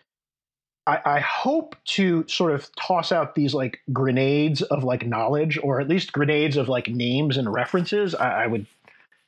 I, 0.86 1.00
I, 1.04 1.20
hope 1.20 1.74
to 1.86 2.24
sort 2.28 2.52
of 2.52 2.70
toss 2.76 3.10
out 3.10 3.34
these 3.34 3.52
like 3.52 3.80
grenades 3.92 4.62
of 4.62 4.84
like 4.84 5.04
knowledge, 5.04 5.58
or 5.60 5.80
at 5.80 5.88
least 5.88 6.12
grenades 6.12 6.56
of 6.56 6.68
like 6.68 6.86
names 6.86 7.36
and 7.36 7.52
references. 7.52 8.14
I, 8.14 8.44
I 8.44 8.46
would 8.46 8.66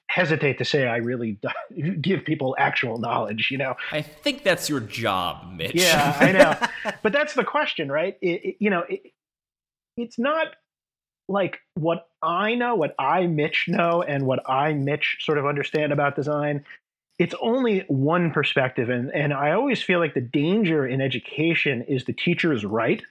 hesitate 0.09 0.59
to 0.59 0.65
say 0.65 0.87
I 0.87 0.97
really 0.97 1.38
give 2.00 2.25
people 2.25 2.57
actual 2.59 2.99
knowledge. 2.99 3.49
You 3.50 3.59
know, 3.59 3.77
I 3.93 4.03
think 4.03 4.43
that's 4.43 4.69
your 4.69 4.81
job, 4.81 5.53
Mitch. 5.55 5.75
Yeah, 5.75 6.17
I 6.19 6.33
know, 6.85 6.93
but 7.03 7.12
that's 7.12 7.35
the 7.35 7.45
question, 7.45 7.91
right? 7.91 8.17
It, 8.21 8.45
it, 8.45 8.57
you 8.59 8.71
know, 8.71 8.85
it, 8.88 9.12
it's 9.97 10.19
not 10.19 10.49
like 11.29 11.59
what 11.75 12.09
I 12.23 12.55
know, 12.55 12.75
what 12.75 12.95
I 12.99 13.27
Mitch 13.27 13.67
know, 13.69 14.03
and 14.03 14.27
what 14.27 14.49
I 14.49 14.73
Mitch 14.73 15.19
sort 15.21 15.38
of 15.38 15.47
understand 15.47 15.93
about 15.93 16.17
design 16.17 16.65
it's 17.19 17.35
only 17.41 17.81
one 17.88 18.31
perspective 18.31 18.88
and 18.88 19.12
and 19.12 19.35
I 19.35 19.53
always 19.53 19.83
feel 19.83 19.99
like 19.99 20.15
the 20.15 20.21
danger 20.21 20.87
in 20.87 21.00
education 21.00 21.83
is 21.83 22.05
the 22.05 22.12
teacher 22.12 22.53
is 22.53 22.65
right 22.65 23.03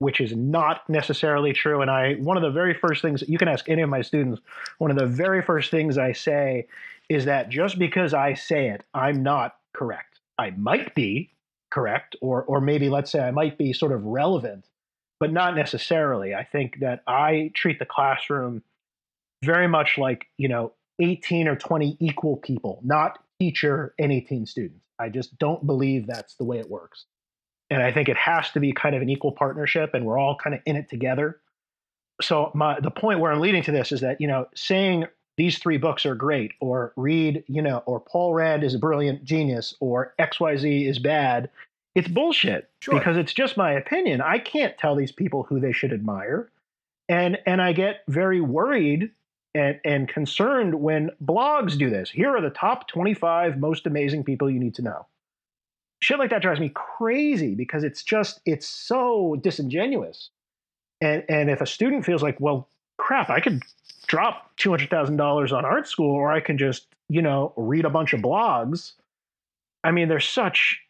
which 0.00 0.20
is 0.20 0.34
not 0.34 0.88
necessarily 0.88 1.52
true 1.52 1.80
and 1.80 1.90
I 1.90 2.14
one 2.14 2.36
of 2.36 2.42
the 2.42 2.50
very 2.50 2.74
first 2.74 3.00
things 3.00 3.22
you 3.28 3.38
can 3.38 3.48
ask 3.48 3.68
any 3.68 3.82
of 3.82 3.88
my 3.88 4.02
students 4.02 4.40
one 4.78 4.90
of 4.90 4.96
the 4.96 5.06
very 5.06 5.42
first 5.42 5.70
things 5.70 5.96
I 5.96 6.12
say 6.12 6.66
is 7.08 7.24
that 7.26 7.48
just 7.48 7.78
because 7.78 8.12
I 8.12 8.34
say 8.34 8.68
it 8.68 8.84
I'm 8.92 9.22
not 9.22 9.56
correct 9.74 10.20
I 10.38 10.50
might 10.50 10.94
be 10.94 11.30
correct 11.70 12.16
or 12.20 12.42
or 12.44 12.60
maybe 12.60 12.88
let's 12.88 13.12
say 13.12 13.20
I 13.20 13.30
might 13.30 13.56
be 13.56 13.72
sort 13.72 13.92
of 13.92 14.04
relevant 14.04 14.66
but 15.20 15.32
not 15.32 15.54
necessarily 15.54 16.34
I 16.34 16.44
think 16.44 16.80
that 16.80 17.02
I 17.06 17.52
treat 17.54 17.78
the 17.78 17.86
classroom 17.86 18.62
very 19.44 19.68
much 19.68 19.96
like 19.98 20.26
you 20.36 20.48
know 20.48 20.72
18 21.00 21.48
or 21.48 21.56
20 21.56 21.96
equal 22.00 22.36
people 22.36 22.80
not 22.82 23.18
teacher 23.40 23.94
and 23.98 24.12
18 24.12 24.46
students. 24.46 24.84
I 24.98 25.08
just 25.08 25.36
don't 25.38 25.66
believe 25.66 26.06
that's 26.06 26.34
the 26.34 26.44
way 26.44 26.58
it 26.58 26.70
works. 26.70 27.06
And 27.70 27.82
I 27.82 27.92
think 27.92 28.08
it 28.08 28.16
has 28.16 28.50
to 28.52 28.60
be 28.60 28.72
kind 28.72 28.94
of 28.94 29.02
an 29.02 29.08
equal 29.08 29.32
partnership 29.32 29.94
and 29.94 30.04
we're 30.04 30.18
all 30.18 30.36
kind 30.36 30.54
of 30.54 30.60
in 30.66 30.76
it 30.76 30.88
together. 30.88 31.40
So 32.20 32.50
my 32.54 32.78
the 32.80 32.90
point 32.90 33.20
where 33.20 33.32
I'm 33.32 33.40
leading 33.40 33.62
to 33.64 33.72
this 33.72 33.92
is 33.92 34.00
that, 34.00 34.20
you 34.20 34.26
know, 34.26 34.46
saying 34.54 35.06
these 35.36 35.58
three 35.58 35.78
books 35.78 36.04
are 36.04 36.14
great 36.14 36.52
or 36.60 36.92
read, 36.96 37.44
you 37.46 37.62
know, 37.62 37.78
or 37.86 38.00
Paul 38.00 38.34
Rand 38.34 38.64
is 38.64 38.74
a 38.74 38.78
brilliant 38.78 39.24
genius 39.24 39.74
or 39.80 40.14
XYZ 40.18 40.86
is 40.86 40.98
bad, 40.98 41.48
it's 41.94 42.08
bullshit 42.08 42.68
sure. 42.80 42.98
because 42.98 43.16
it's 43.16 43.32
just 43.32 43.56
my 43.56 43.72
opinion. 43.72 44.20
I 44.20 44.38
can't 44.38 44.76
tell 44.76 44.94
these 44.94 45.12
people 45.12 45.44
who 45.44 45.60
they 45.60 45.72
should 45.72 45.92
admire. 45.92 46.50
And 47.08 47.38
and 47.46 47.62
I 47.62 47.72
get 47.72 48.02
very 48.06 48.40
worried 48.40 49.10
and, 49.54 49.80
and 49.84 50.08
concerned 50.08 50.74
when 50.74 51.10
blogs 51.24 51.76
do 51.76 51.90
this. 51.90 52.10
Here 52.10 52.34
are 52.34 52.40
the 52.40 52.50
top 52.50 52.88
25 52.88 53.58
most 53.58 53.86
amazing 53.86 54.24
people 54.24 54.50
you 54.50 54.60
need 54.60 54.74
to 54.76 54.82
know. 54.82 55.06
Shit 56.00 56.18
like 56.18 56.30
that 56.30 56.42
drives 56.42 56.60
me 56.60 56.70
crazy 56.70 57.54
because 57.54 57.84
it's 57.84 58.02
just, 58.02 58.40
it's 58.46 58.66
so 58.66 59.36
disingenuous. 59.42 60.30
And, 61.00 61.24
and 61.28 61.50
if 61.50 61.60
a 61.60 61.66
student 61.66 62.04
feels 62.04 62.22
like, 62.22 62.38
well, 62.40 62.68
crap, 62.98 63.30
I 63.30 63.40
could 63.40 63.62
drop 64.06 64.50
$200,000 64.58 65.52
on 65.56 65.64
art 65.64 65.88
school 65.88 66.10
or 66.10 66.32
I 66.32 66.40
can 66.40 66.58
just, 66.58 66.86
you 67.08 67.22
know, 67.22 67.52
read 67.56 67.84
a 67.84 67.90
bunch 67.90 68.12
of 68.12 68.20
blogs. 68.20 68.92
I 69.84 69.90
mean, 69.90 70.08
there's 70.08 70.28
such 70.28 70.80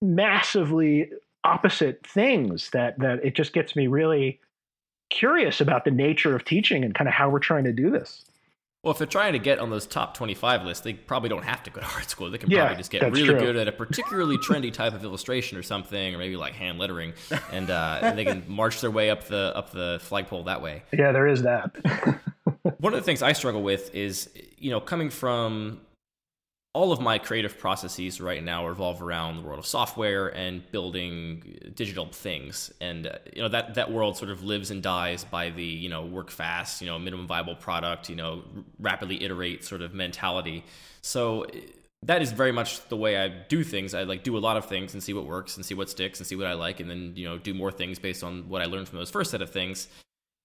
massively 0.00 1.10
opposite 1.44 2.06
things 2.06 2.70
that, 2.70 2.98
that 2.98 3.24
it 3.24 3.34
just 3.34 3.52
gets 3.52 3.74
me 3.74 3.86
really 3.86 4.40
curious 5.10 5.60
about 5.60 5.84
the 5.84 5.90
nature 5.90 6.36
of 6.36 6.44
teaching 6.44 6.84
and 6.84 6.94
kind 6.94 7.08
of 7.08 7.14
how 7.14 7.30
we're 7.30 7.38
trying 7.38 7.64
to 7.64 7.72
do 7.72 7.90
this. 7.90 8.24
Well, 8.88 8.94
if 8.94 8.98
they're 8.98 9.06
trying 9.06 9.34
to 9.34 9.38
get 9.38 9.58
on 9.58 9.68
those 9.68 9.86
top 9.86 10.14
25 10.16 10.64
lists, 10.64 10.82
they 10.82 10.94
probably 10.94 11.28
don't 11.28 11.44
have 11.44 11.62
to 11.64 11.70
go 11.70 11.82
to 11.82 11.86
art 11.94 12.08
school. 12.08 12.30
They 12.30 12.38
can 12.38 12.50
yeah, 12.50 12.60
probably 12.60 12.78
just 12.78 12.90
get 12.90 13.02
really 13.02 13.26
true. 13.26 13.38
good 13.38 13.56
at 13.56 13.68
a 13.68 13.72
particularly 13.72 14.38
trendy 14.38 14.72
type 14.72 14.94
of 14.94 15.04
illustration 15.04 15.58
or 15.58 15.62
something, 15.62 16.14
or 16.14 16.16
maybe 16.16 16.36
like 16.36 16.54
hand 16.54 16.78
lettering, 16.78 17.12
and, 17.52 17.68
uh, 17.68 17.98
and 18.00 18.16
they 18.16 18.24
can 18.24 18.44
march 18.48 18.80
their 18.80 18.90
way 18.90 19.10
up 19.10 19.24
the 19.24 19.54
up 19.54 19.72
the 19.72 19.98
flagpole 20.00 20.44
that 20.44 20.62
way. 20.62 20.84
Yeah, 20.90 21.12
there 21.12 21.26
is 21.26 21.42
that. 21.42 21.76
One 22.78 22.94
of 22.94 22.98
the 22.98 23.04
things 23.04 23.22
I 23.22 23.34
struggle 23.34 23.62
with 23.62 23.94
is, 23.94 24.30
you 24.56 24.70
know, 24.70 24.80
coming 24.80 25.10
from 25.10 25.82
all 26.74 26.92
of 26.92 27.00
my 27.00 27.18
creative 27.18 27.58
processes 27.58 28.20
right 28.20 28.44
now 28.44 28.66
revolve 28.66 29.02
around 29.02 29.36
the 29.36 29.42
world 29.42 29.58
of 29.58 29.66
software 29.66 30.28
and 30.28 30.70
building 30.70 31.58
digital 31.74 32.06
things 32.06 32.72
and 32.80 33.06
uh, 33.06 33.12
you 33.34 33.42
know 33.42 33.48
that 33.48 33.74
that 33.74 33.90
world 33.90 34.16
sort 34.16 34.30
of 34.30 34.44
lives 34.44 34.70
and 34.70 34.82
dies 34.82 35.24
by 35.24 35.50
the 35.50 35.64
you 35.64 35.88
know 35.88 36.04
work 36.04 36.30
fast 36.30 36.80
you 36.80 36.86
know 36.86 36.98
minimum 36.98 37.26
viable 37.26 37.56
product 37.56 38.08
you 38.08 38.16
know 38.16 38.42
rapidly 38.78 39.22
iterate 39.24 39.64
sort 39.64 39.80
of 39.80 39.94
mentality 39.94 40.64
so 41.00 41.46
that 42.02 42.22
is 42.22 42.32
very 42.32 42.52
much 42.52 42.86
the 42.88 42.96
way 42.96 43.16
I 43.16 43.28
do 43.28 43.64
things. 43.64 43.92
I 43.92 44.04
like 44.04 44.22
do 44.22 44.36
a 44.36 44.38
lot 44.38 44.56
of 44.56 44.66
things 44.66 44.94
and 44.94 45.02
see 45.02 45.12
what 45.12 45.26
works 45.26 45.56
and 45.56 45.66
see 45.66 45.74
what 45.74 45.90
sticks 45.90 46.20
and 46.20 46.26
see 46.26 46.36
what 46.36 46.46
I 46.46 46.52
like, 46.52 46.80
and 46.80 46.88
then 46.88 47.12
you 47.16 47.26
know 47.28 47.38
do 47.38 47.52
more 47.54 47.72
things 47.72 47.98
based 47.98 48.22
on 48.22 48.48
what 48.48 48.62
I 48.62 48.66
learned 48.66 48.88
from 48.88 48.98
those 48.98 49.10
first 49.10 49.30
set 49.30 49.42
of 49.42 49.50
things. 49.50 49.88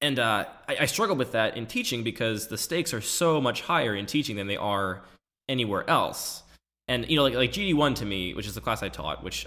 And 0.01 0.19
uh, 0.19 0.45
I, 0.67 0.77
I 0.81 0.85
struggle 0.85 1.15
with 1.15 1.31
that 1.33 1.55
in 1.55 1.65
teaching 1.65 2.03
because 2.03 2.47
the 2.47 2.57
stakes 2.57 2.93
are 2.93 3.01
so 3.01 3.39
much 3.39 3.61
higher 3.61 3.95
in 3.95 4.05
teaching 4.05 4.35
than 4.35 4.47
they 4.47 4.57
are 4.57 5.03
anywhere 5.49 5.89
else. 5.89 6.43
And 6.87 7.09
you 7.09 7.15
know, 7.15 7.23
like 7.23 7.33
like 7.33 7.51
GD 7.51 7.75
one 7.75 7.93
to 7.95 8.05
me, 8.05 8.33
which 8.33 8.47
is 8.47 8.55
the 8.55 8.61
class 8.61 8.83
I 8.83 8.89
taught, 8.89 9.23
which 9.23 9.45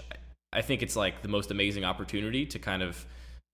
I 0.51 0.61
think 0.61 0.81
it's 0.81 0.95
like 0.95 1.21
the 1.21 1.27
most 1.27 1.51
amazing 1.51 1.85
opportunity 1.85 2.45
to 2.47 2.59
kind 2.59 2.81
of 2.81 3.05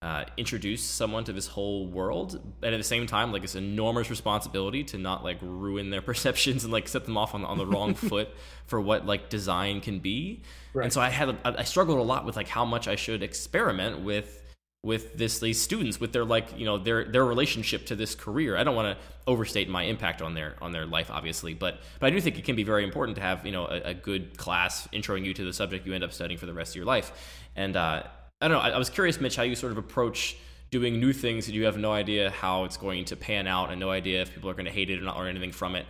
uh, 0.02 0.26
introduce 0.36 0.84
someone 0.84 1.24
to 1.24 1.34
this 1.34 1.48
whole 1.48 1.88
world, 1.88 2.40
and 2.62 2.74
at 2.74 2.78
the 2.78 2.84
same 2.84 3.08
time, 3.08 3.32
like 3.32 3.44
it's 3.44 3.56
enormous 3.56 4.10
responsibility 4.10 4.84
to 4.84 4.98
not 4.98 5.24
like 5.24 5.38
ruin 5.42 5.90
their 5.90 6.02
perceptions 6.12 6.64
and 6.64 6.74
like 6.74 6.88
set 6.88 7.06
them 7.06 7.18
off 7.18 7.34
on 7.34 7.44
on 7.46 7.58
the 7.58 7.66
wrong 7.66 7.94
foot 8.10 8.30
for 8.66 8.80
what 8.80 9.06
like 9.06 9.30
design 9.30 9.82
can 9.82 10.00
be. 10.00 10.42
Right. 10.74 10.84
And 10.84 10.94
so 10.94 11.02
I 11.02 11.10
had 11.10 11.38
I 11.44 11.64
struggled 11.64 12.00
a 12.00 12.04
lot 12.04 12.26
with 12.26 12.36
like 12.36 12.48
how 12.48 12.66
much 12.66 12.88
I 12.88 12.96
should 12.96 13.24
experiment 13.24 14.02
with 14.02 14.43
with 14.84 15.18
this 15.18 15.40
these 15.40 15.62
students 15.62 16.00
with 16.00 16.12
their 16.12 16.26
like 16.26 16.58
you 16.58 16.66
know 16.66 16.78
their 16.78 17.06
their 17.06 17.26
relationship 17.26 17.86
to 17.86 17.96
this 17.96 18.16
career. 18.16 18.58
I 18.58 18.64
don't 18.64 18.76
want 18.76 18.98
to 18.98 19.04
overstate 19.26 19.70
my 19.70 19.84
impact 19.84 20.22
on 20.22 20.34
their 20.34 20.56
on 20.62 20.72
their 20.72 20.86
life 20.86 21.10
obviously 21.10 21.54
but 21.54 21.80
but 22.00 22.08
i 22.08 22.10
do 22.10 22.20
think 22.20 22.38
it 22.38 22.44
can 22.44 22.58
be 22.58 22.64
very 22.64 22.84
important 22.84 23.16
to 23.16 23.22
have 23.22 23.46
you 23.46 23.54
know 23.54 23.66
a, 23.66 23.92
a 23.92 23.94
good 23.94 24.38
class 24.38 24.86
introing 24.92 25.24
you 25.24 25.34
to 25.34 25.46
the 25.46 25.54
subject 25.54 25.86
you 25.88 25.94
end 25.94 26.04
up 26.04 26.12
studying 26.12 26.38
for 26.38 26.46
the 26.46 26.54
rest 26.54 26.74
of 26.74 26.76
your 26.76 26.86
life. 26.86 27.40
And 27.56 27.78
uh, 27.78 28.04
i 28.42 28.48
don't 28.48 28.58
know 28.58 28.60
I, 28.60 28.72
I 28.72 28.78
was 28.78 28.90
curious 28.90 29.22
mitch 29.22 29.36
how 29.36 29.44
you 29.44 29.56
sort 29.56 29.72
of 29.72 29.78
approach 29.78 30.36
doing 30.72 31.00
new 31.00 31.14
things 31.14 31.46
that 31.46 31.54
you 31.54 31.66
have 31.66 31.78
no 31.78 31.94
idea 31.94 32.32
how 32.32 32.66
it's 32.66 32.78
going 32.78 33.06
to 33.06 33.16
pan 33.16 33.48
out 33.48 33.70
and 33.70 33.80
no 33.80 33.92
idea 33.92 34.24
if 34.24 34.34
people 34.34 34.50
are 34.50 34.54
going 34.54 34.66
to 34.66 34.72
hate 34.72 34.90
it 34.90 35.00
or 35.00 35.04
not 35.04 35.16
or 35.16 35.28
anything 35.28 35.52
from 35.52 35.76
it 35.76 35.86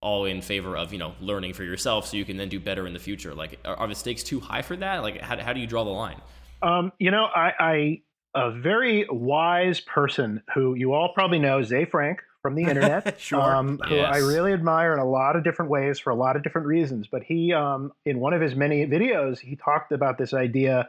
all 0.00 0.24
in 0.24 0.42
favor 0.42 0.76
of 0.76 0.92
you 0.92 0.98
know 0.98 1.14
learning 1.20 1.52
for 1.52 1.62
yourself 1.62 2.06
so 2.06 2.16
you 2.16 2.24
can 2.24 2.36
then 2.36 2.48
do 2.48 2.58
better 2.58 2.86
in 2.86 2.92
the 2.92 2.98
future. 2.98 3.34
Like 3.34 3.60
are, 3.64 3.76
are 3.76 3.88
the 3.88 3.94
stakes 3.94 4.22
too 4.22 4.40
high 4.40 4.62
for 4.62 4.76
that? 4.76 5.02
Like 5.02 5.20
how, 5.20 5.38
how 5.38 5.52
do 5.52 5.60
you 5.60 5.66
draw 5.66 5.84
the 5.84 5.90
line? 5.90 6.20
Um, 6.62 6.92
you 6.98 7.10
know 7.10 7.24
I, 7.24 7.52
I 7.58 8.00
a 8.34 8.50
very 8.50 9.06
wise 9.10 9.80
person 9.80 10.42
who 10.54 10.74
you 10.74 10.92
all 10.92 11.12
probably 11.12 11.38
know, 11.38 11.62
Ze 11.62 11.84
Frank 11.84 12.22
from 12.40 12.54
the 12.54 12.62
internet, 12.62 13.20
sure. 13.20 13.40
um, 13.40 13.80
who 13.86 13.96
yes. 13.96 14.14
I 14.14 14.18
really 14.18 14.52
admire 14.52 14.92
in 14.94 14.98
a 14.98 15.08
lot 15.08 15.36
of 15.36 15.44
different 15.44 15.70
ways 15.70 15.98
for 15.98 16.10
a 16.10 16.14
lot 16.14 16.36
of 16.36 16.42
different 16.42 16.66
reasons. 16.66 17.06
But 17.06 17.22
he, 17.22 17.52
um, 17.52 17.92
in 18.04 18.20
one 18.20 18.32
of 18.32 18.40
his 18.40 18.54
many 18.54 18.86
videos, 18.86 19.38
he 19.38 19.56
talked 19.56 19.92
about 19.92 20.18
this 20.18 20.34
idea 20.34 20.88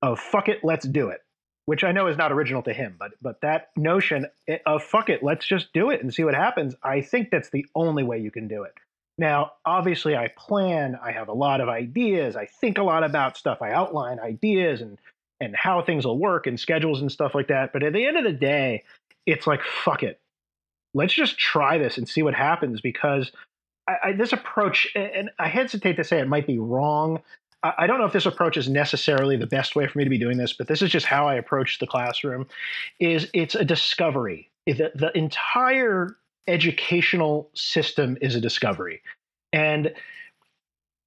of 0.00 0.20
"fuck 0.20 0.48
it, 0.48 0.60
let's 0.62 0.86
do 0.86 1.08
it," 1.08 1.20
which 1.66 1.84
I 1.84 1.92
know 1.92 2.06
is 2.06 2.16
not 2.16 2.32
original 2.32 2.62
to 2.62 2.72
him, 2.72 2.96
but 2.98 3.12
but 3.20 3.40
that 3.40 3.70
notion 3.76 4.26
of 4.66 4.82
"fuck 4.82 5.08
it, 5.08 5.22
let's 5.22 5.46
just 5.46 5.72
do 5.72 5.90
it 5.90 6.02
and 6.02 6.12
see 6.12 6.24
what 6.24 6.34
happens," 6.34 6.74
I 6.82 7.00
think 7.00 7.30
that's 7.30 7.50
the 7.50 7.66
only 7.74 8.02
way 8.02 8.18
you 8.18 8.30
can 8.30 8.48
do 8.48 8.62
it. 8.62 8.74
Now, 9.18 9.52
obviously, 9.64 10.16
I 10.16 10.28
plan. 10.28 10.98
I 11.02 11.12
have 11.12 11.28
a 11.28 11.34
lot 11.34 11.60
of 11.60 11.68
ideas. 11.68 12.34
I 12.34 12.46
think 12.46 12.78
a 12.78 12.82
lot 12.82 13.04
about 13.04 13.36
stuff. 13.36 13.60
I 13.60 13.70
outline 13.70 14.18
ideas 14.18 14.80
and 14.80 14.98
and 15.42 15.56
how 15.56 15.82
things 15.82 16.06
will 16.06 16.18
work 16.18 16.46
and 16.46 16.58
schedules 16.58 17.00
and 17.00 17.10
stuff 17.10 17.34
like 17.34 17.48
that. 17.48 17.72
But 17.72 17.82
at 17.82 17.92
the 17.92 18.06
end 18.06 18.16
of 18.16 18.24
the 18.24 18.32
day, 18.32 18.84
it's 19.26 19.46
like, 19.46 19.62
fuck 19.62 20.02
it. 20.02 20.20
Let's 20.94 21.14
just 21.14 21.38
try 21.38 21.78
this 21.78 21.98
and 21.98 22.08
see 22.08 22.22
what 22.22 22.34
happens 22.34 22.80
because 22.80 23.32
I, 23.88 23.94
I, 24.04 24.12
this 24.12 24.32
approach, 24.32 24.88
and 24.94 25.30
I 25.38 25.48
hesitate 25.48 25.96
to 25.96 26.04
say 26.04 26.20
it 26.20 26.28
might 26.28 26.46
be 26.46 26.58
wrong. 26.58 27.20
I, 27.64 27.86
don't 27.86 27.98
know 27.98 28.06
if 28.06 28.12
this 28.12 28.26
approach 28.26 28.56
is 28.56 28.68
necessarily 28.68 29.36
the 29.36 29.46
best 29.46 29.76
way 29.76 29.86
for 29.86 29.96
me 29.96 30.04
to 30.04 30.10
be 30.10 30.18
doing 30.18 30.36
this, 30.36 30.52
but 30.52 30.66
this 30.66 30.82
is 30.82 30.90
just 30.90 31.06
how 31.06 31.28
I 31.28 31.34
approach 31.34 31.78
the 31.78 31.86
classroom. 31.86 32.46
Is 32.98 33.28
it's 33.32 33.54
a 33.54 33.64
discovery. 33.64 34.50
The, 34.66 34.90
the 34.94 35.16
entire 35.16 36.16
educational 36.48 37.50
system 37.54 38.18
is 38.20 38.34
a 38.34 38.40
discovery, 38.40 39.02
and 39.52 39.92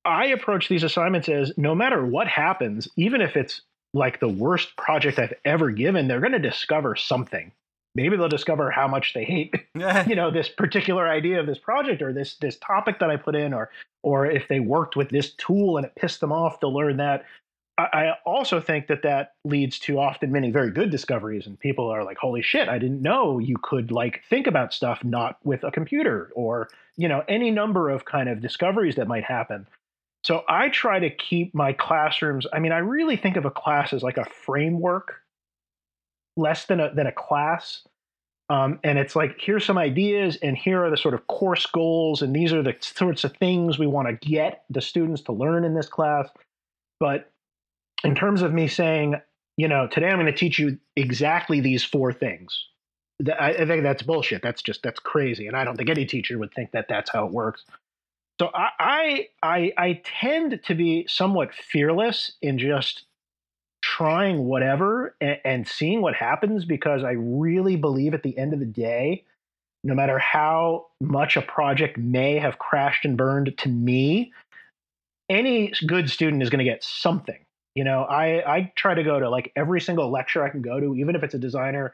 I 0.06 0.28
approach 0.28 0.70
these 0.70 0.84
assignments 0.84 1.28
as 1.28 1.52
no 1.58 1.76
matter 1.76 2.06
what 2.06 2.28
happens, 2.28 2.88
even 2.96 3.22
if 3.22 3.36
it's 3.36 3.62
like 3.96 4.20
the 4.20 4.30
worst 4.30 4.76
project 4.76 5.18
I've 5.18 5.34
ever 5.46 5.72
given, 5.72 6.08
they're 6.08 6.20
going 6.20 6.34
to 6.34 6.40
discover 6.40 6.96
something. 6.98 7.52
Maybe 7.96 8.18
they'll 8.18 8.28
discover 8.28 8.70
how 8.70 8.90
much 8.90 9.14
they 9.14 9.24
hate, 9.24 9.56
you 9.74 10.16
know, 10.16 10.30
this 10.30 10.50
particular 10.50 11.08
idea 11.08 11.40
of 11.40 11.48
this 11.48 11.58
project 11.58 12.02
or 12.02 12.12
this 12.12 12.36
this 12.36 12.58
topic 12.58 13.00
that 13.00 13.10
I 13.10 13.16
put 13.16 13.36
in, 13.36 13.54
or 13.54 13.72
or 14.04 14.26
if 14.26 14.50
they 14.50 14.60
worked 14.60 14.98
with 14.98 15.10
this 15.10 15.32
tool 15.32 15.78
and 15.78 15.86
it 15.86 15.96
pissed 15.96 16.20
them 16.20 16.34
off, 16.34 16.60
they'll 16.60 16.74
learn 16.74 16.98
that. 16.98 17.24
I, 17.78 17.84
I 17.84 18.14
also 18.26 18.60
think 18.60 18.88
that 18.88 19.04
that 19.04 19.34
leads 19.46 19.80
to 19.80 19.98
often 19.98 20.30
many 20.30 20.52
very 20.52 20.72
good 20.72 20.92
discoveries, 20.92 21.48
and 21.48 21.58
people 21.58 21.88
are 21.90 22.04
like, 22.04 22.18
"Holy 22.18 22.42
shit! 22.42 22.68
I 22.68 22.80
didn't 22.80 23.02
know 23.02 23.40
you 23.40 23.56
could 23.64 23.92
like 23.92 24.24
think 24.30 24.46
about 24.46 24.74
stuff 24.74 25.02
not 25.06 25.38
with 25.46 25.64
a 25.64 25.72
computer," 25.72 26.32
or 26.36 26.68
you 26.98 27.08
know, 27.08 27.24
any 27.30 27.50
number 27.50 27.90
of 27.90 28.04
kind 28.04 28.28
of 28.28 28.42
discoveries 28.42 28.96
that 28.96 29.08
might 29.08 29.24
happen. 29.24 29.68
So 30.26 30.44
I 30.50 30.70
try 30.70 30.98
to 30.98 31.12
keep 31.12 31.54
my 31.54 31.72
classrooms. 31.72 32.48
I 32.52 32.58
mean, 32.58 32.72
I 32.72 32.80
really 32.80 33.16
think 33.16 33.38
of 33.38 33.46
a 33.46 33.52
class 33.52 33.94
as 33.94 34.02
like 34.02 34.18
a 34.18 34.26
framework, 34.26 35.22
less 36.36 36.66
than 36.66 36.80
a 36.80 36.92
than 36.92 37.06
a 37.06 37.12
class. 37.12 37.84
Um, 38.50 38.80
and 38.84 38.98
it's 38.98 39.16
like 39.16 39.36
here's 39.40 39.64
some 39.64 39.78
ideas, 39.78 40.40
and 40.42 40.58
here 40.58 40.84
are 40.84 40.90
the 40.90 40.98
sort 40.98 41.14
of 41.14 41.28
course 41.28 41.68
goals, 41.68 42.24
and 42.24 42.36
these 42.36 42.54
are 42.54 42.64
the 42.64 42.76
sorts 42.80 43.24
of 43.24 43.38
things 43.38 43.78
we 43.78 43.86
want 43.86 44.08
to 44.08 44.28
get 44.28 44.64
the 44.72 44.82
students 44.82 45.22
to 45.24 45.32
learn 45.32 45.64
in 45.64 45.76
this 45.76 45.88
class. 45.88 46.28
But 47.00 47.32
in 48.04 48.16
terms 48.16 48.42
of 48.42 48.52
me 48.52 48.68
saying, 48.68 49.22
you 49.58 49.68
know, 49.68 49.88
today 49.88 50.08
I'm 50.08 50.18
going 50.18 50.26
to 50.26 50.32
teach 50.32 50.58
you 50.58 50.80
exactly 50.96 51.60
these 51.60 51.84
four 51.84 52.12
things. 52.12 52.66
I, 53.40 53.50
I 53.52 53.66
think 53.68 53.84
that's 53.84 54.02
bullshit. 54.02 54.42
That's 54.42 54.64
just 54.64 54.82
that's 54.82 55.00
crazy, 55.00 55.46
and 55.46 55.56
I 55.56 55.64
don't 55.64 55.78
think 55.78 55.92
any 55.92 56.08
teacher 56.08 56.40
would 56.40 56.52
think 56.56 56.72
that 56.72 56.88
that's 56.90 57.12
how 57.12 57.28
it 57.28 57.32
works. 57.32 57.64
So 58.40 58.50
I, 58.54 59.30
I 59.42 59.72
I 59.78 60.02
tend 60.04 60.60
to 60.66 60.76
be 60.76 61.06
somewhat 61.08 61.54
fearless 61.54 62.34
in 62.42 62.60
just 62.60 63.06
trying 63.82 64.46
whatever 64.46 65.16
and, 65.22 65.40
and 65.46 65.68
seeing 65.68 66.02
what 66.02 66.16
happens 66.16 66.66
because 66.66 67.04
I 67.04 67.12
really 67.12 67.76
believe 67.76 68.14
at 68.14 68.24
the 68.24 68.38
end 68.38 68.54
of 68.54 68.60
the 68.60 68.66
day, 68.66 69.24
no 69.84 69.94
matter 69.94 70.20
how 70.20 70.88
much 71.00 71.38
a 71.38 71.42
project 71.42 71.98
may 71.98 72.38
have 72.40 72.60
crashed 72.60 73.06
and 73.06 73.16
burned 73.16 73.58
to 73.60 73.70
me, 73.70 74.34
any 75.30 75.72
good 75.88 76.10
student 76.10 76.44
is 76.44 76.50
going 76.50 76.66
to 76.66 76.70
get 76.70 76.84
something. 76.84 77.40
You 77.76 77.84
know, 77.84 78.04
I, 78.04 78.56
I 78.56 78.74
try 78.76 78.96
to 78.96 79.04
go 79.04 79.20
to 79.20 79.30
like 79.30 79.52
every 79.56 79.80
single 79.80 80.10
lecture 80.10 80.44
I 80.44 80.50
can 80.50 80.62
go 80.62 80.80
to, 80.80 80.96
even 80.96 81.16
if 81.16 81.24
it's 81.24 81.34
a 81.34 81.40
designer 81.40 81.94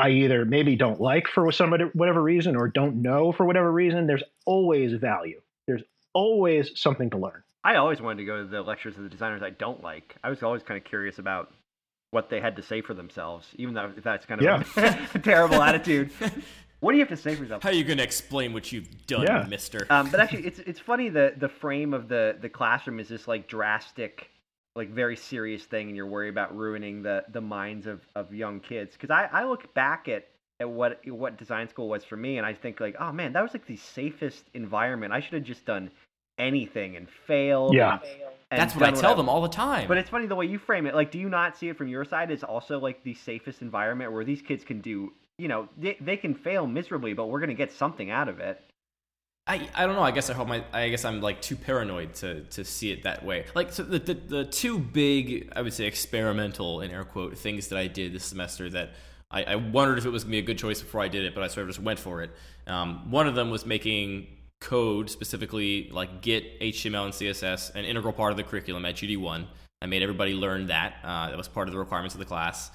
I 0.00 0.10
either 0.10 0.46
maybe 0.46 0.76
don't 0.76 1.00
like 1.00 1.28
for 1.28 1.52
some 1.52 1.72
whatever 1.92 2.22
reason 2.22 2.56
or 2.56 2.68
don't 2.68 3.02
know 3.02 3.32
for 3.32 3.44
whatever 3.44 3.70
reason. 3.70 4.06
There's 4.06 4.22
always 4.46 4.94
value. 4.94 5.40
There's 5.70 5.84
always 6.12 6.78
something 6.78 7.10
to 7.10 7.16
learn. 7.16 7.42
I 7.62 7.76
always 7.76 8.00
wanted 8.00 8.16
to 8.18 8.24
go 8.24 8.42
to 8.42 8.48
the 8.48 8.62
lectures 8.62 8.96
of 8.96 9.04
the 9.04 9.08
designers 9.08 9.40
I 9.42 9.50
don't 9.50 9.82
like. 9.82 10.16
I 10.24 10.30
was 10.30 10.42
always 10.42 10.64
kind 10.64 10.78
of 10.78 10.84
curious 10.84 11.18
about 11.18 11.52
what 12.10 12.28
they 12.28 12.40
had 12.40 12.56
to 12.56 12.62
say 12.62 12.80
for 12.80 12.94
themselves, 12.94 13.46
even 13.54 13.74
though 13.74 13.92
that's 14.02 14.26
kind 14.26 14.40
of 14.40 14.66
yeah. 14.76 15.06
a 15.14 15.18
terrible 15.18 15.62
attitude. 15.62 16.10
What 16.80 16.92
do 16.92 16.96
you 16.96 17.02
have 17.04 17.10
to 17.10 17.16
say 17.22 17.34
for 17.34 17.42
yourself? 17.42 17.62
How 17.62 17.68
are 17.68 17.74
you 17.74 17.84
going 17.84 17.98
to 17.98 18.04
explain 18.04 18.54
what 18.54 18.72
you've 18.72 19.06
done, 19.06 19.24
yeah. 19.24 19.44
Mister? 19.46 19.86
Um, 19.90 20.10
but 20.10 20.18
actually, 20.18 20.46
it's 20.46 20.60
it's 20.60 20.80
funny 20.80 21.10
the 21.10 21.34
the 21.36 21.48
frame 21.48 21.92
of 21.92 22.08
the 22.08 22.38
the 22.40 22.48
classroom 22.48 22.98
is 23.00 23.08
this 23.08 23.28
like 23.28 23.46
drastic, 23.48 24.30
like 24.74 24.88
very 24.88 25.14
serious 25.14 25.62
thing, 25.64 25.88
and 25.88 25.96
you're 25.96 26.06
worried 26.06 26.30
about 26.30 26.56
ruining 26.56 27.02
the 27.02 27.24
the 27.30 27.40
minds 27.42 27.86
of 27.86 28.00
of 28.14 28.32
young 28.32 28.60
kids. 28.60 28.94
Because 28.94 29.10
I 29.10 29.28
I 29.30 29.44
look 29.44 29.74
back 29.74 30.08
at 30.08 30.28
at 30.60 30.68
what 30.70 31.00
what 31.06 31.36
design 31.36 31.68
school 31.68 31.88
was 31.88 32.04
for 32.04 32.16
me, 32.16 32.38
and 32.38 32.46
I 32.46 32.54
think 32.54 32.80
like, 32.80 32.96
oh 33.00 33.12
man, 33.12 33.32
that 33.32 33.42
was 33.42 33.52
like 33.52 33.66
the 33.66 33.76
safest 33.76 34.44
environment. 34.54 35.12
I 35.12 35.20
should 35.20 35.34
have 35.34 35.44
just 35.44 35.64
done 35.64 35.90
anything 36.38 36.96
and 36.96 37.08
failed. 37.26 37.74
Yeah. 37.74 37.94
And, 37.94 38.02
and 38.52 38.60
That's 38.60 38.74
what 38.74 38.84
I 38.84 38.90
tell 38.90 39.14
them 39.14 39.28
all 39.28 39.42
the 39.42 39.48
time. 39.48 39.86
But 39.86 39.96
it's 39.96 40.10
funny 40.10 40.26
the 40.26 40.34
way 40.34 40.46
you 40.46 40.58
frame 40.58 40.86
it. 40.86 40.94
Like, 40.94 41.10
do 41.10 41.18
you 41.18 41.28
not 41.28 41.56
see 41.56 41.68
it 41.68 41.76
from 41.76 41.88
your 41.88 42.04
side 42.04 42.30
as 42.30 42.42
also 42.42 42.78
like 42.78 43.02
the 43.04 43.14
safest 43.14 43.62
environment 43.62 44.12
where 44.12 44.24
these 44.24 44.42
kids 44.42 44.64
can 44.64 44.80
do 44.80 45.12
you 45.40 45.48
know, 45.48 45.68
they, 45.78 45.96
they 46.00 46.18
can 46.18 46.34
fail 46.34 46.66
miserably, 46.66 47.14
but 47.14 47.28
we're 47.28 47.40
going 47.40 47.48
to 47.48 47.54
get 47.54 47.72
something 47.72 48.10
out 48.10 48.28
of 48.28 48.40
it. 48.40 48.62
I, 49.46 49.68
I 49.74 49.86
don't 49.86 49.96
know. 49.96 50.02
I 50.02 50.10
guess 50.10 50.28
I 50.28 50.34
hope 50.34 50.46
my 50.46 50.62
I 50.72 50.90
guess 50.90 51.04
I'm 51.04 51.22
like 51.22 51.40
too 51.40 51.56
paranoid 51.56 52.14
to 52.16 52.42
to 52.42 52.62
see 52.62 52.92
it 52.92 53.02
that 53.04 53.24
way. 53.24 53.46
Like 53.54 53.72
so 53.72 53.82
the, 53.82 53.98
the 53.98 54.14
the 54.14 54.44
two 54.44 54.78
big 54.78 55.50
I 55.56 55.62
would 55.62 55.72
say 55.72 55.86
experimental 55.86 56.82
in 56.82 56.90
air 56.90 57.04
quote 57.04 57.36
things 57.36 57.68
that 57.68 57.78
I 57.78 57.88
did 57.88 58.12
this 58.12 58.26
semester 58.26 58.68
that 58.70 58.90
I, 59.30 59.44
I 59.44 59.56
wondered 59.56 59.98
if 59.98 60.06
it 60.06 60.10
was 60.10 60.24
gonna 60.24 60.32
be 60.32 60.38
a 60.38 60.42
good 60.42 60.58
choice 60.58 60.80
before 60.80 61.00
I 61.00 61.08
did 61.08 61.24
it, 61.24 61.34
but 61.34 61.44
I 61.44 61.48
sort 61.48 61.64
of 61.64 61.68
just 61.68 61.80
went 61.80 61.98
for 61.98 62.22
it. 62.22 62.30
Um, 62.66 63.10
one 63.10 63.26
of 63.26 63.34
them 63.34 63.50
was 63.50 63.64
making 63.64 64.26
code 64.60 65.08
specifically 65.08 65.88
like 65.92 66.20
Git, 66.20 66.60
HTML, 66.60 67.04
and 67.04 67.14
CSS 67.14 67.74
an 67.74 67.84
integral 67.84 68.12
part 68.12 68.30
of 68.30 68.36
the 68.36 68.42
curriculum 68.42 68.84
at 68.84 68.96
GD1. 68.96 69.46
I 69.82 69.86
made 69.86 70.02
everybody 70.02 70.34
learn 70.34 70.66
that. 70.66 70.96
Uh, 71.02 71.30
that 71.30 71.38
was 71.38 71.48
part 71.48 71.68
of 71.68 71.72
the 71.72 71.78
requirements 71.78 72.14
of 72.14 72.18
the 72.18 72.26
class. 72.26 72.70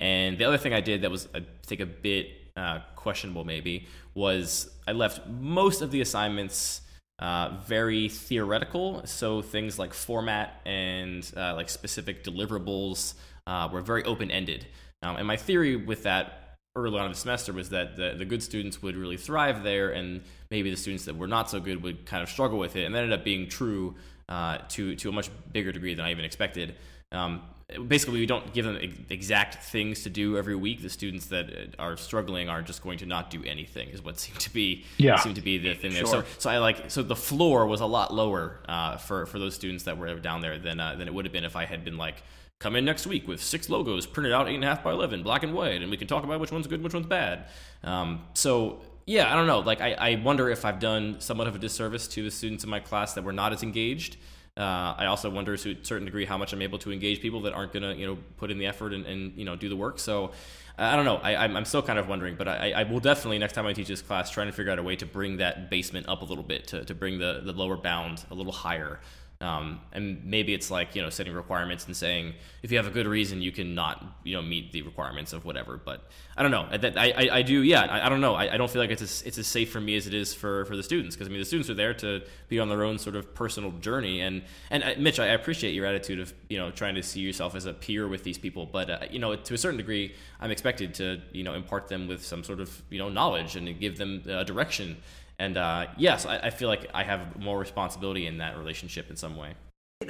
And 0.00 0.38
the 0.38 0.44
other 0.44 0.58
thing 0.58 0.72
I 0.72 0.80
did 0.80 1.02
that 1.02 1.10
was, 1.10 1.28
I 1.34 1.44
think, 1.64 1.80
a 1.80 1.86
bit 1.86 2.30
uh, 2.56 2.80
questionable 2.96 3.44
maybe 3.44 3.86
was 4.14 4.70
I 4.86 4.92
left 4.92 5.28
most 5.28 5.82
of 5.82 5.90
the 5.90 6.00
assignments 6.00 6.80
uh, 7.20 7.56
very 7.66 8.08
theoretical. 8.08 9.02
So 9.06 9.42
things 9.42 9.78
like 9.78 9.94
format 9.94 10.60
and 10.64 11.30
uh, 11.36 11.54
like 11.54 11.68
specific 11.68 12.24
deliverables 12.24 13.14
uh, 13.46 13.68
were 13.72 13.80
very 13.80 14.04
open 14.04 14.30
ended. 14.30 14.66
Um, 15.02 15.16
and 15.16 15.26
my 15.26 15.36
theory 15.36 15.76
with 15.76 16.02
that 16.04 16.56
early 16.76 16.98
on 16.98 17.06
in 17.06 17.12
the 17.12 17.18
semester 17.18 17.52
was 17.52 17.70
that 17.70 17.96
the, 17.96 18.14
the 18.16 18.24
good 18.24 18.42
students 18.42 18.82
would 18.82 18.96
really 18.96 19.16
thrive 19.16 19.62
there, 19.62 19.90
and 19.90 20.22
maybe 20.50 20.70
the 20.70 20.76
students 20.76 21.04
that 21.06 21.16
were 21.16 21.28
not 21.28 21.50
so 21.50 21.60
good 21.60 21.82
would 21.82 22.06
kind 22.06 22.22
of 22.22 22.28
struggle 22.28 22.58
with 22.58 22.76
it. 22.76 22.84
And 22.84 22.94
that 22.94 23.02
ended 23.02 23.18
up 23.18 23.24
being 23.24 23.48
true 23.48 23.96
uh, 24.28 24.58
to 24.70 24.94
to 24.96 25.08
a 25.08 25.12
much 25.12 25.30
bigger 25.52 25.72
degree 25.72 25.94
than 25.94 26.04
I 26.04 26.10
even 26.10 26.24
expected. 26.24 26.76
Um, 27.12 27.42
basically 27.86 28.20
we 28.20 28.26
don't 28.26 28.52
give 28.54 28.64
them 28.64 28.78
exact 29.10 29.62
things 29.62 30.02
to 30.02 30.10
do 30.10 30.38
every 30.38 30.54
week 30.54 30.80
the 30.80 30.88
students 30.88 31.26
that 31.26 31.50
uh, 31.50 31.82
are 31.82 31.96
struggling 31.98 32.48
are 32.48 32.62
just 32.62 32.82
going 32.82 32.96
to 32.98 33.04
not 33.04 33.28
do 33.28 33.44
anything 33.44 33.90
is 33.90 34.02
what 34.02 34.18
seemed 34.20 34.40
to 34.40 34.52
be 34.52 34.84
yeah. 34.96 35.16
seemed 35.16 35.36
to 35.36 35.42
be 35.42 35.58
the 35.58 35.74
thing 35.74 35.92
there 35.92 36.06
so 36.06 36.24
so 36.38 36.48
i 36.48 36.58
like 36.58 36.90
so 36.90 37.02
the 37.02 37.16
floor 37.16 37.66
was 37.66 37.80
a 37.80 37.86
lot 37.86 38.12
lower 38.12 38.60
uh, 38.68 38.96
for 38.96 39.26
for 39.26 39.38
those 39.38 39.54
students 39.54 39.84
that 39.84 39.98
were 39.98 40.14
down 40.14 40.40
there 40.40 40.58
than 40.58 40.80
uh, 40.80 40.94
than 40.94 41.08
it 41.08 41.12
would 41.12 41.26
have 41.26 41.32
been 41.32 41.44
if 41.44 41.56
i 41.56 41.66
had 41.66 41.84
been 41.84 41.98
like 41.98 42.22
come 42.58 42.74
in 42.74 42.84
next 42.84 43.06
week 43.06 43.28
with 43.28 43.42
six 43.42 43.68
logos 43.68 44.06
printed 44.06 44.32
out 44.32 44.48
eight 44.48 44.56
and 44.56 44.64
a 44.64 44.66
half 44.66 44.82
by 44.82 44.90
11 44.90 45.22
black 45.22 45.42
and 45.42 45.54
white 45.54 45.80
and 45.80 45.90
we 45.90 45.96
can 45.96 46.08
talk 46.08 46.24
about 46.24 46.40
which 46.40 46.50
one's 46.50 46.66
good 46.66 46.82
which 46.82 46.94
one's 46.94 47.06
bad 47.06 47.46
um, 47.84 48.22
so 48.34 48.80
yeah 49.06 49.32
i 49.32 49.36
don't 49.36 49.46
know 49.46 49.60
like 49.60 49.80
I, 49.80 49.92
I 49.92 50.14
wonder 50.16 50.50
if 50.50 50.64
i've 50.64 50.80
done 50.80 51.20
somewhat 51.20 51.46
of 51.46 51.54
a 51.54 51.58
disservice 51.58 52.08
to 52.08 52.22
the 52.22 52.30
students 52.30 52.64
in 52.64 52.70
my 52.70 52.80
class 52.80 53.14
that 53.14 53.22
were 53.22 53.32
not 53.32 53.52
as 53.52 53.62
engaged 53.62 54.16
uh, 54.56 54.96
I 54.98 55.06
also 55.06 55.30
wonder 55.30 55.56
to 55.56 55.70
a 55.70 55.84
certain 55.84 56.04
degree 56.04 56.24
how 56.24 56.36
much 56.36 56.52
I'm 56.52 56.62
able 56.62 56.80
to 56.80 56.90
engage 56.90 57.20
people 57.20 57.42
that 57.42 57.52
aren't 57.52 57.72
going 57.72 57.84
to, 57.84 57.94
you 57.94 58.08
know, 58.08 58.18
put 58.38 58.50
in 58.50 58.58
the 58.58 58.66
effort 58.66 58.92
and, 58.92 59.06
and, 59.06 59.38
you 59.38 59.44
know, 59.44 59.54
do 59.54 59.68
the 59.68 59.76
work. 59.76 60.00
So 60.00 60.32
I 60.76 60.96
don't 60.96 61.04
know. 61.04 61.18
I, 61.18 61.44
am 61.44 61.64
still 61.64 61.80
kind 61.80 61.96
of 61.96 62.08
wondering, 62.08 62.34
but 62.34 62.48
I, 62.48 62.72
I, 62.72 62.82
will 62.82 62.98
definitely 62.98 63.38
next 63.38 63.52
time 63.52 63.66
I 63.66 63.72
teach 63.72 63.86
this 63.86 64.02
class 64.02 64.30
trying 64.30 64.48
to 64.48 64.52
figure 64.52 64.72
out 64.72 64.80
a 64.80 64.82
way 64.82 64.96
to 64.96 65.06
bring 65.06 65.36
that 65.36 65.70
basement 65.70 66.08
up 66.08 66.22
a 66.22 66.24
little 66.24 66.42
bit 66.42 66.66
to, 66.68 66.84
to 66.84 66.94
bring 66.94 67.18
the, 67.18 67.40
the 67.44 67.52
lower 67.52 67.76
bound 67.76 68.24
a 68.32 68.34
little 68.34 68.52
higher 68.52 68.98
um, 69.40 69.80
and 69.92 70.24
maybe 70.24 70.52
it's 70.52 70.68
like 70.68 70.96
you 70.96 71.02
know 71.02 71.10
setting 71.10 71.32
requirements 71.32 71.86
and 71.86 71.96
saying 71.96 72.34
if 72.64 72.72
you 72.72 72.76
have 72.76 72.88
a 72.88 72.90
good 72.90 73.06
reason 73.06 73.40
you 73.40 73.52
can 73.52 73.72
not 73.72 74.04
you 74.24 74.34
know 74.34 74.42
meet 74.42 74.72
the 74.72 74.82
requirements 74.82 75.32
of 75.32 75.44
whatever. 75.44 75.76
But 75.76 76.02
I 76.36 76.42
don't 76.42 76.50
know. 76.50 76.66
I 76.72 77.14
I, 77.16 77.28
I 77.38 77.42
do 77.42 77.62
yeah. 77.62 77.82
I, 77.82 78.06
I 78.06 78.08
don't 78.08 78.20
know. 78.20 78.34
I, 78.34 78.54
I, 78.54 78.56
don't 78.56 78.68
feel 78.68 78.82
like 78.82 78.90
it's 78.90 79.02
as, 79.02 79.22
it's 79.22 79.38
as 79.38 79.46
safe 79.46 79.70
for 79.70 79.80
me 79.80 79.94
as 79.96 80.08
it 80.08 80.14
is 80.14 80.34
for, 80.34 80.64
for 80.64 80.76
the 80.76 80.82
students 80.82 81.14
because 81.14 81.28
I 81.28 81.30
mean 81.30 81.38
the 81.38 81.44
students 81.44 81.70
are 81.70 81.74
there 81.74 81.94
to 81.94 82.22
be 82.48 82.58
on 82.58 82.68
their 82.68 82.82
own 82.82 82.98
sort 82.98 83.14
of 83.14 83.32
personal 83.32 83.70
journey 83.72 84.22
and 84.22 84.42
and 84.70 84.82
uh, 84.82 84.94
Mitch 84.98 85.20
I 85.20 85.26
appreciate 85.26 85.72
your 85.72 85.86
attitude 85.86 86.18
of 86.18 86.34
you 86.48 86.58
know 86.58 86.72
trying 86.72 86.96
to 86.96 87.02
see 87.04 87.20
yourself 87.20 87.54
as 87.54 87.64
a 87.66 87.72
peer 87.72 88.08
with 88.08 88.24
these 88.24 88.38
people, 88.38 88.66
but 88.66 88.90
uh, 88.90 88.98
you 89.08 89.20
know 89.20 89.36
to 89.36 89.54
a 89.54 89.58
certain 89.58 89.78
degree 89.78 90.16
I'm 90.40 90.50
expected 90.50 90.94
to 90.94 91.20
you 91.30 91.44
know 91.44 91.54
impart 91.54 91.86
them 91.86 92.08
with 92.08 92.24
some 92.24 92.42
sort 92.42 92.58
of 92.58 92.82
you 92.90 92.98
know 92.98 93.08
knowledge 93.08 93.54
and 93.54 93.78
give 93.78 93.98
them 93.98 94.24
uh, 94.28 94.42
direction 94.42 94.96
and 95.38 95.56
uh, 95.56 95.86
yes, 95.96 96.26
I, 96.26 96.38
I, 96.38 96.50
feel 96.50 96.68
like 96.68 96.90
I 96.92 97.04
have 97.04 97.38
more 97.38 97.58
responsibility 97.58 98.26
in 98.26 98.38
that 98.38 98.58
relationship 98.58 99.08
in 99.08 99.16
some 99.16 99.36
way. 99.36 99.54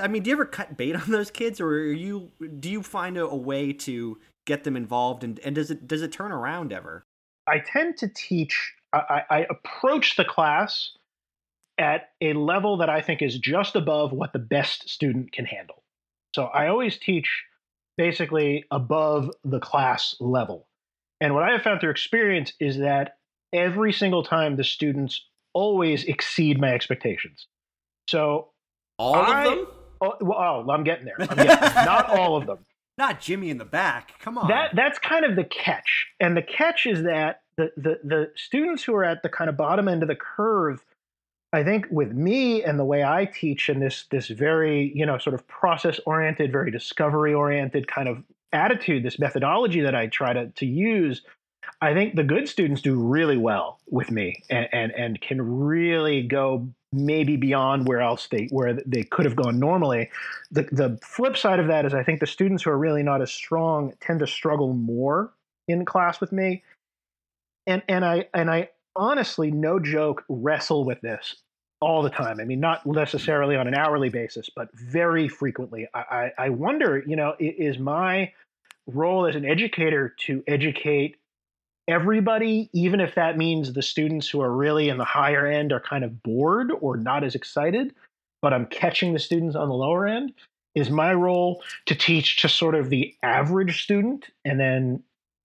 I 0.01 0.09
mean, 0.09 0.23
do 0.23 0.31
you 0.31 0.37
ever 0.37 0.45
cut 0.45 0.77
bait 0.77 0.95
on 0.95 1.11
those 1.11 1.31
kids, 1.31 1.61
or 1.61 1.93
you 1.93 2.31
do 2.61 2.71
you 2.71 2.83
find 2.83 3.17
a, 3.17 3.27
a 3.27 3.37
way 3.37 3.73
to 3.73 4.19
get 4.47 4.65
them 4.65 4.77
involved, 4.77 5.25
and, 5.25 5.39
and 5.41 5.55
does 5.55 5.71
it 5.71 5.87
does 5.87 6.03
it 6.03 6.13
turn 6.13 6.33
around 6.33 6.73
ever? 6.73 7.05
I 7.47 7.61
tend 7.61 7.97
to 7.99 8.09
teach. 8.09 8.75
I, 8.93 9.23
I 9.29 9.47
approach 9.51 10.17
the 10.17 10.25
class 10.25 10.93
at 11.79 12.11
a 12.21 12.33
level 12.33 12.79
that 12.79 12.89
I 12.89 13.03
think 13.03 13.21
is 13.23 13.39
just 13.39 13.77
above 13.77 14.13
what 14.13 14.33
the 14.33 14.39
best 14.39 14.89
student 14.89 15.33
can 15.33 15.45
handle. 15.45 15.83
So 16.35 16.45
I 16.45 16.69
always 16.69 16.99
teach 16.99 17.45
basically 17.99 18.65
above 18.71 19.31
the 19.45 19.61
class 19.61 20.17
level. 20.21 20.67
And 21.21 21.35
what 21.35 21.43
I 21.43 21.53
have 21.53 21.63
found 21.63 21.81
through 21.81 21.91
experience 21.91 22.53
is 22.61 22.79
that 22.79 23.18
every 23.53 23.93
single 23.93 24.23
time 24.23 24.57
the 24.57 24.65
students 24.65 25.25
always 25.53 26.05
exceed 26.05 26.61
my 26.61 26.73
expectations. 26.73 27.47
So 28.09 28.49
all 28.99 29.17
I, 29.17 29.45
of 29.45 29.51
them? 29.51 29.67
Oh, 30.01 30.13
well, 30.21 30.39
oh, 30.39 30.71
I'm 30.71 30.85
getting 30.85 31.05
there. 31.05 31.17
I'm 31.19 31.27
getting 31.29 31.47
there. 31.47 31.85
Not 31.85 32.11
all 32.11 32.37
of 32.37 32.47
them. 32.47 32.59
Not 32.99 33.21
Jimmy 33.21 33.51
in 33.51 33.59
the 33.59 33.65
back. 33.65 34.19
Come 34.21 34.39
on. 34.39 34.49
That 34.49 34.75
that's 34.75 34.99
kind 34.99 35.25
of 35.25 35.37
the 35.37 35.45
catch. 35.45 36.09
And 36.19 36.37
the 36.37 36.43
catch 36.43 36.85
is 36.87 37.05
that 37.05 37.43
the 37.57 37.71
the 37.77 38.01
the 38.03 38.33
students 38.35 38.83
who 38.83 38.95
are 38.95 39.05
at 39.05 39.23
the 39.23 39.29
kind 39.29 39.49
of 39.49 39.57
bottom 39.57 39.89
end 39.89 40.03
of 40.03 40.09
the 40.09 40.17
curve 40.17 40.85
I 41.53 41.65
think 41.65 41.87
with 41.91 42.13
me 42.13 42.63
and 42.63 42.79
the 42.79 42.85
way 42.85 43.03
I 43.03 43.25
teach 43.25 43.69
and 43.69 43.81
this 43.81 44.05
this 44.11 44.29
very, 44.29 44.93
you 44.95 45.07
know, 45.07 45.17
sort 45.19 45.35
of 45.35 45.47
process 45.49 45.99
oriented, 46.05 46.53
very 46.53 46.71
discovery 46.71 47.33
oriented 47.33 47.87
kind 47.89 48.09
of 48.09 48.23
attitude, 48.53 49.03
this 49.03 49.19
methodology 49.19 49.81
that 49.81 49.95
I 49.95 50.09
try 50.09 50.35
to 50.35 50.49
to 50.49 50.67
use, 50.67 51.23
I 51.81 51.95
think 51.95 52.17
the 52.17 52.25
good 52.25 52.49
students 52.49 52.83
do 52.83 52.95
really 52.95 53.37
well 53.37 53.79
with 53.91 54.11
me 54.11 54.43
and, 54.51 54.69
and, 54.73 54.93
and 54.93 55.21
can 55.21 55.41
really 55.41 56.23
go 56.23 56.69
maybe 56.93 57.37
beyond 57.37 57.87
where 57.87 58.01
else 58.01 58.29
they 58.31 58.49
where 58.51 58.79
they 58.87 59.03
could 59.03 59.25
have 59.25 59.37
gone 59.37 59.59
normally. 59.59 60.11
The 60.51 60.63
the 60.73 60.99
flip 61.03 61.37
side 61.37 61.61
of 61.61 61.67
that 61.67 61.85
is 61.85 61.95
I 61.95 62.03
think 62.03 62.21
the 62.21 62.27
students 62.27 62.63
who 62.63 62.71
are 62.71 62.79
really 62.79 63.03
not 63.03 63.21
as 63.21 63.31
strong 63.31 63.93
tend 64.01 64.21
to 64.21 64.27
struggle 64.27 64.73
more 64.73 65.33
in 65.67 65.85
class 65.85 66.21
with 66.21 66.33
me. 66.33 66.63
And 67.67 67.83
and 67.89 68.05
I 68.05 68.29
and 68.33 68.51
I 68.51 68.71
honestly, 68.97 69.51
no 69.51 69.79
joke, 69.79 70.25
wrestle 70.29 70.85
with 70.85 71.01
this 71.01 71.37
all 71.81 72.03
the 72.03 72.11
time. 72.11 72.41
I 72.41 72.45
mean, 72.45 72.61
not 72.61 72.85
necessarily 72.85 73.55
on 73.55 73.69
an 73.69 73.75
hourly 73.75 74.09
basis, 74.09 74.51
but 74.55 74.69
very 74.75 75.29
frequently. 75.29 75.87
I, 75.95 76.01
I, 76.01 76.47
I 76.47 76.49
wonder, 76.49 77.05
you 77.07 77.15
know, 77.15 77.35
is 77.39 77.79
my 77.79 78.33
role 78.89 79.27
as 79.27 79.37
an 79.37 79.45
educator 79.45 80.15
to 80.27 80.43
educate 80.49 81.17
everybody, 81.89 82.69
even 82.73 83.01
if 83.01 83.15
that 83.15 83.37
means 83.37 83.73
the 83.73 83.83
students 83.83 84.29
who 84.29 84.41
are 84.41 84.55
really 84.55 84.89
in 84.89 84.99
the 84.99 85.05
higher 85.05 85.47
end 85.47 85.73
are 85.73 85.81
kind 85.81 86.05
of 86.05 86.23
bored 86.23 86.71
or 86.81 86.97
not 86.97 87.25
as 87.25 87.35
excited, 87.35 87.95
but 88.43 88.53
I'm 88.53 88.67
catching 88.67 89.13
the 89.13 89.19
students 89.19 89.57
on 89.57 89.69
the 89.69 89.75
lower 89.75 90.07
end, 90.07 90.33
is 90.75 90.91
my 90.91 91.13
role 91.13 91.63
to 91.87 91.95
teach 91.95 92.37
to 92.43 92.49
sort 92.49 92.75
of 92.75 92.91
the 92.91 93.15
average 93.23 93.83
student 93.83 94.27
and 94.45 94.61
then, 94.61 95.03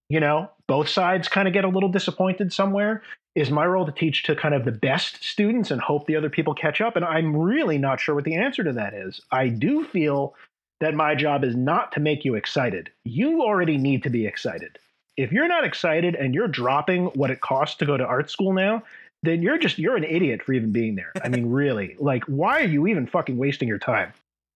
you 0.08 0.20
know, 0.20 0.50
both 0.68 0.88
sides 0.88 1.28
kind 1.28 1.48
of 1.48 1.54
get 1.54 1.64
a 1.64 1.68
little 1.68 1.88
disappointed 1.88 2.52
somewhere? 2.52 3.02
is 3.34 3.50
my 3.50 3.66
role 3.66 3.84
to 3.84 3.92
teach 3.92 4.22
to 4.24 4.36
kind 4.36 4.54
of 4.54 4.64
the 4.64 4.72
best 4.72 5.24
students 5.24 5.70
and 5.70 5.80
hope 5.80 6.06
the 6.06 6.16
other 6.16 6.30
people 6.30 6.54
catch 6.54 6.80
up? 6.80 6.96
And 6.96 7.04
I'm 7.04 7.36
really 7.36 7.78
not 7.78 8.00
sure 8.00 8.14
what 8.14 8.24
the 8.24 8.36
answer 8.36 8.62
to 8.62 8.72
that 8.72 8.94
is. 8.94 9.20
I 9.30 9.48
do 9.48 9.84
feel 9.84 10.34
that 10.80 10.94
my 10.94 11.14
job 11.14 11.44
is 11.44 11.56
not 11.56 11.92
to 11.92 12.00
make 12.00 12.24
you 12.24 12.34
excited. 12.34 12.90
You 13.04 13.42
already 13.42 13.76
need 13.76 14.02
to 14.04 14.10
be 14.10 14.26
excited. 14.26 14.78
If 15.16 15.32
you're 15.32 15.48
not 15.48 15.64
excited 15.64 16.14
and 16.14 16.34
you're 16.34 16.48
dropping 16.48 17.06
what 17.06 17.30
it 17.30 17.40
costs 17.40 17.76
to 17.76 17.86
go 17.86 17.96
to 17.96 18.04
art 18.04 18.30
school 18.30 18.52
now, 18.52 18.82
then 19.22 19.42
you're 19.42 19.58
just 19.58 19.78
you're 19.78 19.96
an 19.96 20.04
idiot 20.04 20.42
for 20.42 20.52
even 20.52 20.70
being 20.70 20.94
there. 20.94 21.12
I 21.22 21.28
mean, 21.28 21.46
really, 21.50 21.96
like, 21.98 22.24
why 22.24 22.60
are 22.60 22.66
you 22.66 22.86
even 22.86 23.06
fucking 23.06 23.36
wasting 23.36 23.68
your 23.68 23.78
time? 23.78 24.12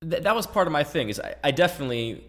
Th- 0.08 0.22
that 0.22 0.34
was 0.34 0.46
part 0.46 0.66
of 0.66 0.72
my 0.72 0.84
thing. 0.84 1.08
Is 1.08 1.20
I, 1.20 1.34
I 1.42 1.50
definitely 1.50 2.22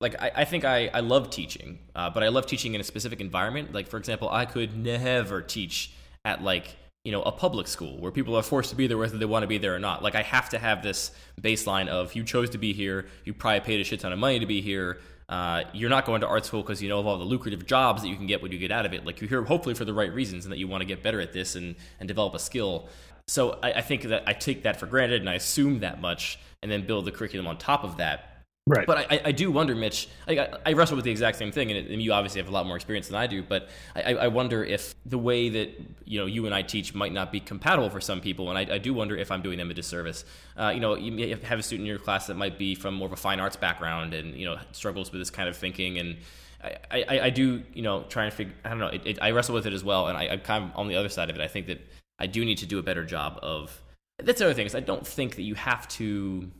like 0.00 0.20
I, 0.20 0.30
I 0.36 0.44
think 0.44 0.64
I, 0.64 0.88
I 0.88 1.00
love 1.00 1.30
teaching, 1.30 1.78
uh, 1.94 2.10
but 2.10 2.22
I 2.22 2.28
love 2.28 2.46
teaching 2.46 2.74
in 2.74 2.80
a 2.80 2.84
specific 2.84 3.20
environment. 3.20 3.74
Like 3.74 3.88
for 3.88 3.96
example, 3.96 4.28
I 4.30 4.46
could 4.46 4.76
never 4.76 5.42
teach 5.42 5.92
at 6.24 6.42
like 6.42 6.76
you 7.04 7.12
know 7.12 7.22
a 7.22 7.32
public 7.32 7.66
school 7.66 7.98
where 7.98 8.12
people 8.12 8.36
are 8.36 8.42
forced 8.42 8.70
to 8.70 8.76
be 8.76 8.86
there 8.86 8.98
whether 8.98 9.16
they 9.16 9.26
want 9.26 9.42
to 9.42 9.48
be 9.48 9.58
there 9.58 9.74
or 9.74 9.78
not. 9.78 10.02
Like 10.02 10.14
I 10.14 10.22
have 10.22 10.48
to 10.50 10.58
have 10.58 10.82
this 10.82 11.10
baseline 11.40 11.88
of 11.88 12.14
you 12.14 12.24
chose 12.24 12.50
to 12.50 12.58
be 12.58 12.72
here, 12.72 13.06
you 13.24 13.34
probably 13.34 13.60
paid 13.60 13.80
a 13.80 13.84
shit 13.84 14.00
ton 14.00 14.12
of 14.12 14.18
money 14.18 14.38
to 14.38 14.46
be 14.46 14.60
here. 14.60 15.00
Uh, 15.30 15.62
you're 15.72 15.88
not 15.88 16.04
going 16.04 16.20
to 16.20 16.26
art 16.26 16.44
school 16.44 16.60
because 16.60 16.82
you 16.82 16.88
know 16.88 16.98
of 16.98 17.06
all 17.06 17.16
the 17.16 17.24
lucrative 17.24 17.64
jobs 17.64 18.02
that 18.02 18.08
you 18.08 18.16
can 18.16 18.26
get 18.26 18.42
when 18.42 18.50
you 18.50 18.58
get 18.58 18.72
out 18.72 18.84
of 18.84 18.92
it. 18.92 19.06
Like 19.06 19.20
you're 19.20 19.28
here 19.28 19.44
hopefully 19.44 19.76
for 19.76 19.84
the 19.84 19.94
right 19.94 20.12
reasons 20.12 20.44
and 20.44 20.52
that 20.52 20.58
you 20.58 20.66
want 20.66 20.80
to 20.80 20.84
get 20.84 21.04
better 21.04 21.20
at 21.20 21.32
this 21.32 21.54
and, 21.54 21.76
and 22.00 22.08
develop 22.08 22.34
a 22.34 22.40
skill. 22.40 22.88
So 23.28 23.56
I, 23.62 23.74
I 23.74 23.80
think 23.80 24.02
that 24.02 24.24
I 24.26 24.32
take 24.32 24.64
that 24.64 24.80
for 24.80 24.86
granted 24.86 25.20
and 25.20 25.30
I 25.30 25.34
assume 25.34 25.80
that 25.80 26.00
much 26.00 26.40
and 26.62 26.70
then 26.70 26.84
build 26.84 27.04
the 27.04 27.12
curriculum 27.12 27.46
on 27.46 27.58
top 27.58 27.84
of 27.84 27.98
that. 27.98 28.29
Right. 28.70 28.86
But 28.86 29.10
I, 29.10 29.20
I 29.26 29.32
do 29.32 29.50
wonder, 29.50 29.74
Mitch. 29.74 30.08
I, 30.28 30.48
I 30.64 30.74
wrestle 30.74 30.94
with 30.94 31.04
the 31.04 31.10
exact 31.10 31.38
same 31.38 31.50
thing, 31.50 31.70
and, 31.70 31.78
it, 31.78 31.90
and 31.90 32.00
you 32.00 32.12
obviously 32.12 32.40
have 32.40 32.48
a 32.48 32.52
lot 32.52 32.66
more 32.66 32.76
experience 32.76 33.08
than 33.08 33.16
I 33.16 33.26
do. 33.26 33.42
But 33.42 33.68
I, 33.96 34.14
I 34.14 34.28
wonder 34.28 34.62
if 34.62 34.94
the 35.04 35.18
way 35.18 35.48
that 35.48 35.70
you 36.04 36.20
know 36.20 36.26
you 36.26 36.46
and 36.46 36.54
I 36.54 36.62
teach 36.62 36.94
might 36.94 37.12
not 37.12 37.32
be 37.32 37.40
compatible 37.40 37.90
for 37.90 38.00
some 38.00 38.20
people, 38.20 38.48
and 38.48 38.58
I, 38.58 38.74
I 38.74 38.78
do 38.78 38.94
wonder 38.94 39.16
if 39.16 39.32
I'm 39.32 39.42
doing 39.42 39.58
them 39.58 39.70
a 39.70 39.74
disservice. 39.74 40.24
Uh, 40.56 40.70
you 40.74 40.80
know, 40.80 40.94
you 40.94 41.36
have 41.36 41.58
a 41.58 41.62
student 41.62 41.82
in 41.82 41.86
your 41.86 41.98
class 41.98 42.28
that 42.28 42.34
might 42.34 42.58
be 42.58 42.74
from 42.74 42.94
more 42.94 43.06
of 43.06 43.12
a 43.12 43.16
fine 43.16 43.40
arts 43.40 43.56
background, 43.56 44.14
and 44.14 44.36
you 44.36 44.44
know 44.44 44.56
struggles 44.72 45.10
with 45.10 45.20
this 45.20 45.30
kind 45.30 45.48
of 45.48 45.56
thinking, 45.56 45.98
and 45.98 46.18
I, 46.62 46.76
I, 47.08 47.20
I 47.20 47.30
do 47.30 47.64
you 47.74 47.82
know 47.82 48.04
try 48.04 48.24
and 48.24 48.32
figure. 48.32 48.54
I 48.64 48.68
don't 48.68 48.78
know. 48.78 48.88
It, 48.88 49.02
it, 49.04 49.18
I 49.20 49.32
wrestle 49.32 49.54
with 49.54 49.66
it 49.66 49.72
as 49.72 49.82
well, 49.82 50.06
and 50.06 50.16
I, 50.16 50.28
I'm 50.28 50.40
kind 50.40 50.64
of 50.64 50.70
on 50.76 50.86
the 50.86 50.94
other 50.94 51.08
side 51.08 51.28
of 51.28 51.36
it. 51.36 51.42
I 51.42 51.48
think 51.48 51.66
that 51.66 51.80
I 52.18 52.26
do 52.26 52.44
need 52.44 52.58
to 52.58 52.66
do 52.66 52.78
a 52.78 52.82
better 52.82 53.04
job 53.04 53.38
of. 53.42 53.82
That's 54.22 54.38
the 54.38 54.44
other 54.44 54.54
thing 54.54 54.66
is 54.66 54.74
I 54.74 54.80
don't 54.80 55.06
think 55.06 55.36
that 55.36 55.42
you 55.42 55.54
have 55.54 55.88
to 55.88 56.50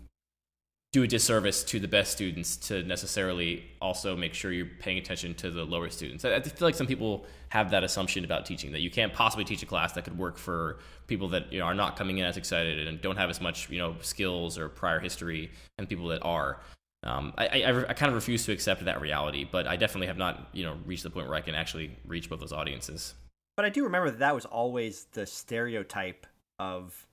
do 0.93 1.05
a 1.05 1.07
disservice 1.07 1.63
to 1.63 1.79
the 1.79 1.87
best 1.87 2.11
students 2.11 2.57
to 2.57 2.83
necessarily 2.83 3.65
also 3.81 4.17
make 4.17 4.35
sure 4.35 4.51
you're 4.51 4.67
paying 4.81 4.99
attention 4.99 5.35
to 5.35 5.51
the 5.51 5.65
lower 5.65 5.89
students. 5.89 6.25
I, 6.25 6.35
I 6.35 6.41
feel 6.41 6.67
like 6.67 6.75
some 6.75 6.89
people 6.89 7.27
have 7.51 7.71
that 7.71 7.85
assumption 7.85 8.25
about 8.25 8.45
teaching 8.45 8.73
that 8.73 8.81
you 8.81 8.91
can't 8.91 9.13
possibly 9.13 9.45
teach 9.45 9.63
a 9.63 9.67
class 9.67 9.93
that 9.93 10.03
could 10.03 10.19
work 10.19 10.37
for 10.37 10.79
people 11.07 11.29
that 11.29 11.53
you 11.53 11.61
know 11.61 11.67
are 11.67 11.75
not 11.75 11.97
coming 11.97 12.19
in 12.19 12.25
as 12.25 12.37
excited 12.37 12.89
and 12.89 13.01
don't 13.01 13.17
have 13.17 13.31
as 13.31 13.41
much 13.41 13.71
you 13.71 13.79
know 13.79 13.95
skills 14.01 14.59
or 14.59 14.69
prior 14.69 14.99
history 14.99 15.51
and 15.79 15.89
people 15.89 16.09
that 16.09 16.23
are. 16.23 16.61
Um, 17.03 17.33
I, 17.39 17.47
I, 17.47 17.89
I, 17.89 17.95
kind 17.95 18.11
of 18.11 18.15
refuse 18.15 18.45
to 18.45 18.53
accept 18.53 18.85
that 18.85 19.01
reality, 19.01 19.49
but 19.51 19.67
I 19.67 19.77
definitely 19.77 20.09
have 20.09 20.19
not 20.19 20.49
you 20.53 20.65
know 20.65 20.77
reached 20.85 21.05
the 21.05 21.11
point 21.11 21.29
where 21.29 21.37
I 21.37 21.41
can 21.41 21.55
actually 21.55 21.97
reach 22.05 22.29
both 22.29 22.41
those 22.41 22.53
audiences. 22.53 23.15
But 23.57 23.65
I 23.65 23.69
do 23.69 23.85
remember 23.85 24.11
that 24.11 24.19
that 24.19 24.35
was 24.35 24.45
always 24.45 25.07
the 25.13 25.25
stereotype 25.25 26.27
of, 26.59 27.07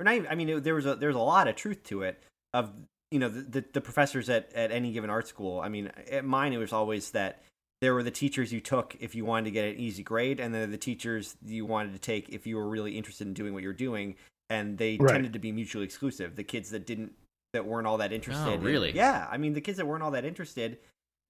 or 0.00 0.04
not 0.04 0.14
even, 0.14 0.28
I 0.28 0.34
mean, 0.34 0.48
it, 0.48 0.64
there 0.64 0.74
was 0.74 0.86
a 0.86 0.96
there's 0.96 1.14
a 1.14 1.20
lot 1.20 1.46
of 1.46 1.56
truth 1.56 1.84
to 1.84 2.02
it 2.02 2.22
of 2.52 2.72
you 3.12 3.18
know 3.18 3.28
the, 3.28 3.42
the, 3.42 3.64
the 3.74 3.80
professors 3.80 4.28
at, 4.30 4.52
at 4.54 4.70
any 4.72 4.92
given 4.92 5.10
art 5.10 5.28
school 5.28 5.60
i 5.60 5.68
mean 5.68 5.90
at 6.10 6.24
mine 6.24 6.52
it 6.52 6.58
was 6.58 6.72
always 6.72 7.10
that 7.10 7.42
there 7.80 7.94
were 7.94 8.02
the 8.02 8.10
teachers 8.10 8.52
you 8.52 8.60
took 8.60 8.96
if 9.00 9.14
you 9.14 9.24
wanted 9.24 9.44
to 9.44 9.50
get 9.50 9.64
an 9.74 9.76
easy 9.78 10.02
grade 10.02 10.40
and 10.40 10.54
then 10.54 10.70
the 10.70 10.78
teachers 10.78 11.36
you 11.44 11.66
wanted 11.66 11.92
to 11.92 11.98
take 11.98 12.28
if 12.30 12.46
you 12.46 12.56
were 12.56 12.68
really 12.68 12.96
interested 12.96 13.26
in 13.26 13.34
doing 13.34 13.52
what 13.52 13.62
you're 13.62 13.72
doing 13.72 14.14
and 14.50 14.78
they 14.78 14.96
Right. 14.98 15.12
tended 15.12 15.32
to 15.34 15.38
be 15.38 15.52
mutually 15.52 15.84
exclusive 15.84 16.36
the 16.36 16.44
kids 16.44 16.70
that 16.70 16.86
didn't 16.86 17.12
that 17.52 17.66
weren't 17.66 17.86
all 17.86 17.98
that 17.98 18.12
oh, 18.12 18.14
interested 18.14 18.48
Oh, 18.48 18.54
in- 18.54 18.62
really? 18.62 18.92
yeah 18.92 19.26
i 19.30 19.36
mean 19.36 19.52
the 19.52 19.60
kids 19.60 19.76
that 19.78 19.86
weren't 19.86 20.02
all 20.02 20.12
that 20.12 20.24
interested 20.24 20.78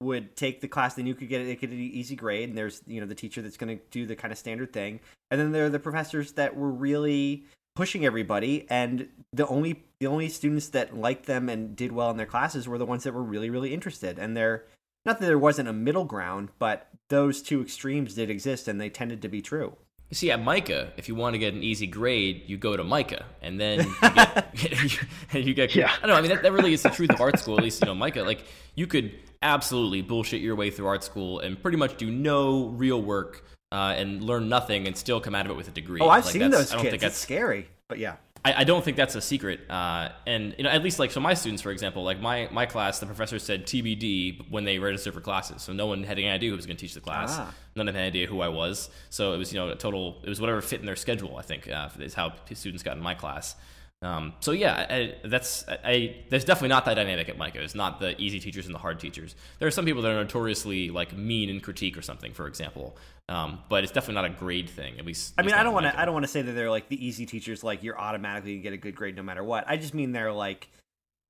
would 0.01 0.35
take 0.35 0.61
the 0.61 0.67
class 0.67 0.95
they 0.95 1.03
knew 1.03 1.15
could 1.15 1.29
get 1.29 1.43
they 1.45 1.55
could 1.55 1.69
get 1.69 1.77
an 1.77 1.83
easy 1.83 2.15
grade 2.15 2.49
and 2.49 2.57
there's 2.57 2.81
you 2.87 2.99
know 3.01 3.07
the 3.07 3.15
teacher 3.15 3.41
that's 3.41 3.57
going 3.57 3.77
to 3.77 3.83
do 3.91 4.05
the 4.05 4.15
kind 4.15 4.31
of 4.31 4.37
standard 4.37 4.71
thing 4.73 4.99
and 5.31 5.39
then 5.39 5.51
there 5.51 5.65
are 5.65 5.69
the 5.69 5.79
professors 5.79 6.33
that 6.33 6.55
were 6.55 6.69
really 6.71 7.45
pushing 7.75 8.05
everybody 8.05 8.65
and 8.69 9.07
the 9.31 9.47
only 9.47 9.83
the 9.99 10.07
only 10.07 10.29
students 10.29 10.69
that 10.69 10.95
liked 10.95 11.25
them 11.25 11.49
and 11.49 11.75
did 11.75 11.91
well 11.91 12.09
in 12.11 12.17
their 12.17 12.25
classes 12.25 12.67
were 12.67 12.77
the 12.77 12.85
ones 12.85 13.03
that 13.03 13.13
were 13.13 13.23
really 13.23 13.49
really 13.49 13.73
interested 13.73 14.19
and 14.19 14.37
they're 14.37 14.63
not 15.05 15.19
that 15.19 15.25
there 15.25 15.39
wasn't 15.39 15.67
a 15.67 15.73
middle 15.73 16.05
ground 16.05 16.49
but 16.59 16.87
those 17.09 17.41
two 17.41 17.61
extremes 17.61 18.15
did 18.15 18.29
exist 18.29 18.67
and 18.67 18.79
they 18.79 18.89
tended 18.89 19.21
to 19.21 19.27
be 19.27 19.41
true 19.41 19.75
You 20.09 20.15
see, 20.15 20.29
at 20.29 20.43
MICA, 20.43 20.93
if 20.95 21.07
you 21.07 21.15
want 21.15 21.33
to 21.33 21.39
get 21.39 21.55
an 21.55 21.63
easy 21.63 21.87
grade, 21.87 22.43
you 22.45 22.55
go 22.55 22.77
to 22.77 22.83
MICA, 22.83 23.25
and 23.41 23.59
then 23.59 23.79
you 24.53 24.69
get, 24.69 25.33
you 25.33 25.53
get 25.55 25.73
Yeah. 25.73 25.91
I 25.91 26.05
don't 26.05 26.09
know. 26.09 26.15
I 26.15 26.21
mean, 26.21 26.29
that, 26.29 26.43
that 26.43 26.51
really 26.51 26.73
is 26.73 26.83
the 26.83 26.89
truth 26.89 27.09
of 27.09 27.19
art 27.19 27.39
school. 27.39 27.57
At 27.57 27.63
least 27.63 27.81
you 27.81 27.87
know, 27.87 27.95
MICA. 27.95 28.21
Like, 28.21 28.45
you 28.75 28.85
could 28.85 29.11
absolutely 29.41 30.03
bullshit 30.03 30.41
your 30.41 30.55
way 30.55 30.69
through 30.69 30.85
art 30.85 31.03
school 31.03 31.39
and 31.39 31.59
pretty 31.59 31.77
much 31.77 31.97
do 31.97 32.11
no 32.11 32.67
real 32.67 33.01
work 33.01 33.43
uh, 33.73 33.93
and 33.99 34.23
learn 34.23 34.47
nothing 34.47 34.87
and 34.87 34.95
still 34.95 35.19
come 35.19 35.35
out 35.35 35.45
of 35.45 35.51
it 35.51 35.57
with 35.57 35.67
a 35.67 35.71
degree. 35.71 35.99
oh 36.01 36.07
i've 36.09 36.23
Like, 36.25 36.31
seen 36.33 36.41
that's- 36.43 36.57
those 36.69 36.71
I 36.71 36.75
don't 36.75 36.83
kids 36.85 36.91
think 37.01 37.03
it's 37.11 37.17
scary 37.17 37.67
but 37.89 37.97
yeah 37.99 38.15
I, 38.45 38.53
I 38.57 38.63
don't 38.65 38.83
think 38.83 38.97
that's 38.97 39.15
a 39.15 39.21
secret. 39.21 39.61
Uh, 39.69 40.09
and 40.27 40.53
you 40.57 40.65
know, 40.65 40.69
at 40.69 40.83
least 40.83 40.99
like 40.99 41.11
so, 41.11 41.21
my 41.21 41.33
students, 41.33 41.61
for 41.61 41.71
example, 41.71 42.03
like 42.03 42.19
my 42.19 42.49
my 42.51 42.65
class, 42.65 42.99
the 42.99 43.05
professor 43.05 43.39
said 43.39 43.65
TBD 43.65 44.51
when 44.51 44.65
they 44.65 44.79
registered 44.79 45.13
for 45.13 45.21
classes, 45.21 45.61
so 45.61 45.71
no 45.71 45.85
one 45.85 46.03
had 46.03 46.17
any 46.19 46.27
idea 46.27 46.49
who 46.49 46.55
was 46.57 46.65
going 46.65 46.75
to 46.75 46.81
teach 46.85 46.93
the 46.93 46.99
class. 46.99 47.29
Ah. 47.39 47.53
None 47.77 47.87
of 47.87 47.93
them 47.93 48.01
had 48.01 48.07
any 48.07 48.07
idea 48.09 48.27
who 48.27 48.41
I 48.41 48.49
was. 48.49 48.89
So 49.09 49.31
it 49.33 49.37
was 49.37 49.53
you 49.53 49.59
know 49.61 49.69
a 49.69 49.75
total. 49.75 50.17
It 50.23 50.27
was 50.27 50.41
whatever 50.41 50.59
fit 50.61 50.81
in 50.81 50.85
their 50.85 50.97
schedule. 50.97 51.37
I 51.37 51.41
think 51.41 51.69
uh, 51.71 51.87
is 51.99 52.15
how 52.15 52.33
students 52.53 52.83
got 52.83 52.97
in 52.97 53.01
my 53.03 53.13
class. 53.13 53.55
Um, 54.03 54.33
so 54.41 54.51
yeah, 54.51 54.85
I, 54.89 55.15
that's 55.23 55.65
I, 55.67 55.77
I. 55.85 56.15
There's 56.29 56.43
definitely 56.43 56.69
not 56.69 56.83
that 56.85 56.95
dynamic 56.95 57.29
at 57.29 57.37
MICA. 57.37 57.61
It's 57.61 57.73
not 57.73 58.01
the 58.01 58.19
easy 58.21 58.39
teachers 58.39 58.65
and 58.65 58.75
the 58.75 58.79
hard 58.79 58.99
teachers. 58.99 59.33
There 59.59 59.67
are 59.67 59.71
some 59.71 59.85
people 59.85 60.01
that 60.01 60.11
are 60.11 60.15
notoriously 60.15 60.89
like 60.89 61.15
mean 61.15 61.49
in 61.49 61.61
critique 61.61 61.97
or 61.97 62.01
something, 62.01 62.33
for 62.33 62.47
example. 62.47 62.97
Um, 63.29 63.59
but 63.69 63.85
it's 63.85 63.93
definitely 63.93 64.15
not 64.15 64.25
a 64.25 64.37
grade 64.37 64.69
thing. 64.69 64.99
At 64.99 65.05
least. 65.05 65.33
I 65.37 65.41
mean, 65.41 65.51
at 65.51 65.51
least 65.51 65.59
I 65.59 65.63
don't 65.63 65.73
want 65.73 65.85
to. 65.85 65.99
I 65.99 66.03
don't 66.03 66.13
want 66.13 66.25
to 66.25 66.31
say 66.31 66.41
that 66.41 66.51
they're 66.51 66.69
like 66.69 66.89
the 66.89 67.03
easy 67.05 67.25
teachers. 67.25 67.63
Like 67.63 67.81
you're 67.81 67.97
automatically 67.97 68.55
gonna 68.55 68.63
get 68.63 68.73
a 68.73 68.77
good 68.77 68.95
grade 68.95 69.15
no 69.15 69.23
matter 69.23 69.43
what. 69.43 69.63
I 69.67 69.77
just 69.77 69.93
mean 69.93 70.11
they're 70.11 70.33
like 70.33 70.67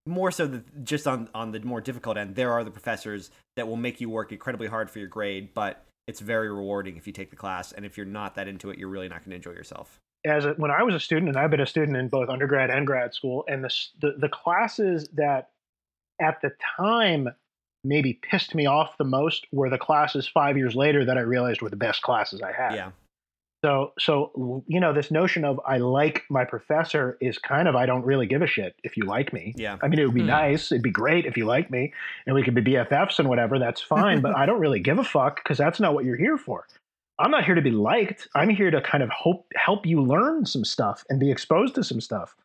more 0.07 0.31
so 0.31 0.47
that 0.47 0.83
just 0.83 1.05
on 1.05 1.29
on 1.35 1.51
the 1.51 1.59
more 1.59 1.79
difficult 1.79 2.17
end. 2.17 2.35
There 2.35 2.53
are 2.53 2.63
the 2.63 2.71
professors 2.71 3.29
that 3.55 3.67
will 3.67 3.77
make 3.77 4.01
you 4.01 4.09
work 4.09 4.31
incredibly 4.31 4.67
hard 4.67 4.89
for 4.89 4.97
your 4.97 5.07
grade, 5.07 5.53
but 5.53 5.85
it's 6.07 6.19
very 6.19 6.49
rewarding 6.49 6.97
if 6.97 7.05
you 7.05 7.13
take 7.13 7.29
the 7.29 7.35
class. 7.35 7.71
And 7.71 7.85
if 7.85 7.97
you're 7.97 8.05
not 8.05 8.35
that 8.35 8.47
into 8.47 8.71
it, 8.71 8.79
you're 8.79 8.89
really 8.89 9.07
not 9.07 9.19
going 9.19 9.29
to 9.29 9.35
enjoy 9.35 9.51
yourself. 9.51 10.01
As 10.25 10.45
a, 10.45 10.53
when 10.53 10.71
I 10.71 10.83
was 10.83 10.95
a 10.95 10.99
student, 10.99 11.29
and 11.29 11.37
I've 11.37 11.51
been 11.51 11.59
a 11.59 11.65
student 11.67 11.97
in 11.97 12.07
both 12.07 12.29
undergrad 12.29 12.69
and 12.69 12.85
grad 12.87 13.13
school, 13.13 13.43
and 13.47 13.63
the, 13.63 13.73
the 14.01 14.15
the 14.19 14.29
classes 14.29 15.09
that 15.15 15.49
at 16.21 16.41
the 16.41 16.51
time 16.77 17.29
maybe 17.83 18.13
pissed 18.13 18.55
me 18.55 18.65
off 18.65 18.97
the 18.97 19.03
most 19.03 19.45
were 19.51 19.69
the 19.69 19.77
classes 19.77 20.27
five 20.27 20.57
years 20.57 20.73
later 20.75 21.03
that 21.05 21.17
I 21.17 21.21
realized 21.21 21.61
were 21.61 21.69
the 21.69 21.75
best 21.75 22.01
classes 22.01 22.41
I 22.41 22.53
had. 22.53 22.75
Yeah, 22.75 22.91
So 23.65 23.91
so 23.99 24.63
you 24.67 24.79
know 24.79 24.93
this 24.93 25.11
notion 25.11 25.43
of 25.43 25.59
I 25.67 25.77
like 25.79 26.23
my 26.29 26.45
professor 26.45 27.17
is 27.19 27.37
kind 27.39 27.67
of 27.67 27.75
I 27.75 27.85
don't 27.85 28.05
really 28.05 28.25
give 28.25 28.41
a 28.41 28.47
shit 28.47 28.75
if 28.83 28.95
you 28.95 29.03
like 29.03 29.33
me. 29.33 29.53
yeah. 29.57 29.77
I 29.81 29.89
mean, 29.89 29.99
it 29.99 30.05
would 30.05 30.13
be 30.15 30.21
Hmm. 30.21 30.27
nice. 30.27 30.71
It'd 30.71 30.81
be 30.83 30.91
great 30.91 31.25
if 31.25 31.35
you 31.35 31.43
like 31.45 31.69
me 31.69 31.91
and 32.25 32.33
we 32.35 32.43
could 32.43 32.53
be 32.55 32.61
BFFs 32.61 33.19
and 33.19 33.27
whatever. 33.27 33.59
That's 33.59 33.81
fine. 33.81 34.21
but 34.25 34.33
I 34.37 34.45
don't 34.45 34.61
really 34.61 34.79
give 34.79 34.99
a 34.99 35.03
fuck 35.03 35.43
because 35.43 35.57
that's 35.57 35.81
not 35.81 35.93
what 35.93 36.05
you're 36.05 36.15
here 36.15 36.37
for. 36.37 36.65
I'm 37.19 37.31
not 37.31 37.45
here 37.45 37.55
to 37.55 37.61
be 37.61 37.71
liked. 37.71 38.27
I'm 38.35 38.49
here 38.49 38.71
to 38.71 38.81
kind 38.81 39.03
of 39.03 39.09
hope 39.09 39.45
help 39.55 39.85
you 39.85 40.01
learn 40.01 40.45
some 40.45 40.65
stuff 40.65 41.03
and 41.09 41.19
be 41.19 41.31
exposed 41.31 41.75
to 41.75 41.83
some 41.83 42.01
stuff. 42.01 42.35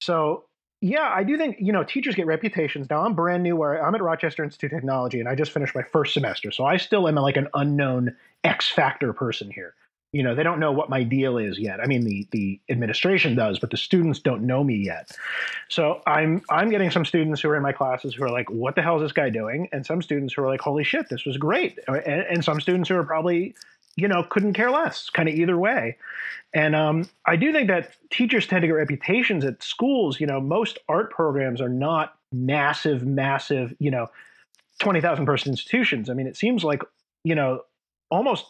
So 0.00 0.44
yeah, 0.80 1.10
I 1.14 1.24
do 1.24 1.36
think 1.38 1.56
you 1.58 1.72
know 1.72 1.84
teachers 1.84 2.14
get 2.14 2.26
reputations. 2.26 2.88
Now 2.90 3.02
I'm 3.04 3.14
brand 3.14 3.42
new. 3.42 3.56
Where 3.56 3.84
I'm 3.84 3.94
at 3.94 4.02
Rochester 4.02 4.44
Institute 4.44 4.72
of 4.72 4.78
Technology, 4.78 5.20
and 5.20 5.28
I 5.28 5.34
just 5.34 5.52
finished 5.52 5.74
my 5.74 5.82
first 5.82 6.14
semester, 6.14 6.50
so 6.50 6.64
I 6.64 6.76
still 6.76 7.08
am 7.08 7.14
like 7.16 7.36
an 7.36 7.48
unknown 7.54 8.16
X 8.44 8.70
factor 8.70 9.12
person 9.12 9.50
here. 9.50 9.74
You 10.12 10.22
know, 10.22 10.34
they 10.34 10.42
don't 10.42 10.60
know 10.60 10.72
what 10.72 10.88
my 10.88 11.02
deal 11.02 11.36
is 11.36 11.58
yet. 11.58 11.80
I 11.80 11.86
mean, 11.86 12.04
the 12.04 12.26
the 12.30 12.60
administration 12.70 13.34
does, 13.34 13.58
but 13.58 13.70
the 13.70 13.76
students 13.76 14.18
don't 14.18 14.42
know 14.42 14.62
me 14.62 14.76
yet. 14.76 15.10
So 15.68 16.00
I'm 16.06 16.42
I'm 16.50 16.70
getting 16.70 16.90
some 16.90 17.04
students 17.04 17.40
who 17.40 17.48
are 17.50 17.56
in 17.56 17.62
my 17.62 17.72
classes 17.72 18.14
who 18.14 18.24
are 18.24 18.30
like, 18.30 18.48
"What 18.50 18.76
the 18.76 18.82
hell 18.82 18.96
is 18.96 19.02
this 19.02 19.12
guy 19.12 19.30
doing?" 19.30 19.68
And 19.72 19.84
some 19.84 20.00
students 20.00 20.34
who 20.34 20.42
are 20.42 20.46
like, 20.46 20.60
"Holy 20.60 20.84
shit, 20.84 21.08
this 21.08 21.24
was 21.24 21.36
great!" 21.36 21.78
And, 21.88 21.98
and 22.06 22.44
some 22.44 22.60
students 22.60 22.88
who 22.88 22.96
are 22.96 23.04
probably, 23.04 23.54
you 23.96 24.08
know, 24.08 24.22
couldn't 24.22 24.52
care 24.52 24.70
less, 24.70 25.10
kind 25.10 25.28
of 25.28 25.34
either 25.34 25.56
way. 25.56 25.96
And 26.54 26.74
um, 26.76 27.08
I 27.24 27.36
do 27.36 27.52
think 27.52 27.68
that 27.68 27.96
teachers 28.10 28.46
tend 28.46 28.62
to 28.62 28.68
get 28.68 28.74
reputations 28.74 29.44
at 29.44 29.62
schools. 29.62 30.20
You 30.20 30.26
know, 30.26 30.40
most 30.40 30.78
art 30.88 31.10
programs 31.10 31.60
are 31.60 31.68
not 31.68 32.14
massive, 32.32 33.04
massive, 33.04 33.74
you 33.78 33.90
know, 33.90 34.08
twenty 34.78 35.00
thousand 35.00 35.26
person 35.26 35.50
institutions. 35.50 36.10
I 36.10 36.14
mean, 36.14 36.26
it 36.26 36.36
seems 36.36 36.64
like 36.64 36.82
you 37.24 37.34
know, 37.34 37.62
almost 38.10 38.46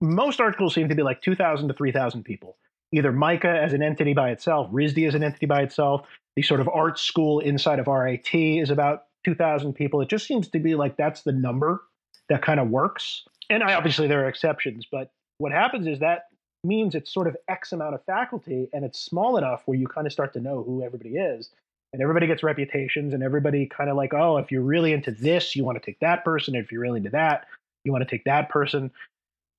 most 0.00 0.40
art 0.40 0.54
schools 0.54 0.74
seem 0.74 0.88
to 0.88 0.94
be 0.94 1.02
like 1.02 1.22
two 1.22 1.34
thousand 1.34 1.68
to 1.68 1.74
three 1.74 1.92
thousand 1.92 2.24
people 2.24 2.56
either 2.92 3.12
MICA 3.12 3.48
as 3.48 3.72
an 3.72 3.82
entity 3.82 4.14
by 4.14 4.30
itself, 4.30 4.70
RISD 4.70 5.06
as 5.06 5.14
an 5.14 5.22
entity 5.22 5.46
by 5.46 5.62
itself. 5.62 6.06
The 6.36 6.42
sort 6.42 6.60
of 6.60 6.68
art 6.68 6.98
school 6.98 7.40
inside 7.40 7.78
of 7.78 7.86
RIT 7.86 8.32
is 8.32 8.70
about 8.70 9.04
2,000 9.24 9.74
people. 9.74 10.00
It 10.00 10.08
just 10.08 10.26
seems 10.26 10.48
to 10.48 10.58
be 10.58 10.74
like 10.74 10.96
that's 10.96 11.22
the 11.22 11.32
number 11.32 11.82
that 12.28 12.42
kind 12.42 12.60
of 12.60 12.68
works. 12.68 13.24
And 13.50 13.62
I, 13.62 13.74
obviously 13.74 14.06
there 14.06 14.24
are 14.24 14.28
exceptions, 14.28 14.86
but 14.90 15.10
what 15.38 15.52
happens 15.52 15.86
is 15.86 16.00
that 16.00 16.26
means 16.64 16.94
it's 16.94 17.12
sort 17.12 17.26
of 17.26 17.36
X 17.48 17.72
amount 17.72 17.94
of 17.94 18.04
faculty 18.04 18.68
and 18.72 18.84
it's 18.84 19.00
small 19.00 19.36
enough 19.36 19.62
where 19.66 19.78
you 19.78 19.86
kind 19.86 20.06
of 20.06 20.12
start 20.12 20.32
to 20.34 20.40
know 20.40 20.62
who 20.62 20.82
everybody 20.82 21.16
is. 21.16 21.50
And 21.92 22.02
everybody 22.02 22.26
gets 22.26 22.42
reputations 22.42 23.14
and 23.14 23.22
everybody 23.22 23.64
kind 23.64 23.88
of 23.88 23.96
like, 23.96 24.12
oh, 24.12 24.36
if 24.36 24.52
you're 24.52 24.62
really 24.62 24.92
into 24.92 25.10
this, 25.10 25.56
you 25.56 25.64
want 25.64 25.82
to 25.82 25.84
take 25.84 26.00
that 26.00 26.22
person. 26.22 26.54
If 26.54 26.70
you're 26.70 26.82
really 26.82 26.98
into 26.98 27.10
that, 27.10 27.46
you 27.84 27.92
want 27.92 28.06
to 28.06 28.10
take 28.10 28.24
that 28.24 28.50
person. 28.50 28.90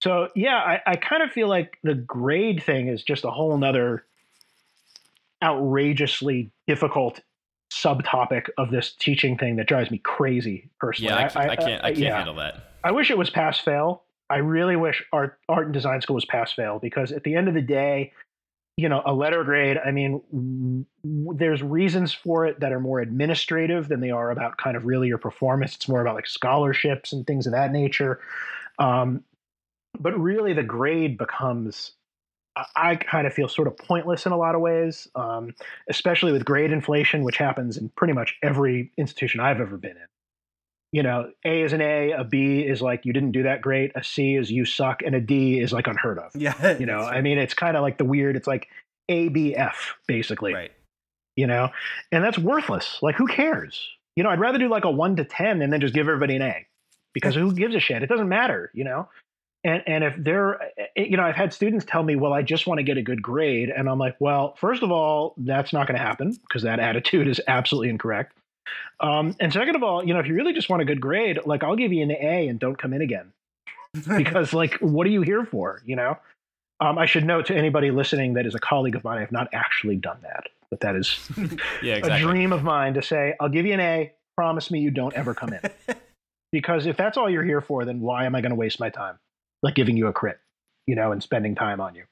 So 0.03 0.29
yeah, 0.35 0.57
I, 0.57 0.81
I 0.85 0.95
kind 0.95 1.23
of 1.23 1.31
feel 1.31 1.47
like 1.47 1.79
the 1.83 1.95
grade 1.95 2.61
thing 2.63 2.87
is 2.87 3.03
just 3.03 3.25
a 3.25 3.31
whole 3.31 3.57
nother 3.57 4.05
outrageously 5.43 6.51
difficult 6.67 7.21
subtopic 7.71 8.49
of 8.57 8.71
this 8.71 8.93
teaching 8.93 9.37
thing 9.37 9.55
that 9.57 9.67
drives 9.67 9.91
me 9.91 9.99
crazy 9.99 10.69
personally. 10.79 11.13
Yeah, 11.13 11.31
I, 11.35 11.47
I, 11.47 11.49
I 11.49 11.55
can't. 11.55 11.83
I 11.83 11.89
can't 11.89 11.99
yeah. 11.99 12.17
handle 12.17 12.35
that. 12.35 12.73
I 12.83 12.91
wish 12.91 13.11
it 13.11 13.17
was 13.17 13.29
pass 13.29 13.59
fail. 13.59 14.03
I 14.29 14.37
really 14.37 14.75
wish 14.75 15.03
art 15.11 15.39
art 15.47 15.65
and 15.65 15.73
design 15.73 16.01
school 16.01 16.15
was 16.15 16.25
pass 16.25 16.51
fail 16.53 16.79
because 16.79 17.11
at 17.11 17.23
the 17.23 17.35
end 17.35 17.47
of 17.47 17.53
the 17.53 17.61
day, 17.61 18.13
you 18.77 18.87
know, 18.87 19.01
a 19.05 19.13
letter 19.13 19.43
grade. 19.43 19.77
I 19.77 19.91
mean, 19.91 20.85
w- 21.03 21.37
there's 21.37 21.61
reasons 21.61 22.13
for 22.13 22.45
it 22.45 22.59
that 22.61 22.71
are 22.71 22.79
more 22.79 22.99
administrative 22.99 23.87
than 23.87 23.99
they 23.99 24.11
are 24.11 24.31
about 24.31 24.57
kind 24.57 24.77
of 24.77 24.85
really 24.85 25.07
your 25.07 25.17
performance. 25.17 25.75
It's 25.75 25.89
more 25.89 26.01
about 26.01 26.15
like 26.15 26.27
scholarships 26.27 27.11
and 27.11 27.25
things 27.27 27.45
of 27.45 27.53
that 27.53 27.71
nature. 27.71 28.19
Um, 28.77 29.23
but 29.99 30.17
really, 30.17 30.53
the 30.53 30.63
grade 30.63 31.17
becomes 31.17 31.91
I 32.75 32.95
kind 32.95 33.27
of 33.27 33.33
feel 33.33 33.47
sort 33.47 33.67
of 33.67 33.77
pointless 33.77 34.25
in 34.25 34.31
a 34.31 34.37
lot 34.37 34.55
of 34.55 34.61
ways, 34.61 35.07
um, 35.15 35.53
especially 35.87 36.31
with 36.31 36.45
grade 36.45 36.71
inflation, 36.71 37.23
which 37.23 37.37
happens 37.37 37.77
in 37.77 37.89
pretty 37.89 38.13
much 38.13 38.37
every 38.43 38.91
institution 38.97 39.39
I've 39.39 39.61
ever 39.61 39.77
been 39.77 39.91
in. 39.91 40.07
You 40.91 41.03
know, 41.03 41.31
A 41.45 41.61
is 41.61 41.71
an 41.71 41.81
A, 41.81 42.11
a 42.11 42.23
B 42.23 42.61
is 42.61 42.81
like 42.81 43.05
you 43.05 43.13
didn't 43.13 43.31
do 43.31 43.43
that 43.43 43.61
great, 43.61 43.91
a 43.95 44.03
C 44.03 44.35
is 44.35 44.51
you 44.51 44.65
suck, 44.65 45.03
and 45.03 45.13
a 45.13 45.21
D 45.21 45.59
is 45.59 45.71
like 45.71 45.87
unheard 45.87 46.17
of. 46.17 46.35
Yeah. 46.35 46.77
You 46.79 46.85
know, 46.85 46.99
I 46.99 47.21
mean, 47.21 47.37
it's 47.37 47.53
kind 47.53 47.77
of 47.77 47.83
like 47.83 47.97
the 47.97 48.05
weird, 48.05 48.35
it's 48.35 48.47
like 48.47 48.67
A, 49.07 49.29
B, 49.29 49.55
F, 49.55 49.97
basically. 50.07 50.53
Right. 50.53 50.71
You 51.35 51.47
know, 51.47 51.69
and 52.11 52.23
that's 52.23 52.37
worthless. 52.37 52.99
Like, 53.01 53.15
who 53.15 53.27
cares? 53.27 53.87
You 54.15 54.23
know, 54.23 54.29
I'd 54.29 54.39
rather 54.39 54.57
do 54.57 54.67
like 54.67 54.83
a 54.83 54.91
one 54.91 55.15
to 55.17 55.23
10 55.23 55.61
and 55.61 55.71
then 55.71 55.79
just 55.79 55.93
give 55.93 56.07
everybody 56.07 56.35
an 56.35 56.41
A 56.41 56.65
because 57.13 57.35
who 57.35 57.53
gives 57.53 57.75
a 57.75 57.79
shit? 57.79 58.01
It 58.01 58.09
doesn't 58.09 58.27
matter, 58.27 58.71
you 58.73 58.83
know? 58.83 59.07
And 59.63 59.83
and 59.85 60.03
if 60.03 60.15
they're 60.17 60.61
eh, 60.77 60.87
you 60.95 61.17
know 61.17 61.23
i've 61.23 61.35
had 61.35 61.53
students 61.53 61.85
tell 61.85 62.03
me 62.03 62.15
well 62.15 62.33
i 62.33 62.41
just 62.41 62.67
want 62.67 62.77
to 62.77 62.83
get 62.83 62.97
a 62.97 63.01
good 63.01 63.21
grade. 63.21 63.69
And 63.69 63.89
i'm 63.89 63.99
like 63.99 64.15
well 64.19 64.55
first 64.55 64.83
of 64.83 64.91
all 64.91 65.33
that's 65.37 65.73
not 65.73 65.87
going 65.87 65.97
to 65.97 66.03
happen 66.03 66.31
because 66.31 66.63
that 66.63 66.79
attitude 66.79 67.27
is 67.27 67.41
absolutely 67.47 67.89
incorrect. 67.89 68.35
Um, 68.99 69.35
and 69.39 69.51
second 69.51 69.75
of 69.75 69.83
all 69.83 70.05
you 70.05 70.13
know 70.13 70.19
if 70.19 70.27
you 70.27 70.35
really 70.35 70.53
just 70.53 70.69
want 70.69 70.81
a 70.81 70.85
good 70.85 71.01
grade 71.01 71.39
like 71.45 71.63
i'll 71.63 71.75
give 71.75 71.91
you 71.91 72.03
an 72.03 72.11
a 72.11 72.47
and 72.47 72.59
don't 72.59 72.77
come 72.77 72.93
in 72.93 73.01
again. 73.01 73.31
Because 74.17 74.53
like 74.53 74.75
what 74.75 75.07
are 75.07 75.09
you 75.09 75.21
here 75.21 75.45
for 75.45 75.81
you 75.85 75.95
know? 75.95 76.17
Um, 76.81 76.97
i 76.97 77.05
should 77.05 77.25
note 77.25 77.45
to 77.47 77.55
anybody 77.55 77.91
listening 77.91 78.35
that 78.35 78.45
is 78.45 78.55
a 78.55 78.59
colleague 78.59 78.95
of 78.95 79.03
mine 79.03 79.17
i 79.17 79.21
have 79.21 79.31
not 79.31 79.49
actually 79.51 79.97
done 79.97 80.19
that 80.21 80.45
but 80.69 80.79
that 80.79 80.95
is 80.95 81.19
yeah, 81.83 81.95
exactly. 81.95 82.11
a 82.11 82.19
dream 82.19 82.53
of 82.53 82.63
mine 82.63 82.93
to 82.93 83.01
say 83.01 83.33
i'll 83.39 83.49
give 83.49 83.65
you 83.65 83.73
an 83.73 83.79
a 83.79 84.13
promise 84.37 84.71
me 84.71 84.79
you 84.79 84.91
don't 84.91 85.13
ever 85.15 85.33
come 85.33 85.53
in. 85.53 85.61
Because 86.51 86.87
if 86.87 86.97
that's 86.97 87.15
all 87.15 87.29
you're 87.29 87.43
here 87.43 87.61
for 87.61 87.85
then 87.85 87.99
why 87.99 88.25
am 88.25 88.33
i 88.33 88.41
going 88.41 88.49
to 88.51 88.55
waste 88.55 88.79
my 88.79 88.89
time 88.89 89.19
like 89.63 89.75
giving 89.75 89.97
you 89.97 90.07
a 90.07 90.13
crit, 90.13 90.39
you 90.87 90.95
know, 90.95 91.11
and 91.11 91.21
spending 91.21 91.55
time 91.55 91.81
on 91.81 91.95
you. 91.95 92.03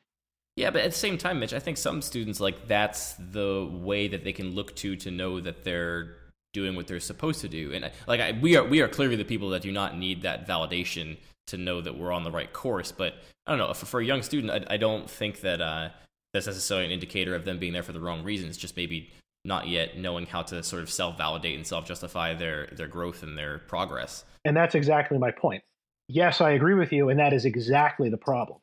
Yeah, 0.55 0.71
but 0.71 0.81
at 0.81 0.91
the 0.91 0.97
same 0.97 1.17
time, 1.17 1.39
Mitch, 1.39 1.53
I 1.53 1.59
think 1.59 1.77
some 1.77 2.01
students 2.01 2.39
like 2.39 2.67
that's 2.67 3.13
the 3.13 3.69
way 3.71 4.07
that 4.07 4.23
they 4.23 4.33
can 4.33 4.55
look 4.55 4.75
to 4.77 4.95
to 4.97 5.11
know 5.11 5.39
that 5.39 5.63
they're 5.63 6.15
doing 6.53 6.75
what 6.75 6.87
they're 6.87 6.99
supposed 6.99 7.41
to 7.41 7.47
do. 7.47 7.73
And 7.73 7.91
like 8.07 8.19
I, 8.19 8.31
we 8.41 8.55
are, 8.55 8.63
we 8.63 8.81
are 8.81 8.87
clearly 8.87 9.15
the 9.15 9.23
people 9.23 9.49
that 9.51 9.61
do 9.61 9.71
not 9.71 9.95
need 9.95 10.23
that 10.23 10.47
validation 10.47 11.17
to 11.47 11.57
know 11.57 11.79
that 11.81 11.97
we're 11.97 12.11
on 12.11 12.23
the 12.23 12.31
right 12.31 12.51
course. 12.51 12.91
But 12.91 13.15
I 13.45 13.51
don't 13.51 13.59
know 13.59 13.71
for, 13.73 13.85
for 13.85 13.99
a 13.99 14.05
young 14.05 14.23
student, 14.23 14.51
I, 14.51 14.73
I 14.73 14.77
don't 14.77 15.07
think 15.07 15.41
that 15.41 15.61
uh, 15.61 15.89
that's 16.33 16.47
necessarily 16.47 16.87
an 16.87 16.91
indicator 16.91 17.35
of 17.35 17.45
them 17.45 17.59
being 17.59 17.73
there 17.73 17.83
for 17.83 17.93
the 17.93 17.99
wrong 17.99 18.23
reasons. 18.23 18.57
Just 18.57 18.75
maybe 18.75 19.11
not 19.45 19.67
yet 19.67 19.97
knowing 19.99 20.25
how 20.25 20.41
to 20.41 20.63
sort 20.63 20.81
of 20.81 20.89
self 20.89 21.19
validate 21.19 21.55
and 21.55 21.67
self 21.67 21.85
justify 21.85 22.33
their 22.33 22.67
their 22.71 22.87
growth 22.87 23.21
and 23.21 23.37
their 23.37 23.59
progress. 23.59 24.25
And 24.43 24.57
that's 24.57 24.73
exactly 24.73 25.19
my 25.19 25.29
point 25.29 25.63
yes, 26.07 26.41
I 26.41 26.51
agree 26.51 26.73
with 26.73 26.91
you, 26.91 27.09
and 27.09 27.19
that 27.19 27.33
is 27.33 27.45
exactly 27.45 28.09
the 28.09 28.17
problem. 28.17 28.59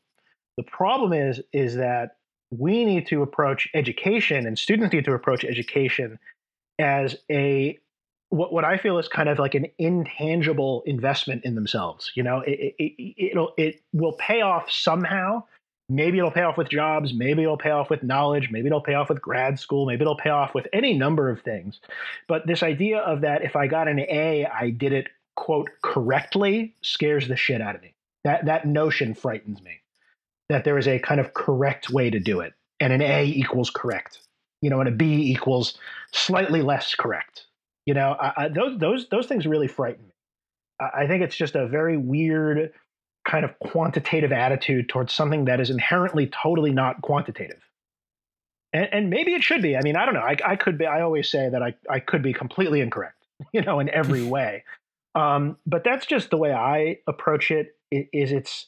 The 0.57 0.65
problem 0.65 1.13
is 1.13 1.41
is 1.53 1.77
that 1.77 2.17
we 2.51 2.85
need 2.85 3.07
to 3.09 3.23
approach 3.23 3.69
education, 3.75 4.47
and 4.47 4.59
students 4.59 4.93
need 4.93 5.05
to 5.05 5.13
approach 5.13 5.45
education 5.45 6.19
as 6.79 7.17
a 7.31 7.79
what, 8.31 8.53
what 8.53 8.65
I 8.65 8.79
feel 8.79 8.99
is 8.99 9.09
kind 9.09 9.29
of 9.29 9.39
like 9.39 9.55
an 9.55 9.67
intangible 9.79 10.83
investment 10.87 11.45
in 11.45 11.55
themselves. 11.55 12.11
You 12.15 12.23
know, 12.23 12.41
it, 12.41 12.75
it, 12.79 13.15
it'll 13.31 13.53
it 13.57 13.83
will 13.93 14.15
pay 14.15 14.41
off 14.41 14.71
somehow. 14.71 15.45
Maybe 15.91 16.19
it'll 16.19 16.31
pay 16.31 16.43
off 16.43 16.57
with 16.57 16.71
jobs. 16.71 17.13
Maybe 17.13 17.43
it'll 17.43 17.59
pay 17.59 17.71
off 17.71 17.91
with 17.91 18.03
knowledge. 18.03 18.49
Maybe 18.51 18.69
it'll 18.69 18.81
pay 18.81 18.95
off 18.95 19.11
with 19.11 19.21
grad 19.21 19.61
school. 19.61 19.85
Maybe 19.87 20.01
it'll 20.01 20.17
pay 20.17 20.31
off 20.31 20.55
with 20.55 20.67
any 20.73 20.97
number 20.97 21.29
of 21.29 21.43
things. 21.43 21.79
But 22.27 22.47
this 22.47 22.63
idea 22.63 23.01
of 23.01 23.21
that 23.21 23.43
if 23.43 23.55
I 23.55 23.67
got 23.67 23.87
an 23.87 24.01
A, 24.01 24.47
I 24.47 24.71
did 24.71 24.93
it 24.93 25.09
quote 25.37 25.71
correctly 25.83 26.75
scares 26.83 27.29
the 27.29 27.37
shit 27.37 27.61
out 27.61 27.75
of 27.75 27.83
me. 27.83 27.95
That 28.25 28.47
that 28.47 28.67
notion 28.67 29.15
frightens 29.15 29.63
me. 29.63 29.81
That 30.49 30.65
there 30.65 30.79
is 30.79 30.89
a 30.89 30.99
kind 30.99 31.21
of 31.21 31.35
correct 31.35 31.91
way 31.91 32.11
to 32.11 32.21
do 32.21 32.41
it, 32.41 32.53
and 32.81 32.93
an 32.93 33.03
A 33.03 33.25
equals 33.25 33.71
correct. 33.71 34.21
You 34.63 34.71
know, 34.71 34.81
and 34.81 34.89
a 34.89 34.93
B 34.93 35.31
equals 35.31 35.79
slightly 36.13 36.63
less 36.63 36.95
correct. 36.95 37.47
You 37.87 37.95
know, 37.95 38.17
I, 38.19 38.45
I, 38.45 38.49
those 38.49 38.79
those 38.79 39.09
those 39.09 39.27
things 39.27 39.47
really 39.47 39.69
frighten 39.69 40.05
me. 40.05 40.13
I, 40.81 41.03
I 41.03 41.07
think 41.07 41.23
it's 41.23 41.37
just 41.37 41.55
a 41.55 41.67
very 41.67 41.97
weird 41.97 42.73
kind 43.27 43.45
of 43.45 43.59
quantitative 43.59 44.33
attitude 44.33 44.89
towards 44.89 45.13
something 45.13 45.47
that 45.47 45.61
is 45.61 45.71
inherently 45.71 46.31
totally 46.43 46.73
not 46.73 47.01
quantitative. 47.03 47.61
And, 48.73 48.89
and, 48.93 49.11
maybe 49.11 49.33
it 49.35 49.43
should 49.43 49.63
be. 49.63 49.77
I 49.77 49.81
mean, 49.83 49.97
I 49.97 50.05
don't 50.05 50.15
know. 50.15 50.21
I, 50.21 50.37
I 50.45 50.57
could 50.57 50.77
be. 50.77 50.85
I 50.85 51.01
always 51.01 51.29
say 51.31 51.49
that 51.49 51.63
I, 51.63 51.75
I 51.89 52.01
could 52.01 52.23
be 52.23 52.33
completely 52.33 52.81
incorrect, 52.81 53.25
you 53.53 53.63
know, 53.63 53.81
in 53.81 53.89
every 53.89 54.23
way. 54.37 54.65
Um, 55.15 55.57
but 55.67 55.85
that's 55.85 56.07
just 56.07 56.31
the 56.31 56.37
way 56.37 56.53
I 56.53 56.99
approach 57.07 57.51
it. 57.51 57.77
Is 57.91 58.33
it's 58.33 58.67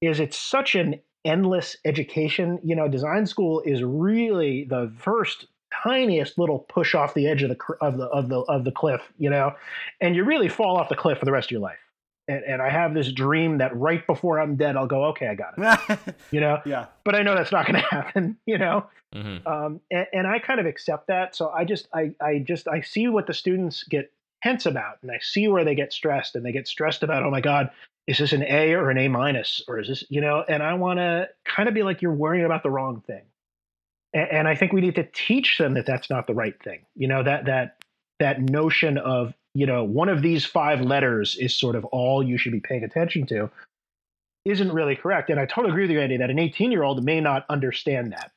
is 0.00 0.20
it's 0.20 0.38
such 0.38 0.74
an 0.74 1.00
endless 1.24 1.76
education. 1.84 2.60
You 2.62 2.76
know, 2.76 2.88
design 2.88 3.26
school 3.26 3.60
is 3.64 3.82
really 3.82 4.64
the 4.64 4.92
first 4.98 5.46
tiniest 5.82 6.38
little 6.38 6.60
push 6.60 6.94
off 6.94 7.14
the 7.14 7.26
edge 7.26 7.42
of 7.42 7.48
the 7.48 7.58
of 7.80 7.96
the 7.96 8.06
of 8.06 8.28
the 8.28 8.40
of 8.40 8.64
the 8.64 8.72
cliff. 8.72 9.00
You 9.18 9.30
know, 9.30 9.54
and 10.00 10.14
you 10.14 10.24
really 10.24 10.48
fall 10.48 10.76
off 10.76 10.88
the 10.88 10.96
cliff 10.96 11.18
for 11.18 11.24
the 11.24 11.32
rest 11.32 11.48
of 11.48 11.52
your 11.52 11.60
life. 11.60 11.78
And, 12.28 12.44
and 12.44 12.62
I 12.62 12.70
have 12.70 12.94
this 12.94 13.10
dream 13.10 13.58
that 13.58 13.76
right 13.76 14.06
before 14.06 14.38
I'm 14.38 14.54
dead, 14.54 14.76
I'll 14.76 14.86
go, 14.86 15.06
okay, 15.06 15.26
I 15.26 15.34
got 15.34 15.54
it. 15.58 16.14
you 16.30 16.40
know, 16.40 16.60
yeah. 16.64 16.86
But 17.04 17.16
I 17.16 17.22
know 17.22 17.34
that's 17.34 17.50
not 17.50 17.66
going 17.66 17.82
to 17.82 17.88
happen. 17.88 18.36
You 18.46 18.58
know, 18.58 18.86
mm-hmm. 19.12 19.46
um, 19.46 19.80
and, 19.90 20.06
and 20.12 20.26
I 20.28 20.38
kind 20.38 20.60
of 20.60 20.66
accept 20.66 21.08
that. 21.08 21.34
So 21.34 21.50
I 21.50 21.64
just 21.64 21.88
I 21.92 22.14
I 22.20 22.38
just 22.38 22.68
I 22.68 22.80
see 22.80 23.08
what 23.08 23.26
the 23.26 23.34
students 23.34 23.82
get 23.82 24.12
tense 24.42 24.66
about 24.66 24.98
and 25.02 25.10
I 25.10 25.18
see 25.20 25.48
where 25.48 25.64
they 25.64 25.74
get 25.74 25.92
stressed 25.92 26.34
and 26.34 26.44
they 26.44 26.52
get 26.52 26.68
stressed 26.68 27.02
about, 27.02 27.22
oh 27.22 27.30
my 27.30 27.40
God, 27.40 27.70
is 28.06 28.18
this 28.18 28.32
an 28.32 28.42
A 28.42 28.72
or 28.72 28.90
an 28.90 28.98
A 28.98 29.08
minus? 29.08 29.62
Or 29.68 29.78
is 29.78 29.88
this, 29.88 30.04
you 30.08 30.20
know, 30.20 30.44
and 30.46 30.62
I 30.62 30.74
want 30.74 30.98
to 30.98 31.28
kind 31.44 31.68
of 31.68 31.74
be 31.74 31.82
like, 31.82 32.02
you're 32.02 32.12
worrying 32.12 32.44
about 32.44 32.62
the 32.62 32.70
wrong 32.70 33.02
thing. 33.06 33.22
And, 34.12 34.28
and 34.30 34.48
I 34.48 34.56
think 34.56 34.72
we 34.72 34.80
need 34.80 34.96
to 34.96 35.08
teach 35.12 35.58
them 35.58 35.74
that 35.74 35.86
that's 35.86 36.10
not 36.10 36.26
the 36.26 36.34
right 36.34 36.60
thing. 36.62 36.80
You 36.96 37.08
know, 37.08 37.22
that, 37.22 37.46
that, 37.46 37.76
that 38.18 38.40
notion 38.40 38.98
of, 38.98 39.34
you 39.54 39.66
know, 39.66 39.84
one 39.84 40.08
of 40.08 40.22
these 40.22 40.44
five 40.44 40.80
letters 40.80 41.36
is 41.36 41.54
sort 41.54 41.76
of 41.76 41.84
all 41.86 42.22
you 42.22 42.38
should 42.38 42.52
be 42.52 42.60
paying 42.60 42.84
attention 42.84 43.26
to 43.26 43.50
isn't 44.44 44.72
really 44.72 44.96
correct. 44.96 45.30
And 45.30 45.38
I 45.38 45.46
totally 45.46 45.70
agree 45.70 45.84
with 45.84 45.92
you, 45.92 46.00
Andy, 46.00 46.16
that 46.16 46.30
an 46.30 46.38
18 46.38 46.72
year 46.72 46.82
old 46.82 47.04
may 47.04 47.20
not 47.20 47.44
understand 47.48 48.12
that 48.12 48.31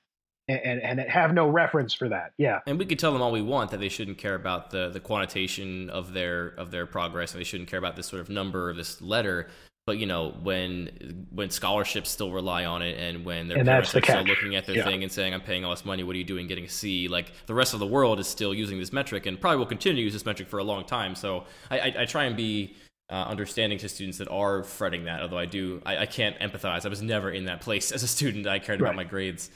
and, 0.48 0.82
and 0.82 1.00
have 1.10 1.34
no 1.34 1.48
reference 1.50 1.94
for 1.94 2.08
that. 2.10 2.32
Yeah. 2.38 2.60
And 2.68 2.78
we 2.78 2.86
could 2.86 3.00
tell 3.00 3.12
them 3.12 3.22
all 3.22 3.32
we 3.32 3.42
want 3.42 3.72
that 3.72 3.80
they 3.80 3.90
shouldn't 3.90 4.18
care 4.18 4.36
about 4.36 4.70
the 4.72 4.90
the 4.90 5.00
quantitation 5.00 5.90
of 5.90 6.14
their 6.14 6.50
of 6.58 6.72
their 6.72 6.86
progress 6.86 7.32
and 7.34 7.40
they 7.40 7.46
shouldn't 7.46 7.70
care 7.70 7.80
about 7.80 7.96
this 7.96 8.08
sort 8.08 8.22
of 8.22 8.30
number 8.30 8.70
or 8.70 8.74
this 8.74 9.02
letter. 9.02 9.48
But 9.88 9.98
you 10.00 10.06
know, 10.08 10.32
when 10.42 11.28
when 11.32 11.50
scholarships 11.52 12.10
still 12.10 12.32
rely 12.32 12.66
on 12.66 12.82
it 12.82 12.98
and 13.00 13.24
when 13.26 13.48
their 13.48 13.58
and 13.58 13.68
parents 13.68 13.92
the 13.92 14.00
are 14.00 14.02
catch. 14.02 14.20
still 14.22 14.28
looking 14.36 14.56
at 14.56 14.66
their 14.66 14.78
Yeah. 14.78 14.86
thing 14.86 15.04
and 15.04 15.12
saying, 15.12 15.34
I'm 15.34 15.42
paying 15.42 15.64
all 15.64 15.72
this 15.72 15.86
money, 15.86 16.04
what 16.04 16.16
are 16.16 16.20
you 16.20 16.24
doing 16.24 16.48
getting 16.48 16.66
a 16.66 16.70
C? 16.70 17.08
Like 17.08 17.32
the 17.46 17.54
rest 17.54 17.74
of 17.74 17.80
the 17.80 17.86
world 17.88 18.20
is 18.20 18.28
still 18.28 18.54
using 18.54 18.80
this 18.80 18.92
metric 18.92 19.26
and 19.28 19.40
probably 19.40 19.58
will 19.60 19.66
continue 19.68 19.98
to 19.98 20.04
use 20.04 20.14
this 20.14 20.26
metric 20.26 20.48
for 20.50 20.58
a 20.60 20.64
long 20.64 20.86
time. 20.86 21.14
So 21.16 21.46
I, 21.70 21.80
I, 21.80 21.96
I 22.00 22.06
try 22.06 22.24
and 22.26 22.36
be 22.36 22.76
uh, 23.12 23.26
understanding 23.28 23.78
to 23.78 23.88
students 23.88 24.18
that 24.18 24.28
are 24.30 24.64
fretting 24.64 25.04
that, 25.04 25.22
although 25.22 25.38
I 25.38 25.46
do 25.46 25.80
I, 25.86 25.98
I 26.00 26.06
can't 26.08 26.36
empathize. 26.40 26.86
I 26.86 26.90
was 26.90 27.04
never 27.04 27.30
in 27.30 27.46
that 27.46 27.62
place 27.62 27.92
as 27.96 28.02
a 28.02 28.08
student. 28.08 28.48
I 28.48 28.58
cared 28.60 28.82
Right. 28.82 28.88
about 28.90 28.96
my 28.96 29.04
grades. 29.04 29.52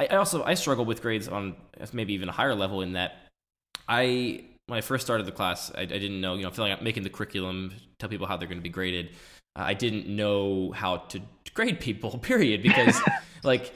I, 0.00 0.06
I 0.06 0.16
also 0.16 0.42
I 0.44 0.54
struggle 0.54 0.84
with 0.84 1.02
grades 1.02 1.28
on 1.28 1.56
maybe 1.92 2.14
even 2.14 2.28
a 2.28 2.32
higher 2.32 2.54
level 2.54 2.80
in 2.80 2.92
that 2.92 3.16
I 3.88 4.44
when 4.66 4.78
I 4.78 4.80
first 4.80 5.04
started 5.04 5.26
the 5.26 5.32
class 5.32 5.70
I, 5.74 5.82
I 5.82 5.86
didn't 5.86 6.20
know 6.20 6.34
you 6.34 6.42
know 6.42 6.50
filling 6.50 6.72
out 6.72 6.82
making 6.82 7.02
the 7.02 7.10
curriculum 7.10 7.72
tell 7.98 8.08
people 8.08 8.26
how 8.26 8.36
they're 8.36 8.48
going 8.48 8.58
to 8.58 8.62
be 8.62 8.68
graded. 8.68 9.10
Uh, 9.56 9.62
I 9.62 9.74
didn't 9.74 10.08
know 10.08 10.72
how 10.72 10.96
to 10.96 11.20
grade 11.54 11.80
people 11.80 12.18
period 12.30 12.62
because 12.62 13.00
like 13.42 13.72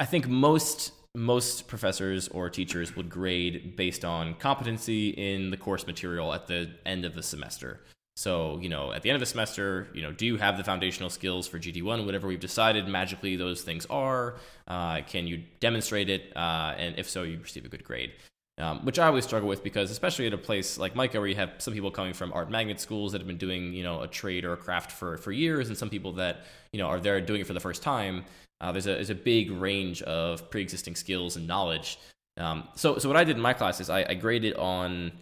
I 0.00 0.04
think 0.04 0.28
most 0.28 0.92
most 1.14 1.66
professors 1.66 2.28
or 2.28 2.50
teachers 2.50 2.94
would 2.94 3.08
grade 3.08 3.74
based 3.74 4.04
on 4.04 4.34
competency 4.34 5.10
in 5.10 5.50
the 5.50 5.56
course 5.56 5.86
material 5.86 6.34
at 6.34 6.46
the 6.46 6.70
end 6.84 7.06
of 7.06 7.14
the 7.14 7.22
semester 7.22 7.80
So, 8.16 8.58
you 8.62 8.70
know, 8.70 8.92
at 8.92 9.02
the 9.02 9.10
end 9.10 9.16
of 9.16 9.20
the 9.20 9.26
semester, 9.26 9.88
you 9.92 10.00
know, 10.00 10.10
do 10.10 10.24
you 10.24 10.38
have 10.38 10.56
the 10.56 10.64
foundational 10.64 11.10
skills 11.10 11.46
for 11.46 11.58
GD1, 11.58 12.06
whatever 12.06 12.26
we've 12.26 12.40
decided 12.40 12.88
magically 12.88 13.36
those 13.36 13.60
things 13.60 13.84
are? 13.90 14.36
Uh, 14.66 15.02
can 15.02 15.26
you 15.26 15.42
demonstrate 15.60 16.08
it? 16.08 16.34
Uh, 16.34 16.74
and 16.78 16.98
if 16.98 17.10
so, 17.10 17.24
you 17.24 17.38
receive 17.38 17.66
a 17.66 17.68
good 17.68 17.84
grade. 17.84 18.12
Um, 18.58 18.86
which 18.86 18.98
I 18.98 19.06
always 19.06 19.24
struggle 19.24 19.50
with 19.50 19.62
because, 19.62 19.90
especially 19.90 20.26
at 20.26 20.32
a 20.32 20.38
place 20.38 20.78
like 20.78 20.96
MICA, 20.96 21.18
where 21.18 21.28
you 21.28 21.34
have 21.34 21.56
some 21.58 21.74
people 21.74 21.90
coming 21.90 22.14
from 22.14 22.32
art 22.32 22.50
magnet 22.50 22.80
schools 22.80 23.12
that 23.12 23.20
have 23.20 23.28
been 23.28 23.36
doing, 23.36 23.74
you 23.74 23.82
know, 23.82 24.00
a 24.00 24.08
trade 24.08 24.46
or 24.46 24.54
a 24.54 24.56
craft 24.56 24.92
for, 24.92 25.18
for 25.18 25.30
years, 25.30 25.68
and 25.68 25.76
some 25.76 25.90
people 25.90 26.12
that, 26.12 26.46
you 26.72 26.78
know, 26.78 26.86
are 26.86 26.98
there 26.98 27.20
doing 27.20 27.42
it 27.42 27.46
for 27.46 27.52
the 27.52 27.60
first 27.60 27.82
time. 27.82 28.24
Uh, 28.62 28.72
there's, 28.72 28.86
a, 28.86 28.94
there's 28.94 29.10
a 29.10 29.14
big 29.14 29.50
range 29.50 30.00
of 30.02 30.50
pre 30.50 30.62
existing 30.62 30.96
skills 30.96 31.36
and 31.36 31.46
knowledge. 31.46 31.98
Um, 32.38 32.66
so, 32.76 32.96
so 32.96 33.10
what 33.10 33.18
I 33.18 33.24
did 33.24 33.36
in 33.36 33.42
my 33.42 33.52
class 33.52 33.78
is 33.78 33.90
I, 33.90 34.06
I 34.08 34.14
graded 34.14 34.54
on 34.54 35.12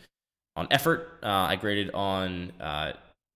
on 0.56 0.68
effort. 0.70 1.18
Uh, 1.22 1.26
I 1.26 1.56
graded 1.56 1.90
on 1.92 2.52
uh, 2.60 2.92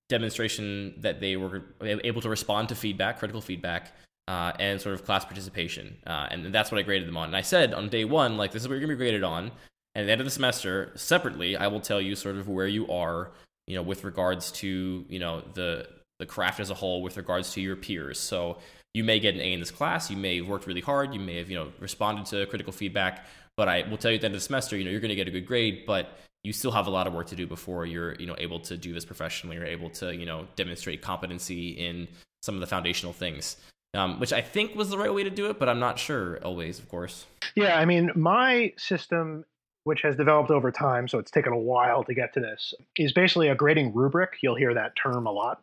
demonstration 0.08 0.94
that 0.98 1.20
they 1.20 1.36
were 1.36 1.62
able 1.80 2.20
to 2.20 2.28
respond 2.28 2.68
to 2.70 2.74
feedback, 2.74 3.18
critical 3.18 3.40
feedback, 3.40 3.92
uh, 4.26 4.52
and 4.58 4.80
sort 4.80 4.94
of 4.94 5.04
class 5.04 5.24
participation. 5.24 5.96
Uh, 6.06 6.28
and 6.30 6.54
that's 6.54 6.70
what 6.70 6.78
I 6.78 6.82
graded 6.82 7.08
them 7.08 7.16
on. 7.16 7.28
And 7.28 7.36
I 7.36 7.42
said 7.42 7.74
on 7.74 7.88
day 7.88 8.04
one, 8.04 8.36
like, 8.36 8.52
this 8.52 8.62
is 8.62 8.68
what 8.68 8.74
you're 8.74 8.80
going 8.80 8.90
to 8.90 8.96
be 8.96 9.04
graded 9.04 9.24
on. 9.24 9.50
And 9.94 10.02
at 10.02 10.06
the 10.06 10.12
end 10.12 10.20
of 10.20 10.26
the 10.26 10.30
semester, 10.30 10.92
separately, 10.94 11.56
I 11.56 11.66
will 11.66 11.80
tell 11.80 12.00
you 12.00 12.14
sort 12.14 12.36
of 12.36 12.48
where 12.48 12.66
you 12.66 12.88
are, 12.88 13.30
you 13.66 13.74
know, 13.74 13.82
with 13.82 14.04
regards 14.04 14.52
to, 14.52 15.04
you 15.08 15.18
know, 15.18 15.42
the 15.54 15.88
the 16.18 16.26
craft 16.26 16.58
as 16.58 16.68
a 16.70 16.74
whole, 16.74 17.00
with 17.00 17.16
regards 17.16 17.52
to 17.52 17.60
your 17.60 17.76
peers. 17.76 18.18
So 18.18 18.58
you 18.92 19.04
may 19.04 19.20
get 19.20 19.34
an 19.34 19.40
A 19.40 19.52
in 19.52 19.60
this 19.60 19.70
class. 19.70 20.10
You 20.10 20.16
may 20.16 20.38
have 20.38 20.48
worked 20.48 20.66
really 20.66 20.80
hard. 20.80 21.14
You 21.14 21.20
may 21.20 21.36
have, 21.36 21.48
you 21.48 21.56
know, 21.56 21.72
responded 21.78 22.26
to 22.26 22.44
critical 22.46 22.72
feedback. 22.72 23.24
But 23.56 23.68
I 23.68 23.88
will 23.88 23.96
tell 23.96 24.10
you 24.10 24.16
at 24.16 24.22
the 24.22 24.26
end 24.26 24.34
of 24.34 24.40
the 24.40 24.44
semester, 24.44 24.76
you 24.76 24.84
know, 24.84 24.90
you're 24.90 25.00
going 25.00 25.10
to 25.10 25.14
get 25.14 25.28
a 25.28 25.30
good 25.30 25.46
grade, 25.46 25.84
but 25.86 26.18
you 26.48 26.52
still 26.54 26.70
have 26.70 26.86
a 26.86 26.90
lot 26.90 27.06
of 27.06 27.12
work 27.12 27.26
to 27.26 27.36
do 27.36 27.46
before 27.46 27.84
you're 27.84 28.14
you 28.14 28.26
know 28.26 28.34
able 28.38 28.58
to 28.58 28.74
do 28.78 28.94
this 28.94 29.04
professionally 29.04 29.58
or 29.58 29.66
able 29.66 29.90
to 29.90 30.16
you 30.16 30.24
know 30.24 30.48
demonstrate 30.56 31.02
competency 31.02 31.72
in 31.72 32.08
some 32.42 32.54
of 32.54 32.60
the 32.60 32.66
foundational 32.66 33.12
things. 33.12 33.56
Um, 33.94 34.20
which 34.20 34.34
i 34.34 34.42
think 34.42 34.74
was 34.74 34.90
the 34.90 34.98
right 34.98 35.12
way 35.12 35.24
to 35.24 35.30
do 35.30 35.48
it 35.48 35.58
but 35.58 35.66
i'm 35.66 35.80
not 35.80 35.98
sure 35.98 36.36
always 36.44 36.78
of 36.78 36.90
course. 36.90 37.24
Yeah 37.54 37.78
i 37.78 37.86
mean 37.86 38.10
my 38.14 38.74
system 38.76 39.46
which 39.84 40.02
has 40.02 40.14
developed 40.14 40.50
over 40.50 40.70
time 40.70 41.08
so 41.08 41.18
it's 41.18 41.30
taken 41.30 41.54
a 41.54 41.58
while 41.58 42.04
to 42.04 42.12
get 42.12 42.34
to 42.34 42.40
this 42.40 42.74
is 42.98 43.12
basically 43.12 43.48
a 43.48 43.54
grading 43.54 43.94
rubric. 43.94 44.34
You'll 44.42 44.56
hear 44.56 44.74
that 44.74 44.92
term 44.94 45.26
a 45.26 45.32
lot. 45.32 45.62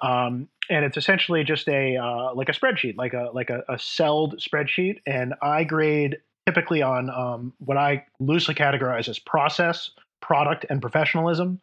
Um, 0.00 0.48
and 0.70 0.84
it's 0.84 0.96
essentially 0.96 1.42
just 1.42 1.66
a 1.68 1.96
uh, 1.96 2.32
like 2.34 2.48
a 2.48 2.52
spreadsheet 2.52 2.96
like 2.96 3.12
a 3.12 3.30
like 3.34 3.50
a, 3.50 3.64
a 3.68 3.76
celled 3.76 4.38
spreadsheet. 4.38 5.00
And 5.06 5.34
i 5.42 5.64
grade 5.64 6.18
typically 6.46 6.80
on 6.82 7.10
um, 7.10 7.52
what 7.58 7.76
i 7.76 8.06
loosely 8.20 8.54
categorize 8.54 9.08
as 9.08 9.18
process 9.18 9.90
product 10.26 10.64
and 10.70 10.80
professionalism. 10.80 11.60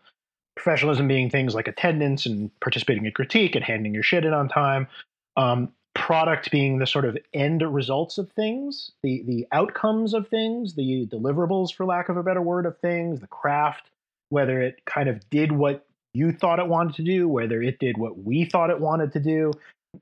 Professionalism 0.55 1.07
being 1.07 1.29
things 1.29 1.55
like 1.55 1.67
attendance 1.67 2.25
and 2.25 2.51
participating 2.59 3.05
in 3.05 3.11
critique 3.11 3.55
and 3.55 3.65
handing 3.65 3.93
your 3.93 4.03
shit 4.03 4.23
in 4.23 4.33
on 4.33 4.47
time. 4.47 4.87
Um, 5.35 5.71
product 5.95 6.51
being 6.51 6.77
the 6.77 6.85
sort 6.85 7.05
of 7.05 7.17
end 7.33 7.61
results 7.61 8.17
of 8.17 8.31
things, 8.33 8.91
the 9.01 9.23
the 9.25 9.47
outcomes 9.51 10.13
of 10.13 10.27
things, 10.27 10.75
the 10.75 11.07
deliverables, 11.07 11.73
for 11.73 11.85
lack 11.85 12.09
of 12.09 12.17
a 12.17 12.23
better 12.23 12.41
word, 12.41 12.65
of 12.65 12.77
things, 12.79 13.19
the 13.19 13.27
craft, 13.27 13.89
whether 14.29 14.61
it 14.61 14.85
kind 14.85 15.09
of 15.09 15.27
did 15.29 15.51
what 15.51 15.85
you 16.13 16.31
thought 16.31 16.59
it 16.59 16.67
wanted 16.67 16.95
to 16.95 17.03
do, 17.03 17.27
whether 17.27 17.61
it 17.61 17.79
did 17.79 17.97
what 17.97 18.23
we 18.23 18.45
thought 18.45 18.69
it 18.69 18.79
wanted 18.79 19.11
to 19.13 19.19
do. 19.19 19.51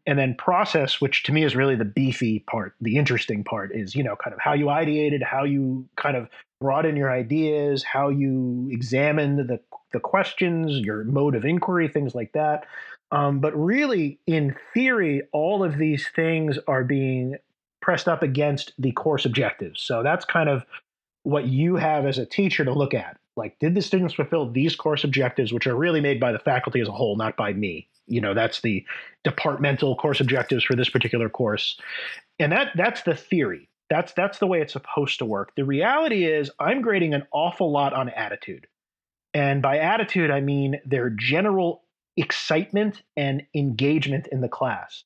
And 0.06 0.20
then 0.20 0.36
process, 0.36 1.00
which 1.02 1.24
to 1.24 1.32
me 1.32 1.44
is 1.44 1.56
really 1.56 1.76
the 1.76 1.86
beefy 1.86 2.40
part, 2.40 2.76
the 2.82 2.98
interesting 2.98 3.44
part 3.44 3.74
is, 3.74 3.96
you 3.96 4.04
know, 4.04 4.16
kind 4.16 4.34
of 4.34 4.40
how 4.40 4.54
you 4.54 4.66
ideated, 4.66 5.24
how 5.24 5.44
you 5.46 5.88
kind 5.96 6.16
of 6.16 6.30
in 6.62 6.98
your 6.98 7.10
ideas, 7.10 7.84
how 7.84 8.10
you 8.10 8.68
examined 8.70 9.48
the 9.48 9.62
the 9.92 10.00
questions, 10.00 10.78
your 10.78 11.04
mode 11.06 11.34
of 11.34 11.46
inquiry, 11.46 11.88
things 11.88 12.14
like 12.14 12.34
that. 12.34 12.66
Um, 13.12 13.40
but 13.40 13.58
really, 13.58 14.20
in 14.28 14.56
theory, 14.74 15.24
all 15.32 15.64
of 15.64 15.78
these 15.78 16.08
things 16.16 16.60
are 16.68 16.84
being 16.84 17.38
pressed 17.82 18.08
up 18.08 18.22
against 18.22 18.74
the 18.78 18.92
course 18.92 19.26
objectives. 19.26 19.82
So 19.82 20.04
that's 20.04 20.26
kind 20.26 20.48
of 20.48 20.64
what 21.24 21.46
you 21.46 21.78
have 21.78 22.06
as 22.06 22.20
a 22.20 22.26
teacher 22.26 22.66
to 22.66 22.74
look 22.74 22.94
at. 22.94 23.18
Like, 23.36 23.58
did 23.60 23.74
the 23.74 23.82
students 23.82 24.14
fulfill 24.14 24.52
these 24.52 24.76
course 24.76 25.04
objectives, 25.04 25.54
which 25.54 25.66
are 25.66 25.76
really 25.76 26.02
made 26.02 26.20
by 26.20 26.34
the 26.34 26.40
faculty 26.40 26.82
as 26.82 26.90
a 26.90 26.92
whole, 26.92 27.16
not 27.16 27.38
by 27.38 27.54
me? 27.54 27.88
You 28.06 28.22
know, 28.22 28.34
that's 28.34 28.62
the 28.62 28.86
departmental 29.24 29.96
course 29.96 30.20
objectives 30.20 30.64
for 30.64 30.76
this 30.76 30.90
particular 30.90 31.30
course, 31.30 31.80
and 32.38 32.52
that 32.52 32.72
that's 32.76 33.04
the 33.04 33.16
theory. 33.16 33.69
That's 33.90 34.14
that's 34.14 34.40
the 34.40 34.48
way 34.48 34.62
it's 34.62 34.74
supposed 34.74 35.20
to 35.20 35.26
work. 35.26 35.54
The 35.56 35.66
reality 35.66 36.26
is 36.26 36.52
I'm 36.60 36.82
grading 36.82 37.14
an 37.14 37.28
awful 37.32 37.72
lot 37.72 37.94
on 37.94 38.10
attitude. 38.10 38.68
And 39.34 39.62
by 39.62 39.80
attitude 39.80 40.32
I 40.32 40.42
mean 40.42 40.80
their 40.86 41.10
general 41.10 41.84
excitement 42.18 43.02
and 43.16 43.44
engagement 43.56 44.28
in 44.28 44.42
the 44.42 44.50
class. 44.50 45.04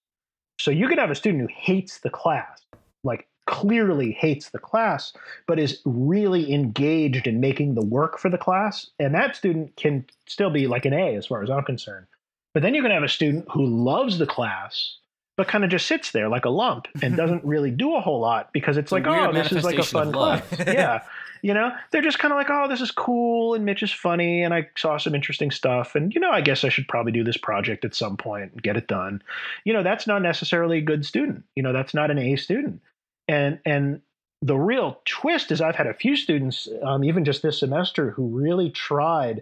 So 0.59 0.71
you 0.71 0.87
can 0.87 0.97
have 0.97 1.11
a 1.11 1.15
student 1.15 1.41
who 1.41 1.55
hates 1.55 1.99
the 1.99 2.09
class, 2.09 2.61
like 3.03 3.27
clearly 3.45 4.11
hates 4.11 4.49
the 4.49 4.59
class, 4.59 5.13
but 5.47 5.59
is 5.59 5.81
really 5.85 6.53
engaged 6.53 7.27
in 7.27 7.39
making 7.39 7.75
the 7.75 7.85
work 7.85 8.17
for 8.17 8.29
the 8.29 8.37
class. 8.37 8.89
And 8.99 9.13
that 9.13 9.35
student 9.35 9.75
can 9.75 10.05
still 10.27 10.49
be 10.49 10.67
like 10.67 10.85
an 10.85 10.93
A 10.93 11.15
as 11.15 11.27
far 11.27 11.43
as 11.43 11.49
I'm 11.49 11.63
concerned. 11.63 12.07
But 12.53 12.63
then 12.63 12.73
you 12.73 12.81
can 12.81 12.91
have 12.91 13.03
a 13.03 13.09
student 13.09 13.45
who 13.51 13.65
loves 13.65 14.17
the 14.17 14.27
class 14.27 14.97
but 15.37 15.47
kind 15.47 15.63
of 15.63 15.69
just 15.69 15.87
sits 15.87 16.11
there 16.11 16.29
like 16.29 16.45
a 16.45 16.49
lump 16.49 16.87
and 17.01 17.17
doesn't 17.17 17.43
really 17.43 17.71
do 17.71 17.95
a 17.95 18.01
whole 18.01 18.19
lot 18.19 18.51
because 18.53 18.77
it's, 18.77 18.85
it's 18.85 18.91
like, 18.91 19.07
oh, 19.07 19.31
this 19.31 19.51
is 19.51 19.63
like 19.63 19.77
a 19.77 19.83
fun 19.83 20.11
club. 20.11 20.43
yeah. 20.59 21.01
You 21.45 21.53
know, 21.53 21.73
they're 21.91 22.01
just 22.01 22.19
kind 22.19 22.31
of 22.31 22.37
like, 22.37 22.47
oh, 22.49 22.69
this 22.69 22.79
is 22.79 22.89
cool 22.89 23.53
and 23.53 23.65
Mitch 23.65 23.83
is 23.83 23.91
funny 23.91 24.43
and 24.43 24.53
I 24.53 24.69
saw 24.77 24.95
some 24.95 25.13
interesting 25.13 25.51
stuff. 25.51 25.93
And, 25.93 26.15
you 26.15 26.21
know, 26.21 26.31
I 26.31 26.39
guess 26.39 26.63
I 26.63 26.69
should 26.69 26.87
probably 26.87 27.11
do 27.11 27.25
this 27.25 27.35
project 27.35 27.83
at 27.83 27.93
some 27.93 28.15
point 28.15 28.53
and 28.53 28.63
get 28.63 28.77
it 28.77 28.87
done. 28.87 29.21
You 29.65 29.73
know, 29.73 29.83
that's 29.83 30.07
not 30.07 30.21
necessarily 30.21 30.77
a 30.77 30.81
good 30.81 31.05
student. 31.05 31.43
You 31.57 31.63
know, 31.63 31.73
that's 31.73 31.93
not 31.93 32.11
an 32.11 32.17
A 32.17 32.37
student. 32.37 32.79
And, 33.27 33.59
and, 33.65 33.99
the 34.41 34.57
real 34.57 34.99
twist 35.05 35.51
is 35.51 35.61
I've 35.61 35.75
had 35.75 35.87
a 35.87 35.93
few 35.93 36.17
students, 36.17 36.67
um, 36.83 37.03
even 37.05 37.23
just 37.23 37.41
this 37.41 37.59
semester, 37.59 38.11
who 38.11 38.27
really 38.27 38.69
tried 38.69 39.41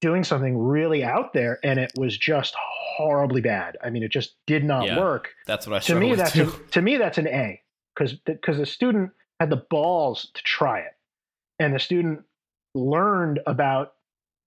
doing 0.00 0.24
something 0.24 0.56
really 0.56 1.04
out 1.04 1.32
there 1.32 1.58
and 1.62 1.78
it 1.78 1.92
was 1.98 2.16
just 2.16 2.54
horribly 3.00 3.40
bad. 3.40 3.76
I 3.82 3.90
mean, 3.90 4.02
it 4.02 4.10
just 4.10 4.34
did 4.46 4.64
not 4.64 4.86
yeah, 4.86 4.98
work. 4.98 5.30
That's 5.46 5.66
what 5.66 5.76
I 5.76 5.78
to 5.80 5.94
me. 5.94 6.14
That's 6.14 6.36
a, 6.36 6.50
to 6.72 6.82
me 6.82 6.96
that's 6.96 7.18
an 7.18 7.26
A 7.28 7.62
because 7.94 8.14
because 8.14 8.58
the 8.58 8.66
student 8.66 9.10
had 9.38 9.50
the 9.50 9.56
balls 9.56 10.30
to 10.34 10.42
try 10.42 10.80
it, 10.80 10.96
and 11.58 11.74
the 11.74 11.78
student 11.78 12.22
learned 12.74 13.40
about 13.46 13.94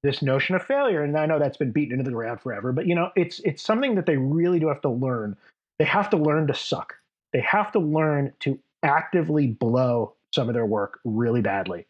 this 0.03 0.21
notion 0.21 0.55
of 0.55 0.63
failure. 0.63 1.03
And 1.03 1.17
I 1.17 1.25
know 1.25 1.39
that's 1.39 1.57
been 1.57 1.71
beaten 1.71 1.99
into 1.99 2.09
the 2.09 2.15
ground 2.15 2.41
forever, 2.41 2.71
but 2.71 2.87
you 2.87 2.95
know, 2.95 3.11
it's 3.15 3.39
it's 3.39 3.63
something 3.63 3.95
that 3.95 4.05
they 4.05 4.17
really 4.17 4.59
do 4.59 4.67
have 4.67 4.81
to 4.81 4.89
learn. 4.89 5.35
They 5.79 5.85
have 5.85 6.09
to 6.11 6.17
learn 6.17 6.47
to 6.47 6.53
suck. 6.53 6.95
They 7.31 7.41
have 7.41 7.71
to 7.71 7.79
learn 7.79 8.33
to 8.41 8.59
actively 8.83 9.47
blow 9.47 10.13
some 10.31 10.49
of 10.49 10.53
their 10.53 10.65
work 10.65 10.99
really 11.03 11.41
badly. 11.41 11.85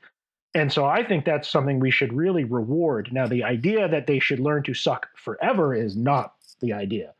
And 0.55 0.71
so 0.71 0.85
I 0.85 1.03
think 1.03 1.25
that's 1.25 1.49
something 1.49 1.79
we 1.79 1.91
should 1.91 2.13
really 2.13 2.43
reward. 2.43 3.09
Now, 3.11 3.27
the 3.27 3.43
idea 3.43 3.87
that 3.87 4.05
they 4.05 4.19
should 4.19 4.39
learn 4.39 4.63
to 4.63 4.73
suck 4.73 5.07
forever 5.15 5.73
is 5.73 5.95
not 5.95 6.35
the 6.63 6.73
idea, 6.73 7.13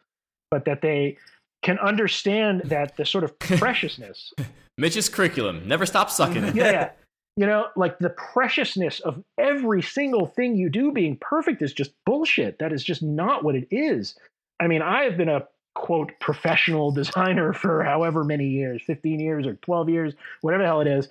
but 0.49 0.65
that 0.65 0.81
they 0.81 1.17
can 1.61 1.77
understand 1.79 2.61
that 2.65 2.97
the 2.97 3.05
sort 3.05 3.23
of 3.23 3.37
preciousness. 3.59 4.33
Mitch's 4.77 5.09
curriculum 5.09 5.67
never 5.67 5.85
stop 5.85 6.09
sucking. 6.09 6.43
yeah, 6.43 6.51
yeah. 6.55 6.89
You 7.35 7.47
know, 7.47 7.67
like 7.75 7.97
the 7.97 8.11
preciousness 8.11 8.99
of 8.99 9.23
every 9.39 9.81
single 9.81 10.27
thing 10.27 10.55
you 10.55 10.69
do 10.69 10.91
being 10.91 11.17
perfect 11.17 11.63
is 11.63 11.73
just 11.73 11.91
bullshit. 12.05 12.59
That 12.59 12.71
is 12.71 12.83
just 12.83 13.01
not 13.01 13.43
what 13.43 13.55
it 13.55 13.67
is. 13.71 14.15
I 14.59 14.67
mean, 14.67 14.83
I 14.83 15.03
have 15.03 15.17
been 15.17 15.29
a 15.29 15.47
quote 15.73 16.11
professional 16.19 16.91
designer 17.01 17.51
for 17.51 17.83
however 17.83 18.23
many 18.23 18.47
years 18.47 18.83
15 18.85 19.19
years 19.19 19.47
or 19.47 19.55
12 19.55 19.89
years 19.89 20.13
whatever 20.41 20.61
the 20.61 20.67
hell 20.67 20.81
it 20.81 20.87
is 20.87 21.09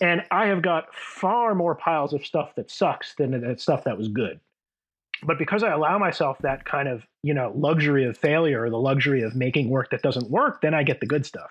and 0.00 0.24
I 0.30 0.46
have 0.46 0.62
got 0.62 0.94
far 0.94 1.54
more 1.54 1.74
piles 1.74 2.12
of 2.12 2.24
stuff 2.24 2.54
that 2.54 2.70
sucks 2.70 3.14
than 3.14 3.40
the 3.40 3.58
stuff 3.58 3.84
that 3.84 3.98
was 3.98 4.08
good. 4.08 4.40
But 5.24 5.38
because 5.38 5.62
I 5.62 5.70
allow 5.70 5.98
myself 5.98 6.38
that 6.42 6.64
kind 6.64 6.88
of, 6.88 7.04
you 7.22 7.34
know, 7.34 7.52
luxury 7.54 8.04
of 8.04 8.18
failure 8.18 8.64
or 8.64 8.70
the 8.70 8.78
luxury 8.78 9.22
of 9.22 9.34
making 9.34 9.70
work 9.70 9.90
that 9.90 10.02
doesn't 10.02 10.30
work, 10.30 10.60
then 10.62 10.74
I 10.74 10.82
get 10.82 11.00
the 11.00 11.06
good 11.06 11.24
stuff. 11.24 11.50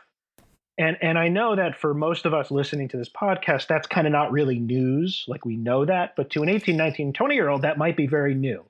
And 0.77 0.97
and 1.01 1.17
I 1.17 1.27
know 1.27 1.55
that 1.55 1.79
for 1.79 1.93
most 1.93 2.25
of 2.25 2.33
us 2.33 2.49
listening 2.49 2.87
to 2.89 2.97
this 2.97 3.09
podcast, 3.09 3.67
that's 3.67 3.87
kind 3.87 4.07
of 4.07 4.13
not 4.13 4.31
really 4.31 4.59
news. 4.59 5.25
Like 5.27 5.45
we 5.45 5.57
know 5.57 5.85
that, 5.85 6.15
but 6.15 6.29
to 6.31 6.43
an 6.43 6.49
18, 6.49 6.75
19, 6.75 7.13
20 7.13 7.35
year 7.35 7.49
old, 7.49 7.61
that 7.61 7.77
might 7.77 7.97
be 7.97 8.07
very 8.07 8.33
new. 8.33 8.65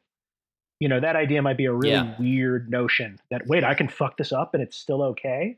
You 0.80 0.89
know, 0.89 0.99
that 0.99 1.16
idea 1.16 1.41
might 1.41 1.58
be 1.58 1.66
a 1.66 1.74
really 1.74 1.93
yeah. 1.93 2.16
weird 2.20 2.70
notion 2.70 3.20
that 3.30 3.47
wait, 3.47 3.64
I 3.64 3.76
can 3.76 3.88
fuck 3.88 4.18
this 4.18 4.32
up 4.32 4.54
and 4.54 4.64
it's 4.64 4.76
still 4.76 5.04
okay. 5.04 5.58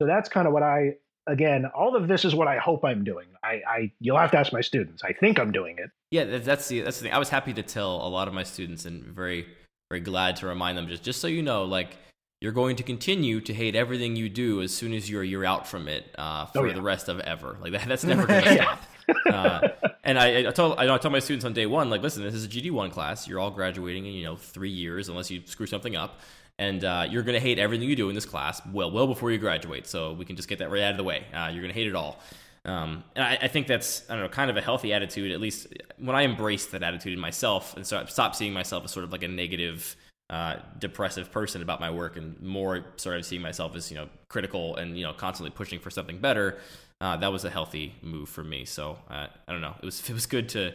So 0.00 0.06
that's 0.06 0.28
kind 0.28 0.46
of 0.46 0.52
what 0.52 0.62
I 0.62 0.96
again, 1.26 1.66
all 1.66 1.96
of 1.96 2.08
this 2.08 2.24
is 2.24 2.34
what 2.34 2.48
I 2.48 2.58
hope 2.58 2.84
I'm 2.84 3.04
doing. 3.04 3.26
I, 3.42 3.60
I 3.66 3.92
you'll 4.00 4.18
have 4.18 4.30
to 4.32 4.38
ask 4.38 4.52
my 4.52 4.60
students. 4.60 5.02
I 5.04 5.12
think 5.12 5.38
I'm 5.38 5.52
doing 5.52 5.78
it. 5.78 5.90
Yeah, 6.10 6.38
that's 6.38 6.68
the 6.68 6.80
that's 6.80 6.98
the 6.98 7.04
thing. 7.04 7.12
I 7.12 7.18
was 7.18 7.28
happy 7.28 7.52
to 7.54 7.62
tell 7.62 7.96
a 8.06 8.08
lot 8.08 8.28
of 8.28 8.34
my 8.34 8.42
students, 8.42 8.84
and 8.84 9.04
very 9.04 9.46
very 9.90 10.00
glad 10.00 10.36
to 10.36 10.46
remind 10.46 10.78
them 10.78 10.88
just 10.88 11.02
just 11.02 11.20
so 11.20 11.26
you 11.26 11.42
know, 11.42 11.64
like 11.64 11.96
you're 12.40 12.52
going 12.52 12.76
to 12.76 12.82
continue 12.82 13.40
to 13.40 13.54
hate 13.54 13.74
everything 13.74 14.16
you 14.16 14.28
do 14.28 14.60
as 14.60 14.74
soon 14.74 14.92
as 14.92 15.08
you're 15.08 15.24
you're 15.24 15.44
out 15.44 15.66
from 15.66 15.88
it 15.88 16.04
uh, 16.18 16.46
for 16.46 16.60
oh, 16.60 16.64
yeah. 16.64 16.74
the 16.74 16.82
rest 16.82 17.08
of 17.08 17.20
ever. 17.20 17.56
Like 17.60 17.72
that, 17.72 17.88
that's 17.88 18.04
never 18.04 18.26
going 18.26 18.44
to 18.44 18.54
stop. 18.54 18.82
uh, 19.30 19.68
and 20.04 20.18
I, 20.18 20.48
I 20.48 20.50
told 20.50 20.78
I, 20.78 20.94
I 20.94 20.98
told 20.98 21.12
my 21.12 21.20
students 21.20 21.44
on 21.44 21.52
day 21.52 21.66
one, 21.66 21.90
like, 21.90 22.02
listen, 22.02 22.22
this 22.22 22.34
is 22.34 22.44
a 22.44 22.48
GD 22.48 22.70
one 22.70 22.90
class. 22.90 23.26
You're 23.28 23.40
all 23.40 23.50
graduating 23.50 24.06
in 24.06 24.12
you 24.12 24.24
know 24.24 24.36
three 24.36 24.70
years, 24.70 25.08
unless 25.08 25.30
you 25.30 25.42
screw 25.46 25.66
something 25.66 25.96
up, 25.96 26.20
and 26.58 26.84
uh, 26.84 27.06
you're 27.08 27.22
going 27.22 27.34
to 27.34 27.40
hate 27.40 27.58
everything 27.58 27.88
you 27.88 27.96
do 27.96 28.08
in 28.08 28.14
this 28.14 28.26
class 28.26 28.60
well, 28.72 28.90
well 28.90 29.06
before 29.06 29.30
you 29.30 29.38
graduate. 29.38 29.86
So 29.86 30.12
we 30.12 30.24
can 30.24 30.36
just 30.36 30.48
get 30.48 30.60
that 30.60 30.70
right 30.70 30.82
out 30.82 30.92
of 30.92 30.96
the 30.96 31.04
way. 31.04 31.24
Uh, 31.32 31.48
you're 31.52 31.62
going 31.62 31.72
to 31.72 31.78
hate 31.78 31.88
it 31.88 31.96
all. 31.96 32.20
Um, 32.64 33.04
and 33.14 33.24
I, 33.24 33.38
I, 33.42 33.48
think 33.48 33.66
that's 33.66 34.08
I 34.08 34.14
don't 34.14 34.22
know, 34.22 34.28
kind 34.30 34.50
of 34.50 34.56
a 34.56 34.62
healthy 34.62 34.92
attitude. 34.94 35.32
At 35.32 35.40
least 35.40 35.66
when 35.98 36.16
I 36.16 36.22
embraced 36.22 36.72
that 36.72 36.82
attitude 36.82 37.12
in 37.12 37.20
myself, 37.20 37.76
and 37.76 37.86
so 37.86 37.98
I 37.98 38.04
stopped 38.06 38.36
seeing 38.36 38.54
myself 38.54 38.84
as 38.84 38.90
sort 38.90 39.04
of 39.04 39.12
like 39.12 39.22
a 39.22 39.28
negative 39.28 39.96
uh, 40.30 40.56
depressive 40.78 41.30
person 41.30 41.60
about 41.60 41.80
my 41.80 41.90
work 41.90 42.16
and 42.16 42.40
more 42.40 42.86
sort 42.96 43.18
of 43.18 43.26
seeing 43.26 43.42
myself 43.42 43.76
as 43.76 43.90
you 43.90 43.96
know 43.96 44.08
critical 44.28 44.74
and 44.76 44.96
you 44.96 45.04
know 45.04 45.12
constantly 45.12 45.50
pushing 45.50 45.78
for 45.78 45.90
something 45.90 46.18
better 46.18 46.58
uh, 47.02 47.14
that 47.16 47.30
was 47.30 47.44
a 47.44 47.50
healthy 47.50 47.94
move 48.00 48.26
for 48.26 48.42
me 48.42 48.64
so 48.64 48.98
uh, 49.10 49.26
i 49.46 49.52
don't 49.52 49.60
know 49.60 49.74
it 49.82 49.84
was 49.84 50.00
it 50.08 50.14
was 50.14 50.24
good 50.24 50.48
to 50.48 50.72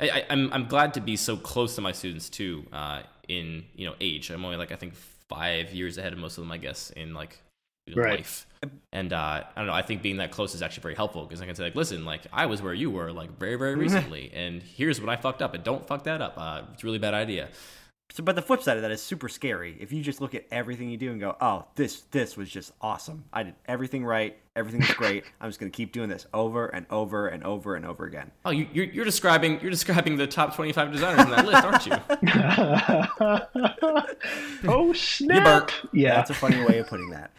I, 0.00 0.24
am 0.30 0.46
I'm, 0.46 0.52
I'm 0.52 0.66
glad 0.66 0.94
to 0.94 1.00
be 1.00 1.16
so 1.16 1.36
close 1.36 1.74
to 1.76 1.82
my 1.82 1.92
students 1.92 2.30
too 2.30 2.64
uh, 2.72 3.02
in 3.28 3.64
you 3.74 3.86
know 3.86 3.94
age 4.00 4.30
i'm 4.30 4.44
only 4.46 4.56
like 4.56 4.72
i 4.72 4.76
think 4.76 4.94
five 5.28 5.72
years 5.72 5.98
ahead 5.98 6.12
of 6.12 6.18
most 6.18 6.38
of 6.38 6.44
them 6.44 6.52
i 6.52 6.58
guess 6.58 6.90
in 6.90 7.14
like 7.14 7.40
right. 7.94 8.18
life 8.18 8.46
and 8.92 9.12
uh, 9.12 9.42
i 9.44 9.52
don't 9.56 9.66
know 9.66 9.72
i 9.72 9.82
think 9.82 10.02
being 10.02 10.16
that 10.16 10.30
close 10.30 10.54
is 10.54 10.62
actually 10.62 10.82
very 10.82 10.94
helpful 10.94 11.24
because 11.24 11.40
i 11.40 11.46
can 11.46 11.54
say 11.54 11.64
like 11.64 11.74
listen 11.74 12.04
like 12.04 12.22
i 12.32 12.46
was 12.46 12.62
where 12.62 12.74
you 12.74 12.90
were 12.90 13.12
like 13.12 13.38
very 13.38 13.56
very 13.56 13.74
recently 13.86 14.30
and 14.34 14.62
here's 14.62 15.00
what 15.00 15.08
i 15.08 15.16
fucked 15.16 15.42
up 15.42 15.54
and 15.54 15.62
don't 15.64 15.86
fuck 15.86 16.04
that 16.04 16.20
up 16.20 16.34
uh, 16.36 16.62
it's 16.72 16.82
a 16.82 16.86
really 16.86 16.98
bad 16.98 17.14
idea 17.14 17.48
so, 18.10 18.22
but 18.22 18.36
the 18.36 18.42
flip 18.42 18.62
side 18.62 18.76
of 18.76 18.82
that 18.82 18.90
is 18.90 19.02
super 19.02 19.28
scary. 19.28 19.76
If 19.80 19.92
you 19.92 20.02
just 20.02 20.20
look 20.20 20.34
at 20.34 20.46
everything 20.50 20.88
you 20.88 20.96
do 20.96 21.10
and 21.10 21.20
go, 21.20 21.36
"Oh, 21.40 21.66
this 21.74 22.02
this 22.12 22.36
was 22.36 22.48
just 22.48 22.72
awesome. 22.80 23.24
I 23.32 23.42
did 23.42 23.54
everything 23.66 24.04
right. 24.04 24.38
Everything 24.54 24.80
was 24.80 24.92
great. 24.92 25.24
I'm 25.40 25.50
just 25.50 25.58
going 25.58 25.70
to 25.70 25.76
keep 25.76 25.92
doing 25.92 26.08
this 26.08 26.26
over 26.32 26.66
and 26.66 26.86
over 26.88 27.28
and 27.28 27.42
over 27.44 27.74
and 27.74 27.84
over 27.84 28.06
again." 28.06 28.30
Oh, 28.44 28.50
you, 28.50 28.68
you're, 28.72 28.86
you're 28.86 29.04
describing 29.04 29.60
you're 29.60 29.72
describing 29.72 30.16
the 30.16 30.26
top 30.26 30.54
25 30.54 30.92
designers 30.92 31.24
in 31.24 31.30
that 31.30 31.46
list, 31.46 31.64
aren't 31.64 31.86
you? 34.64 34.68
oh 34.70 34.92
snap! 34.92 35.72
Yeah, 35.92 36.14
that's 36.14 36.30
a 36.30 36.34
funny 36.34 36.64
way 36.64 36.78
of 36.78 36.86
putting 36.86 37.10
that. 37.10 37.32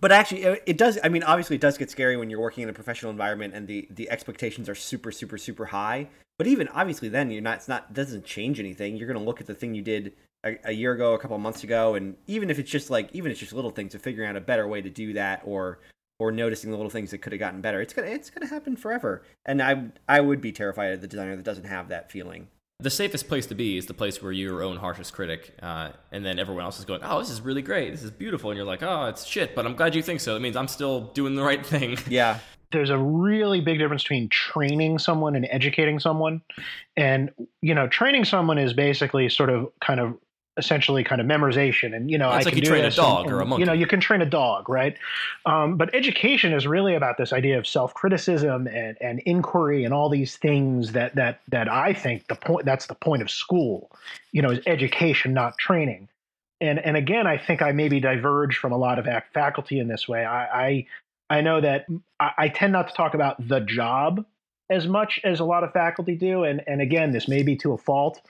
But 0.00 0.12
actually, 0.12 0.42
it 0.66 0.78
does. 0.78 0.98
I 1.04 1.08
mean, 1.08 1.22
obviously, 1.22 1.56
it 1.56 1.62
does 1.62 1.78
get 1.78 1.90
scary 1.90 2.16
when 2.16 2.30
you're 2.30 2.40
working 2.40 2.62
in 2.62 2.68
a 2.68 2.72
professional 2.72 3.10
environment 3.10 3.54
and 3.54 3.68
the 3.68 3.86
the 3.90 4.10
expectations 4.10 4.68
are 4.68 4.74
super, 4.74 5.12
super, 5.12 5.38
super 5.38 5.66
high. 5.66 6.08
But 6.38 6.46
even 6.46 6.68
obviously, 6.68 7.08
then 7.08 7.30
you're 7.30 7.42
not. 7.42 7.58
It's 7.58 7.68
not. 7.68 7.86
It 7.90 7.94
doesn't 7.94 8.24
change 8.24 8.58
anything. 8.58 8.96
You're 8.96 9.06
going 9.06 9.18
to 9.18 9.24
look 9.24 9.40
at 9.40 9.46
the 9.46 9.54
thing 9.54 9.74
you 9.74 9.82
did 9.82 10.14
a, 10.44 10.56
a, 10.64 10.72
year 10.72 10.92
ago, 10.92 11.14
a 11.14 11.18
couple 11.18 11.36
of 11.36 11.42
months 11.42 11.64
ago, 11.64 11.94
and 11.94 12.16
even 12.26 12.50
if 12.50 12.58
it's 12.58 12.70
just 12.70 12.90
like, 12.90 13.08
even 13.12 13.30
if 13.30 13.34
it's 13.34 13.40
just 13.40 13.52
little 13.52 13.70
things 13.70 13.94
of 13.94 14.02
figuring 14.02 14.28
out 14.28 14.36
a 14.36 14.40
better 14.40 14.66
way 14.66 14.82
to 14.82 14.90
do 14.90 15.12
that, 15.14 15.42
or 15.44 15.78
or 16.18 16.30
noticing 16.30 16.70
the 16.70 16.76
little 16.76 16.90
things 16.90 17.10
that 17.10 17.18
could 17.18 17.32
have 17.32 17.40
gotten 17.40 17.60
better, 17.60 17.80
it's 17.80 17.92
gonna 17.92 18.08
it's 18.08 18.30
gonna 18.30 18.46
happen 18.46 18.76
forever. 18.76 19.22
And 19.46 19.62
I 19.62 19.86
I 20.08 20.20
would 20.20 20.40
be 20.40 20.52
terrified 20.52 20.92
of 20.92 21.00
the 21.00 21.08
designer 21.08 21.36
that 21.36 21.44
doesn't 21.44 21.66
have 21.66 21.88
that 21.88 22.10
feeling 22.10 22.48
the 22.80 22.90
safest 22.90 23.28
place 23.28 23.46
to 23.46 23.54
be 23.54 23.78
is 23.78 23.86
the 23.86 23.94
place 23.94 24.22
where 24.22 24.32
you're 24.32 24.54
your 24.54 24.62
own 24.62 24.76
harshest 24.76 25.12
critic, 25.12 25.54
uh, 25.62 25.90
and 26.12 26.24
then 26.24 26.38
everyone 26.38 26.64
else 26.64 26.78
is 26.78 26.84
going, 26.84 27.00
"Oh, 27.02 27.18
this 27.18 27.30
is 27.30 27.40
really 27.40 27.62
great. 27.62 27.90
This 27.90 28.02
is 28.02 28.10
beautiful," 28.10 28.50
and 28.50 28.56
you're 28.56 28.66
like, 28.66 28.82
"Oh, 28.82 29.06
it's 29.06 29.24
shit," 29.24 29.54
but 29.54 29.64
I'm 29.64 29.74
glad 29.74 29.94
you 29.94 30.02
think 30.02 30.20
so. 30.20 30.36
It 30.36 30.40
means 30.40 30.56
I'm 30.56 30.68
still 30.68 31.12
doing 31.14 31.34
the 31.34 31.42
right 31.42 31.64
thing. 31.64 31.96
Yeah. 32.08 32.38
There's 32.74 32.90
a 32.90 32.98
really 32.98 33.60
big 33.60 33.78
difference 33.78 34.02
between 34.02 34.28
training 34.28 34.98
someone 34.98 35.34
and 35.34 35.46
educating 35.50 35.98
someone. 35.98 36.42
And, 36.96 37.30
you 37.62 37.74
know, 37.74 37.88
training 37.88 38.24
someone 38.26 38.58
is 38.58 38.72
basically 38.72 39.28
sort 39.28 39.50
of 39.50 39.72
kind 39.80 40.00
of 40.00 40.18
essentially 40.56 41.02
kind 41.02 41.20
of 41.20 41.26
memorization. 41.26 41.94
And 41.94 42.10
you 42.10 42.18
know 42.18 42.30
it's 42.32 42.46
I 42.46 42.50
like 42.50 42.56
you 42.56 42.62
train 42.62 42.84
a 42.84 42.90
dog 42.90 43.26
and, 43.26 43.34
or 43.34 43.40
a 43.40 43.46
monkey 43.46 43.60
you 43.60 43.66
know 43.66 43.72
you 43.72 43.86
can 43.86 44.00
train 44.00 44.22
a 44.22 44.26
dog 44.26 44.68
right? 44.68 44.96
Um, 45.46 45.76
but 45.76 45.94
education 45.94 46.52
is 46.52 46.66
really 46.66 46.94
about 46.94 47.18
this 47.18 47.32
idea 47.32 47.58
of 47.58 47.66
self-criticism 47.66 48.66
and, 48.68 48.96
and 49.00 49.20
inquiry 49.20 49.84
and 49.84 49.92
all 49.92 50.08
these 50.08 50.36
things 50.36 50.92
that 50.92 51.14
that 51.16 51.40
that 51.48 51.68
i 51.68 51.92
think 51.92 52.26
the 52.28 52.34
point 52.34 52.64
that's 52.64 52.86
the 52.86 52.94
point 52.94 53.22
of 53.22 53.30
school 53.30 53.90
you 54.32 54.42
know 54.42 54.50
is 54.50 54.60
education 54.66 55.32
not 55.32 55.58
training. 55.58 56.08
And 56.60 56.78
and 56.78 56.96
again 56.96 57.26
i 57.26 57.36
think 57.36 57.62
i 57.62 57.72
maybe 57.72 57.98
diverge 58.00 58.56
from 58.56 58.72
a 58.72 58.78
lot 58.78 58.98
of 58.98 59.08
faculty 59.32 59.78
in 59.80 59.88
this 59.88 60.06
way. 60.06 60.24
I 60.24 60.66
i, 60.66 60.86
I 61.30 61.40
know 61.40 61.60
that 61.60 61.86
I, 62.20 62.30
I 62.38 62.48
tend 62.48 62.72
not 62.72 62.88
to 62.88 62.94
talk 62.94 63.14
about 63.14 63.46
the 63.46 63.60
job 63.60 64.24
as 64.70 64.86
much 64.86 65.20
as 65.24 65.40
a 65.40 65.44
lot 65.44 65.62
of 65.62 65.72
faculty 65.72 66.14
do. 66.14 66.44
And, 66.44 66.62
and 66.66 66.80
again, 66.80 67.12
this 67.12 67.28
may 67.28 67.42
be 67.42 67.56
to 67.56 67.72
a 67.72 67.78
fault. 67.78 68.20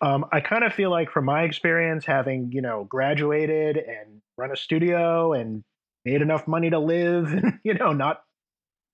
Um, 0.00 0.26
I 0.32 0.40
kind 0.40 0.64
of 0.64 0.72
feel 0.72 0.90
like 0.90 1.10
from 1.10 1.24
my 1.24 1.44
experience, 1.44 2.04
having, 2.04 2.50
you 2.52 2.60
know, 2.60 2.84
graduated 2.84 3.76
and 3.76 4.20
run 4.36 4.50
a 4.50 4.56
studio 4.56 5.32
and 5.32 5.62
made 6.04 6.22
enough 6.22 6.46
money 6.48 6.70
to 6.70 6.78
live 6.78 7.32
and, 7.32 7.58
you 7.64 7.74
know, 7.74 7.92
not 7.92 8.22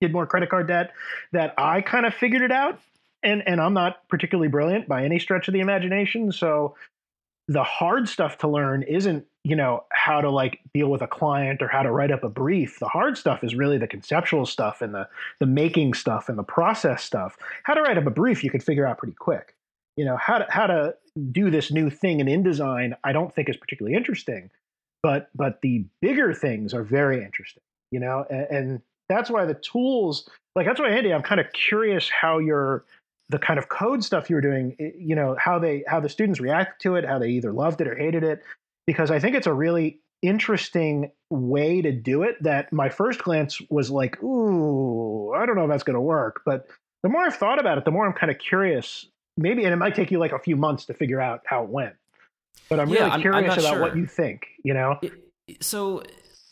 did 0.01 0.11
more 0.11 0.27
credit 0.27 0.49
card 0.49 0.67
debt, 0.67 0.91
that 1.31 1.53
I 1.57 1.81
kind 1.81 2.05
of 2.05 2.13
figured 2.13 2.41
it 2.41 2.51
out. 2.51 2.79
And, 3.23 3.41
and 3.47 3.61
I'm 3.61 3.73
not 3.73 4.07
particularly 4.09 4.49
brilliant 4.49 4.87
by 4.87 5.05
any 5.05 5.17
stretch 5.17 5.47
of 5.47 5.53
the 5.53 5.61
imagination. 5.61 6.33
So 6.33 6.75
the 7.47 7.63
hard 7.63 8.09
stuff 8.09 8.39
to 8.39 8.49
learn 8.49 8.83
isn't 8.83 9.25
you 9.43 9.55
know 9.55 9.83
how 9.91 10.21
to 10.21 10.29
like 10.29 10.61
deal 10.73 10.89
with 10.89 11.01
a 11.01 11.07
client 11.07 11.61
or 11.61 11.67
how 11.67 11.83
to 11.83 11.91
write 11.91 12.11
up 12.11 12.23
a 12.23 12.29
brief 12.29 12.79
the 12.79 12.87
hard 12.87 13.17
stuff 13.17 13.43
is 13.43 13.55
really 13.55 13.77
the 13.77 13.87
conceptual 13.87 14.45
stuff 14.45 14.81
and 14.81 14.93
the 14.93 15.07
the 15.39 15.45
making 15.45 15.93
stuff 15.93 16.29
and 16.29 16.37
the 16.37 16.43
process 16.43 17.03
stuff. 17.03 17.37
How 17.63 17.73
to 17.73 17.81
write 17.81 17.97
up 17.97 18.07
a 18.07 18.11
brief 18.11 18.43
you 18.43 18.49
can 18.49 18.61
figure 18.61 18.87
out 18.87 18.97
pretty 18.97 19.15
quick. 19.15 19.55
You 19.97 20.05
know 20.05 20.17
how 20.17 20.39
to 20.39 20.45
how 20.49 20.67
to 20.67 20.95
do 21.31 21.49
this 21.49 21.71
new 21.71 21.89
thing 21.89 22.19
in 22.19 22.27
InDesign 22.27 22.95
I 23.03 23.11
don't 23.11 23.33
think 23.33 23.49
is 23.49 23.57
particularly 23.57 23.95
interesting 23.95 24.49
but 25.03 25.29
but 25.35 25.61
the 25.61 25.85
bigger 26.01 26.33
things 26.33 26.73
are 26.73 26.81
very 26.81 27.23
interesting 27.23 27.61
you 27.91 27.99
know 27.99 28.25
and, 28.29 28.47
and 28.49 28.81
that's 29.09 29.29
why 29.29 29.45
the 29.45 29.53
tools 29.53 30.27
like 30.55 30.65
that's 30.65 30.79
why 30.79 30.89
Andy 30.89 31.13
I'm 31.13 31.21
kind 31.21 31.39
of 31.39 31.51
curious 31.53 32.09
how 32.09 32.39
you're 32.39 32.83
the 33.29 33.39
kind 33.39 33.57
of 33.57 33.69
code 33.69 34.03
stuff 34.03 34.29
you 34.29 34.35
were 34.35 34.41
doing, 34.41 34.75
eh, 34.79 34.91
you 34.97 35.15
know, 35.15 35.35
how 35.39 35.57
they 35.57 35.83
how 35.87 35.99
the 35.99 36.09
students 36.09 36.39
react 36.39 36.81
to 36.81 36.95
it, 36.95 37.05
how 37.05 37.19
they 37.19 37.29
either 37.29 37.53
loved 37.53 37.81
it 37.81 37.87
or 37.87 37.95
hated 37.95 38.23
it, 38.23 38.43
because 38.87 39.11
I 39.11 39.19
think 39.19 39.35
it's 39.35 39.47
a 39.47 39.53
really 39.53 39.99
interesting 40.21 41.11
way 41.29 41.81
to 41.81 41.91
do 41.91 42.23
it. 42.23 42.41
That 42.41 42.71
my 42.71 42.89
first 42.89 43.23
glance 43.23 43.61
was 43.69 43.89
like, 43.89 44.21
ooh, 44.23 45.33
I 45.33 45.45
don't 45.45 45.55
know 45.55 45.63
if 45.63 45.69
that's 45.69 45.83
going 45.83 45.95
to 45.95 46.01
work, 46.01 46.41
but 46.45 46.67
the 47.03 47.09
more 47.09 47.21
I've 47.21 47.35
thought 47.35 47.59
about 47.59 47.77
it, 47.77 47.85
the 47.85 47.91
more 47.91 48.05
I'm 48.05 48.13
kind 48.13 48.31
of 48.31 48.39
curious. 48.39 49.05
Maybe, 49.35 49.63
and 49.63 49.73
it 49.73 49.77
might 49.77 49.95
take 49.95 50.11
you 50.11 50.19
like 50.19 50.31
a 50.31 50.39
few 50.39 50.55
months 50.55 50.85
to 50.85 50.93
figure 50.93 51.19
out 51.19 51.41
how 51.45 51.63
it 51.63 51.69
went. 51.69 51.95
But 52.69 52.79
I'm 52.79 52.89
yeah, 52.89 53.05
really 53.05 53.21
curious 53.21 53.53
I'm, 53.53 53.59
I'm 53.59 53.59
about 53.59 53.73
sure. 53.73 53.81
what 53.81 53.97
you 53.97 54.05
think. 54.05 54.45
You 54.63 54.75
know, 54.75 54.99
so 55.59 56.03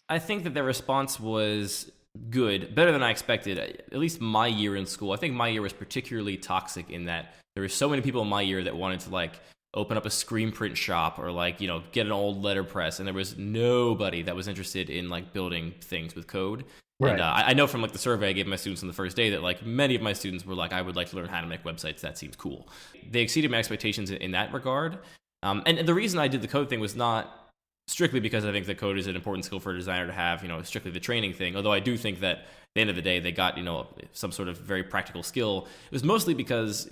I 0.10 0.20
think 0.20 0.44
that 0.46 0.54
the 0.54 0.64
response 0.64 1.20
was 1.20 1.92
good, 2.30 2.76
better 2.76 2.92
than 2.92 3.04
I 3.04 3.12
expected. 3.12 3.58
At 3.58 4.00
least 4.00 4.20
my 4.20 4.48
year 4.48 4.76
in 4.76 4.86
school, 4.86 5.12
I 5.12 5.18
think 5.18 5.34
my 5.34 5.48
year 5.48 5.62
was 5.62 5.74
particularly 5.74 6.38
toxic 6.38 6.90
in 6.90 7.06
that 7.06 7.36
there 7.56 7.62
were 7.62 7.70
so 7.70 7.88
many 7.90 8.02
people 8.02 8.22
in 8.22 8.28
my 8.28 8.42
year 8.42 8.64
that 8.64 8.76
wanted 8.76 9.02
to 9.02 9.10
like 9.10 9.40
open 9.74 9.98
up 9.98 10.06
a 10.06 10.10
screen 10.10 10.52
print 10.52 10.78
shop 10.78 11.18
or 11.18 11.32
like 11.32 11.62
you 11.62 11.68
know 11.68 11.82
get 11.92 12.06
an 12.06 12.12
old 12.12 12.44
letterpress, 12.44 13.00
and 13.00 13.08
there 13.08 13.14
was 13.14 13.38
nobody 13.38 14.22
that 14.24 14.36
was 14.36 14.48
interested 14.48 14.90
in 14.90 15.10
like 15.10 15.34
building 15.34 15.74
things 15.82 16.16
with 16.16 16.28
code. 16.28 16.66
Right. 17.00 17.14
And 17.14 17.22
uh, 17.22 17.34
I 17.34 17.54
know 17.54 17.66
from 17.66 17.82
like 17.82 17.94
the 17.94 17.98
survey 17.98 18.30
I 18.30 18.34
gave 18.34 18.46
my 18.46 18.58
students 18.58 18.84
on 18.84 18.88
the 18.88 18.94
first 18.94 19.16
day 19.16 19.32
that 19.32 19.42
like 19.42 19.66
many 19.66 19.96
of 19.96 20.04
my 20.04 20.14
students 20.14 20.46
were 20.46 20.54
like, 20.54 20.72
I 20.72 20.84
would 20.84 20.96
like 20.96 21.10
to 21.10 21.16
learn 21.16 21.30
how 21.30 21.42
to 21.42 21.48
make 21.48 21.64
websites. 21.64 22.02
That 22.02 22.16
seems 22.16 22.36
cool. 22.36 22.70
They 23.10 23.22
exceeded 23.22 23.50
my 23.50 23.58
expectations 23.58 24.12
in, 24.12 24.18
in 24.18 24.32
that 24.32 24.54
regard. 24.54 25.00
Um, 25.42 25.64
and, 25.66 25.80
and 25.80 25.88
the 25.88 25.96
reason 25.96 26.20
I 26.20 26.28
did 26.28 26.44
the 26.44 26.48
code 26.48 26.70
thing 26.70 26.80
was 26.80 26.96
not 26.96 27.52
strictly 27.88 28.20
because 28.20 28.46
I 28.46 28.52
think 28.52 28.68
the 28.68 28.76
code 28.76 29.00
is 29.00 29.08
an 29.08 29.16
important 29.16 29.46
skill 29.46 29.60
for 29.60 29.72
a 29.72 29.76
designer 29.76 30.06
to 30.06 30.14
have, 30.14 30.44
you 30.44 30.48
know, 30.48 30.62
strictly 30.62 30.92
the 30.92 31.00
training 31.00 31.34
thing. 31.34 31.56
Although 31.56 31.74
I 31.74 31.80
do 31.80 31.98
think 31.98 32.20
that 32.20 32.38
at 32.38 32.46
the 32.76 32.82
end 32.82 32.92
of 32.92 32.96
the 32.96 33.02
day, 33.02 33.20
they 33.20 33.32
got, 33.32 33.58
you 33.58 33.64
know, 33.64 33.88
some 34.14 34.32
sort 34.32 34.48
of 34.48 34.60
very 34.60 34.84
practical 34.84 35.24
skill. 35.24 35.68
It 35.88 35.92
was 35.92 36.04
mostly 36.04 36.36
because 36.36 36.88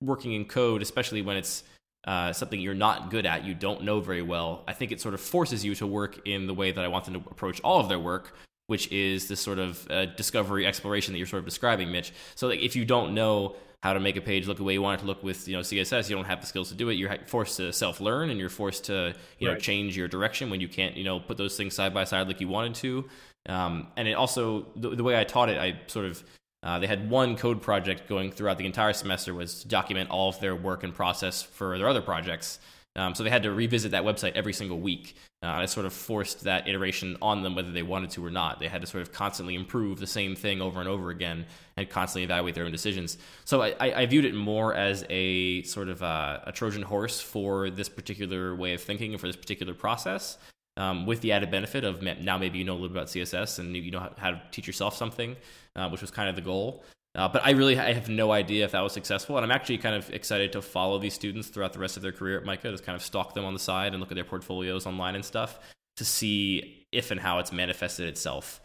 working 0.00 0.32
in 0.32 0.46
code, 0.46 0.80
especially 0.80 1.20
when 1.20 1.36
it's 1.36 1.64
uh, 2.04 2.32
something 2.32 2.60
you're 2.60 2.74
not 2.74 3.10
good 3.10 3.26
at, 3.26 3.44
you 3.44 3.54
don't 3.54 3.82
know 3.82 4.00
very 4.00 4.22
well, 4.22 4.64
I 4.66 4.72
think 4.72 4.92
it 4.92 5.00
sort 5.00 5.14
of 5.14 5.20
forces 5.20 5.64
you 5.64 5.74
to 5.76 5.86
work 5.86 6.26
in 6.26 6.46
the 6.46 6.54
way 6.54 6.72
that 6.72 6.84
I 6.84 6.88
want 6.88 7.04
them 7.04 7.14
to 7.14 7.30
approach 7.30 7.60
all 7.60 7.80
of 7.80 7.88
their 7.88 7.98
work, 7.98 8.36
which 8.66 8.90
is 8.90 9.28
this 9.28 9.40
sort 9.40 9.58
of 9.58 9.86
uh, 9.90 10.06
discovery 10.06 10.66
exploration 10.66 11.12
that 11.12 11.18
you're 11.18 11.26
sort 11.26 11.40
of 11.40 11.44
describing, 11.44 11.92
Mitch. 11.92 12.12
So 12.34 12.48
like, 12.48 12.60
if 12.60 12.74
you 12.74 12.84
don't 12.84 13.14
know 13.14 13.56
how 13.82 13.94
to 13.94 14.00
make 14.00 14.16
a 14.16 14.20
page 14.20 14.46
look 14.46 14.58
the 14.58 14.62
way 14.62 14.74
you 14.74 14.82
want 14.82 15.00
it 15.00 15.02
to 15.02 15.06
look 15.06 15.22
with 15.22 15.48
you 15.48 15.56
know 15.56 15.60
css 15.60 16.08
you 16.10 16.14
don't 16.14 16.26
have 16.26 16.40
the 16.40 16.46
skills 16.46 16.68
to 16.68 16.74
do 16.74 16.90
it 16.90 16.94
you're 16.94 17.16
forced 17.26 17.56
to 17.56 17.72
self-learn 17.72 18.28
and 18.30 18.38
you're 18.38 18.50
forced 18.50 18.84
to 18.84 19.14
you 19.38 19.46
know 19.46 19.54
right. 19.54 19.62
change 19.62 19.96
your 19.96 20.06
direction 20.06 20.50
when 20.50 20.60
you 20.60 20.68
can't 20.68 20.96
you 20.96 21.04
know 21.04 21.18
put 21.18 21.38
those 21.38 21.56
things 21.56 21.74
side 21.74 21.94
by 21.94 22.04
side 22.04 22.26
like 22.26 22.40
you 22.40 22.48
wanted 22.48 22.74
to 22.74 23.08
um, 23.48 23.86
and 23.96 24.06
it 24.06 24.12
also 24.12 24.66
the, 24.76 24.90
the, 24.90 25.02
way 25.02 25.18
i 25.18 25.24
taught 25.24 25.48
it 25.48 25.58
i 25.58 25.80
sort 25.86 26.04
of 26.04 26.22
uh, 26.62 26.78
they 26.78 26.86
had 26.86 27.08
one 27.10 27.36
code 27.36 27.62
project 27.62 28.08
going 28.08 28.30
throughout 28.30 28.58
the 28.58 28.66
entire 28.66 28.92
semester 28.92 29.34
was 29.34 29.62
to 29.62 29.68
document 29.68 30.10
all 30.10 30.28
of 30.28 30.40
their 30.40 30.54
work 30.54 30.84
and 30.84 30.94
process 30.94 31.42
for 31.42 31.78
their 31.78 31.88
other 31.88 32.02
projects 32.02 32.58
um, 32.96 33.14
so 33.14 33.22
they 33.22 33.30
had 33.30 33.44
to 33.44 33.52
revisit 33.52 33.92
that 33.92 34.02
website 34.02 34.32
every 34.32 34.52
single 34.52 34.80
week. 34.80 35.14
Uh, 35.42 35.46
I 35.46 35.66
sort 35.66 35.86
of 35.86 35.92
forced 35.92 36.42
that 36.42 36.68
iteration 36.68 37.16
on 37.22 37.42
them 37.42 37.54
whether 37.54 37.70
they 37.70 37.84
wanted 37.84 38.10
to 38.10 38.26
or 38.26 38.30
not. 38.30 38.58
They 38.58 38.68
had 38.68 38.80
to 38.80 38.86
sort 38.86 39.02
of 39.02 39.12
constantly 39.12 39.54
improve 39.54 40.00
the 40.00 40.06
same 40.06 40.34
thing 40.34 40.60
over 40.60 40.80
and 40.80 40.88
over 40.88 41.10
again 41.10 41.46
and 41.76 41.88
constantly 41.88 42.24
evaluate 42.24 42.56
their 42.56 42.64
own 42.64 42.72
decisions. 42.72 43.16
So 43.44 43.62
I, 43.62 43.74
I 43.80 44.06
viewed 44.06 44.24
it 44.24 44.34
more 44.34 44.74
as 44.74 45.04
a 45.08 45.62
sort 45.62 45.88
of 45.88 46.02
uh, 46.02 46.40
a 46.44 46.52
Trojan 46.52 46.82
horse 46.82 47.20
for 47.20 47.70
this 47.70 47.88
particular 47.88 48.54
way 48.56 48.74
of 48.74 48.82
thinking 48.82 49.12
and 49.12 49.20
for 49.20 49.28
this 49.28 49.36
particular 49.36 49.72
process. 49.72 50.36
Um, 50.80 51.04
with 51.04 51.20
the 51.20 51.32
added 51.32 51.50
benefit 51.50 51.84
of 51.84 52.00
now 52.00 52.38
maybe 52.38 52.56
you 52.56 52.64
know 52.64 52.72
a 52.72 52.80
little 52.80 52.88
bit 52.88 52.96
about 52.96 53.08
CSS 53.08 53.58
and 53.58 53.76
you 53.76 53.90
know 53.90 54.10
how 54.16 54.30
to 54.30 54.40
teach 54.50 54.66
yourself 54.66 54.96
something, 54.96 55.36
uh, 55.76 55.90
which 55.90 56.00
was 56.00 56.10
kind 56.10 56.30
of 56.30 56.36
the 56.36 56.40
goal. 56.40 56.82
Uh, 57.14 57.28
but 57.28 57.44
I 57.44 57.50
really 57.50 57.78
I 57.78 57.92
have 57.92 58.08
no 58.08 58.32
idea 58.32 58.64
if 58.64 58.72
that 58.72 58.80
was 58.80 58.94
successful, 58.94 59.36
and 59.36 59.44
I'm 59.44 59.50
actually 59.50 59.76
kind 59.76 59.94
of 59.94 60.08
excited 60.10 60.52
to 60.52 60.62
follow 60.62 60.98
these 60.98 61.12
students 61.12 61.48
throughout 61.48 61.74
the 61.74 61.80
rest 61.80 61.98
of 61.98 62.02
their 62.02 62.12
career 62.12 62.38
at 62.38 62.46
MICA, 62.46 62.70
just 62.70 62.84
kind 62.84 62.96
of 62.96 63.02
stalk 63.02 63.34
them 63.34 63.44
on 63.44 63.52
the 63.52 63.60
side 63.60 63.92
and 63.92 64.00
look 64.00 64.10
at 64.10 64.14
their 64.14 64.24
portfolios 64.24 64.86
online 64.86 65.16
and 65.16 65.24
stuff 65.24 65.58
to 65.96 66.04
see 66.04 66.86
if 66.92 67.10
and 67.10 67.20
how 67.20 67.40
it's 67.40 67.52
manifested 67.52 68.08
itself. 68.08 68.62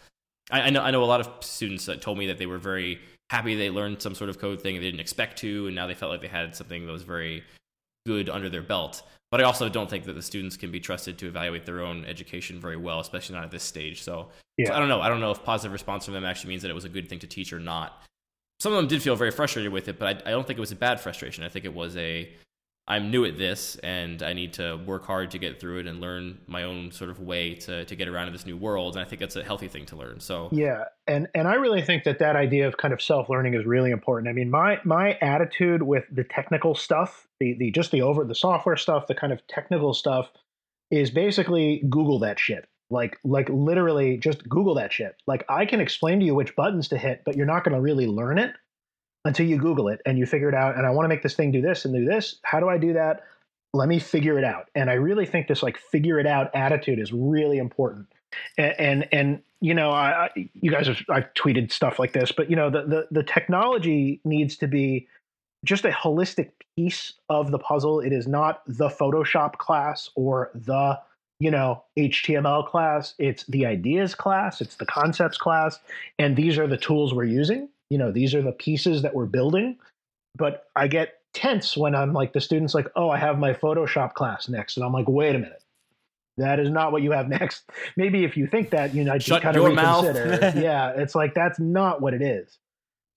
I, 0.52 0.62
I 0.62 0.70
know 0.70 0.82
I 0.82 0.92
know 0.92 1.04
a 1.04 1.06
lot 1.06 1.20
of 1.20 1.44
students 1.44 1.86
that 1.88 2.02
told 2.02 2.18
me 2.18 2.28
that 2.28 2.38
they 2.38 2.46
were 2.46 2.60
very 2.60 3.00
happy 3.30 3.56
they 3.56 3.72
learned 3.72 4.02
some 4.02 4.16
sort 4.16 4.30
of 4.30 4.40
code 4.40 4.62
thing 4.62 4.76
they 4.76 4.82
didn't 4.82 5.00
expect 5.00 5.40
to, 5.40 5.68
and 5.68 5.76
now 5.76 5.88
they 5.88 5.96
felt 5.96 6.12
like 6.12 6.22
they 6.22 6.28
had 6.28 6.56
something 6.56 6.86
that 6.86 6.92
was 6.92 7.04
very 7.04 7.44
good 8.06 8.30
under 8.30 8.48
their 8.48 8.62
belt. 8.62 9.02
But 9.36 9.42
I 9.42 9.48
also 9.48 9.68
don't 9.68 9.90
think 9.90 10.06
that 10.06 10.14
the 10.14 10.22
students 10.22 10.56
can 10.56 10.72
be 10.72 10.80
trusted 10.80 11.18
to 11.18 11.28
evaluate 11.28 11.66
their 11.66 11.82
own 11.82 12.06
education 12.06 12.58
very 12.58 12.78
well, 12.78 13.02
especially 13.02 13.36
not 13.36 13.44
at 13.44 13.52
this 13.52 13.64
stage. 13.64 14.02
So, 14.02 14.30
Yeah. 14.56 14.68
so 14.68 14.76
I 14.76 14.80
don't 14.80 14.88
know. 14.88 15.02
I 15.02 15.10
don't 15.10 15.20
know 15.20 15.32
if 15.32 15.44
positive 15.44 15.74
response 15.74 16.06
from 16.06 16.14
them 16.14 16.24
actually 16.24 16.52
means 16.52 16.62
that 16.62 16.72
it 16.72 16.74
was 16.74 16.86
a 16.86 16.90
good 16.90 17.10
thing 17.10 17.20
to 17.20 17.28
teach 17.28 17.52
or 17.52 17.60
not. 17.60 18.02
Some 18.62 18.72
of 18.72 18.78
them 18.78 18.88
did 18.88 19.04
feel 19.04 19.18
very 19.18 19.32
frustrated 19.32 19.74
with 19.74 19.90
it, 19.90 20.00
but 20.00 20.08
I, 20.26 20.30
I 20.30 20.32
don't 20.32 20.48
think 20.48 20.58
it 20.58 20.62
was 20.62 20.72
a 20.72 20.78
bad 20.78 21.02
frustration. 21.02 21.44
I 21.44 21.50
think 21.50 21.66
it 21.66 21.74
was 21.74 21.98
a 21.98 22.30
I'm 22.88 23.10
new 23.10 23.26
at 23.26 23.38
this 23.38 23.78
and 23.78 24.22
I 24.22 24.34
need 24.34 24.54
to 24.54 24.76
work 24.86 25.06
hard 25.06 25.32
to 25.32 25.40
get 25.40 25.60
through 25.60 25.80
it 25.80 25.88
and 25.88 26.00
learn 26.00 26.38
my 26.46 26.64
own 26.64 26.92
sort 26.92 27.10
of 27.10 27.20
way 27.20 27.56
to, 27.56 27.84
to 27.84 27.96
get 27.96 28.08
around 28.08 28.28
in 28.28 28.34
this 28.34 28.46
new 28.46 28.58
world. 28.58 28.96
And 28.96 29.04
I 29.04 29.10
think 29.10 29.20
that's 29.20 29.36
a 29.36 29.44
healthy 29.44 29.68
thing 29.68 29.88
to 29.88 29.96
learn. 29.96 30.20
So 30.20 30.50
Yeah, 30.52 30.84
and 31.08 31.28
and 31.34 31.48
I 31.48 31.56
really 31.56 31.82
think 31.82 32.04
that 32.04 32.20
that 32.20 32.36
idea 32.36 32.68
of 32.68 32.78
kind 32.78 32.94
of 32.94 33.02
self 33.02 33.28
learning 33.28 33.56
is 33.56 33.66
really 33.66 33.90
important. 33.90 34.30
I 34.30 34.34
mean, 34.34 34.52
my 34.52 34.80
my 34.84 35.18
attitude 35.22 35.82
with 35.82 36.04
the 36.12 36.24
technical 36.24 36.76
stuff, 36.76 37.28
the 37.40 37.56
the 37.58 37.72
just 37.72 37.90
the 37.90 38.04
over 38.04 38.24
the 38.24 38.36
software 38.36 38.78
stuff, 38.78 39.08
the 39.08 39.16
kind 39.16 39.34
of 39.34 39.46
technical 39.48 39.94
stuff, 39.96 40.30
is 40.92 41.10
basically 41.10 41.84
Google 41.90 42.20
that 42.20 42.40
shit. 42.40 42.70
Like 42.92 43.18
like 43.24 43.50
literally 43.50 44.18
just 44.18 44.48
Google 44.48 44.76
that 44.76 44.94
shit. 44.94 45.16
Like 45.26 45.44
I 45.50 45.66
can 45.66 45.80
explain 45.80 46.20
to 46.20 46.26
you 46.26 46.36
which 46.36 46.56
buttons 46.56 46.90
to 46.90 47.00
hit, 47.00 47.24
but 47.26 47.36
you're 47.36 47.48
not 47.48 47.64
going 47.64 47.74
to 47.74 47.82
really 47.82 48.06
learn 48.06 48.38
it 48.38 48.54
until 49.26 49.46
you 49.46 49.58
Google 49.58 49.90
it 49.90 50.02
and 50.06 50.18
you 50.18 50.26
figure 50.26 50.48
it 50.48 50.56
out. 50.56 50.78
And 50.78 50.86
I 50.86 50.92
want 50.92 51.06
to 51.06 51.10
make 51.10 51.24
this 51.24 51.36
thing 51.36 51.52
do 51.52 51.62
this 51.62 51.84
and 51.86 51.94
do 51.94 52.06
this. 52.06 52.38
How 52.44 52.60
do 52.60 52.70
I 52.70 52.78
do 52.78 52.94
that? 52.94 53.24
Let 53.74 53.90
me 53.90 54.00
figure 54.00 54.40
it 54.40 54.46
out. 54.46 54.70
And 54.76 54.90
I 54.90 54.94
really 54.94 55.26
think 55.26 55.48
this 55.48 55.62
like 55.62 55.78
figure 55.78 56.20
it 56.20 56.28
out 56.28 56.50
attitude 56.56 57.00
is 57.00 57.12
really 57.12 57.58
important 57.58 58.08
and 58.58 58.76
and, 58.80 59.08
and 59.12 59.42
you 59.62 59.74
know 59.74 59.92
I, 59.92 60.26
I, 60.26 60.50
you 60.54 60.72
guys 60.72 60.88
have 60.88 61.02
I've 61.10 61.34
tweeted 61.34 61.72
stuff 61.72 62.00
like 62.00 62.14
this, 62.14 62.32
but 62.32 62.50
you 62.50 62.56
know 62.56 62.70
the, 62.70 62.84
the 62.84 63.08
the 63.12 63.24
technology 63.24 64.20
needs 64.24 64.58
to 64.58 64.68
be 64.68 65.08
just 65.64 65.86
a 65.86 65.90
holistic 65.90 66.52
piece 66.76 67.14
of 67.30 67.52
the 67.52 67.60
puzzle. 67.60 68.00
It 68.00 68.14
is 68.14 68.28
not 68.28 68.62
the 68.68 68.90
Photoshop 68.90 69.58
class 69.58 70.10
or 70.16 70.52
the 70.54 71.00
you 71.40 71.52
know 71.52 71.84
HTML 71.98 72.68
class. 72.68 73.14
It's 73.18 73.44
the 73.46 73.66
ideas 73.66 74.16
class. 74.16 74.62
It's 74.62 74.76
the 74.76 74.86
concepts 74.86 75.38
class, 75.38 75.80
and 76.20 76.36
these 76.36 76.58
are 76.58 76.68
the 76.68 76.78
tools 76.78 77.14
we're 77.14 77.26
using. 77.26 77.70
You 77.90 77.98
know 77.98 78.12
these 78.12 78.34
are 78.36 78.42
the 78.42 78.52
pieces 78.52 79.02
that 79.02 79.14
we're 79.16 79.26
building. 79.26 79.78
But 80.38 80.66
I 80.76 80.88
get 80.88 81.20
tense 81.34 81.78
when 81.78 81.96
I'm 81.96 82.14
like 82.14 82.34
the 82.34 82.42
students 82.42 82.74
like, 82.74 82.88
oh, 82.96 83.10
I 83.10 83.18
have 83.18 83.40
my 83.40 83.54
Photoshop 83.54 84.14
class 84.14 84.50
next, 84.50 84.78
and 84.78 84.86
I'm 84.86 84.94
like, 84.94 85.08
wait 85.08 85.36
a 85.36 85.40
minute. 85.40 85.62
That 86.38 86.60
is 86.60 86.70
not 86.70 86.92
what 86.92 87.02
you 87.02 87.12
have 87.12 87.30
next. 87.30 87.70
Maybe 87.96 88.24
if 88.24 88.36
you 88.36 88.48
think 88.48 88.72
that, 88.72 88.94
you 88.94 89.04
know, 89.04 89.18
just 89.18 89.42
kind 89.42 89.56
of 89.56 89.64
reconsider. 89.64 90.54
yeah, 90.60 90.92
it's 90.96 91.16
like 91.16 91.34
that's 91.34 91.60
not 91.60 92.02
what 92.02 92.14
it 92.14 92.22
is. 92.22 92.58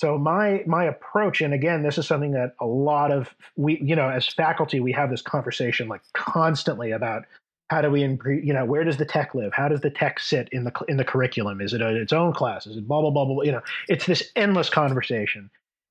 So 0.01 0.17
my 0.17 0.63
my 0.67 0.85
approach, 0.85 1.41
and 1.41 1.53
again, 1.53 1.83
this 1.83 1.99
is 1.99 2.07
something 2.07 2.33
that 2.33 2.55
a 2.61 2.67
lot 2.67 3.11
of 3.11 3.35
we, 3.57 3.81
you 3.81 3.97
know, 3.97 4.09
as 4.09 4.29
faculty, 4.29 4.79
we 4.79 4.93
have 4.93 5.11
this 5.11 5.23
conversation 5.23 5.89
like 5.89 6.03
constantly 6.15 6.93
about 6.93 7.25
how 7.71 7.83
do 7.83 7.91
we, 7.91 8.01
incre- 8.03 8.45
you 8.45 8.53
know, 8.53 8.65
where 8.65 8.85
does 8.85 8.97
the 8.97 9.05
tech 9.05 9.35
live? 9.35 9.53
How 9.53 9.69
does 9.69 9.81
the 9.81 9.91
tech 9.91 10.21
sit 10.21 10.49
in 10.53 10.65
the 10.65 10.73
in 10.89 10.97
the 10.97 11.05
curriculum? 11.05 11.61
Is 11.61 11.75
it 11.75 11.83
a, 11.83 11.95
its 11.95 12.13
own 12.13 12.33
class? 12.33 12.67
Is 12.67 12.77
it 12.77 12.89
blah 12.89 13.01
blah 13.01 13.11
blah 13.11 13.25
blah? 13.25 13.43
You 13.43 13.53
know, 13.53 13.63
it's 13.89 14.07
this 14.07 14.31
endless 14.37 14.71
conversation. 14.71 15.51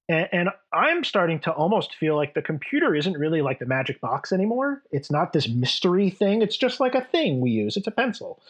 And, 0.09 0.29
and 0.31 0.49
I'm 0.73 1.03
starting 1.03 1.39
to 1.41 1.51
almost 1.51 1.95
feel 1.95 2.15
like 2.15 2.33
the 2.33 2.41
computer 2.41 2.95
isn't 2.95 3.17
really 3.17 3.41
like 3.41 3.59
the 3.59 3.65
magic 3.65 3.99
box 3.99 4.31
anymore. 4.31 4.81
It's 4.91 5.11
not 5.11 5.33
this 5.33 5.47
mystery 5.49 6.09
thing. 6.09 6.41
It's 6.41 6.57
just 6.57 6.79
like 6.79 6.95
a 6.95 7.03
thing 7.03 7.41
we 7.41 7.51
use. 7.51 7.77
It's 7.77 7.87
a 7.87 7.91
pencil. 7.91 8.41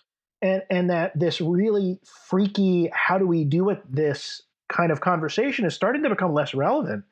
And, 0.41 0.61
and 0.69 0.89
that 0.91 1.17
this 1.17 1.41
really 1.41 1.99
freaky, 2.05 2.91
how 2.93 3.17
do 3.17 3.25
we 3.25 3.43
do 3.43 3.69
it 3.71 3.81
this 3.89 4.43
kind 4.69 4.91
of 4.91 5.01
conversation 5.01 5.65
is 5.65 5.73
starting 5.73 6.03
to 6.03 6.09
become 6.09 6.33
less 6.33 6.53
relevant 6.53 7.05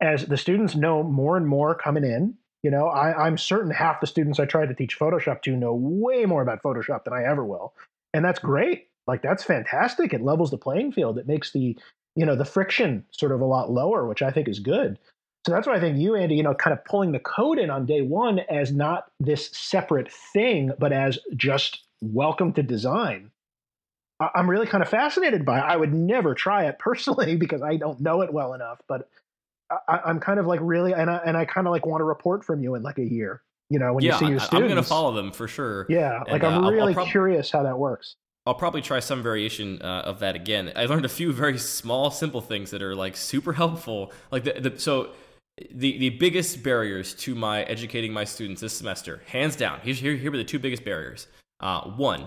as 0.00 0.26
the 0.26 0.38
students 0.38 0.74
know 0.74 1.02
more 1.02 1.36
and 1.36 1.46
more 1.46 1.74
coming 1.74 2.04
in. 2.04 2.36
You 2.62 2.70
know, 2.70 2.86
I, 2.86 3.26
I'm 3.26 3.38
certain 3.38 3.70
half 3.70 4.00
the 4.00 4.06
students 4.06 4.38
I 4.38 4.44
tried 4.44 4.68
to 4.68 4.74
teach 4.74 4.98
Photoshop 4.98 5.42
to 5.42 5.56
know 5.56 5.74
way 5.74 6.26
more 6.26 6.42
about 6.42 6.62
Photoshop 6.62 7.04
than 7.04 7.14
I 7.14 7.24
ever 7.24 7.44
will. 7.44 7.74
And 8.12 8.24
that's 8.24 8.38
mm-hmm. 8.38 8.48
great. 8.48 8.86
Like, 9.06 9.22
that's 9.22 9.42
fantastic. 9.42 10.12
It 10.12 10.20
levels 10.20 10.50
the 10.50 10.58
playing 10.58 10.92
field. 10.92 11.18
It 11.18 11.26
makes 11.26 11.52
the 11.52 11.76
you 12.16 12.26
know 12.26 12.36
the 12.36 12.44
friction 12.44 13.04
sort 13.10 13.32
of 13.32 13.40
a 13.40 13.44
lot 13.44 13.70
lower 13.70 14.06
which 14.06 14.22
i 14.22 14.30
think 14.30 14.48
is 14.48 14.58
good 14.58 14.98
so 15.46 15.52
that's 15.52 15.66
why 15.66 15.74
i 15.74 15.80
think 15.80 15.98
you 15.98 16.14
andy 16.14 16.34
you 16.34 16.42
know 16.42 16.54
kind 16.54 16.76
of 16.76 16.84
pulling 16.84 17.12
the 17.12 17.18
code 17.18 17.58
in 17.58 17.70
on 17.70 17.86
day 17.86 18.02
one 18.02 18.40
as 18.50 18.72
not 18.72 19.10
this 19.20 19.50
separate 19.52 20.10
thing 20.12 20.70
but 20.78 20.92
as 20.92 21.18
just 21.36 21.84
welcome 22.00 22.52
to 22.52 22.62
design 22.62 23.30
i'm 24.34 24.50
really 24.50 24.66
kind 24.66 24.82
of 24.82 24.88
fascinated 24.88 25.44
by 25.44 25.58
it 25.58 25.64
i 25.64 25.76
would 25.76 25.94
never 25.94 26.34
try 26.34 26.64
it 26.64 26.78
personally 26.78 27.36
because 27.44 27.62
i 27.62 27.76
don't 27.76 28.00
know 28.00 28.22
it 28.22 28.32
well 28.32 28.54
enough 28.54 28.80
but 28.88 29.08
I- 29.88 30.00
i'm 30.06 30.20
kind 30.20 30.38
of 30.40 30.46
like 30.46 30.60
really 30.62 30.92
and 30.94 31.10
i, 31.10 31.16
and 31.24 31.36
I 31.36 31.44
kind 31.44 31.66
of 31.66 31.72
like 31.72 31.86
want 31.86 32.00
to 32.00 32.04
report 32.04 32.44
from 32.44 32.62
you 32.62 32.74
in 32.74 32.82
like 32.82 32.98
a 32.98 33.04
year 33.04 33.42
you 33.68 33.78
know 33.78 33.94
when 33.94 34.04
yeah, 34.04 34.14
you 34.14 34.18
see 34.18 34.26
your 34.30 34.40
students 34.40 34.54
I'm 34.54 34.62
going 34.68 34.76
to 34.76 34.82
follow 34.82 35.12
them 35.12 35.30
for 35.32 35.46
sure. 35.48 35.86
yeah 35.88 36.20
like 36.28 36.42
And, 36.42 36.44
uh, 36.44 36.46
i'm 36.48 36.54
I'll- 36.54 36.64
I'll 36.66 36.72
really 36.72 36.94
prob- 36.94 37.08
curious 37.08 37.50
how 37.50 37.62
that 37.62 37.78
works 37.78 38.16
I'll 38.46 38.54
probably 38.54 38.80
try 38.80 39.00
some 39.00 39.22
variation 39.22 39.80
uh, 39.82 40.02
of 40.06 40.18
that 40.20 40.34
again. 40.34 40.72
I 40.74 40.86
learned 40.86 41.04
a 41.04 41.10
few 41.10 41.30
very 41.30 41.58
small, 41.58 42.10
simple 42.10 42.40
things 42.40 42.70
that 42.70 42.80
are 42.80 42.94
like 42.96 43.14
super 43.14 43.52
helpful. 43.52 44.12
Like 44.32 44.44
the, 44.44 44.54
the 44.70 44.78
so 44.78 45.10
the 45.70 45.98
the 45.98 46.08
biggest 46.10 46.62
barriers 46.62 47.14
to 47.16 47.34
my 47.34 47.62
educating 47.64 48.14
my 48.14 48.24
students 48.24 48.62
this 48.62 48.72
semester, 48.72 49.20
hands 49.26 49.56
down. 49.56 49.80
Here's 49.82 49.98
here 50.00 50.16
here 50.16 50.32
are 50.32 50.36
the 50.38 50.42
two 50.42 50.58
biggest 50.58 50.86
barriers. 50.86 51.26
Uh, 51.60 51.82
one, 51.90 52.26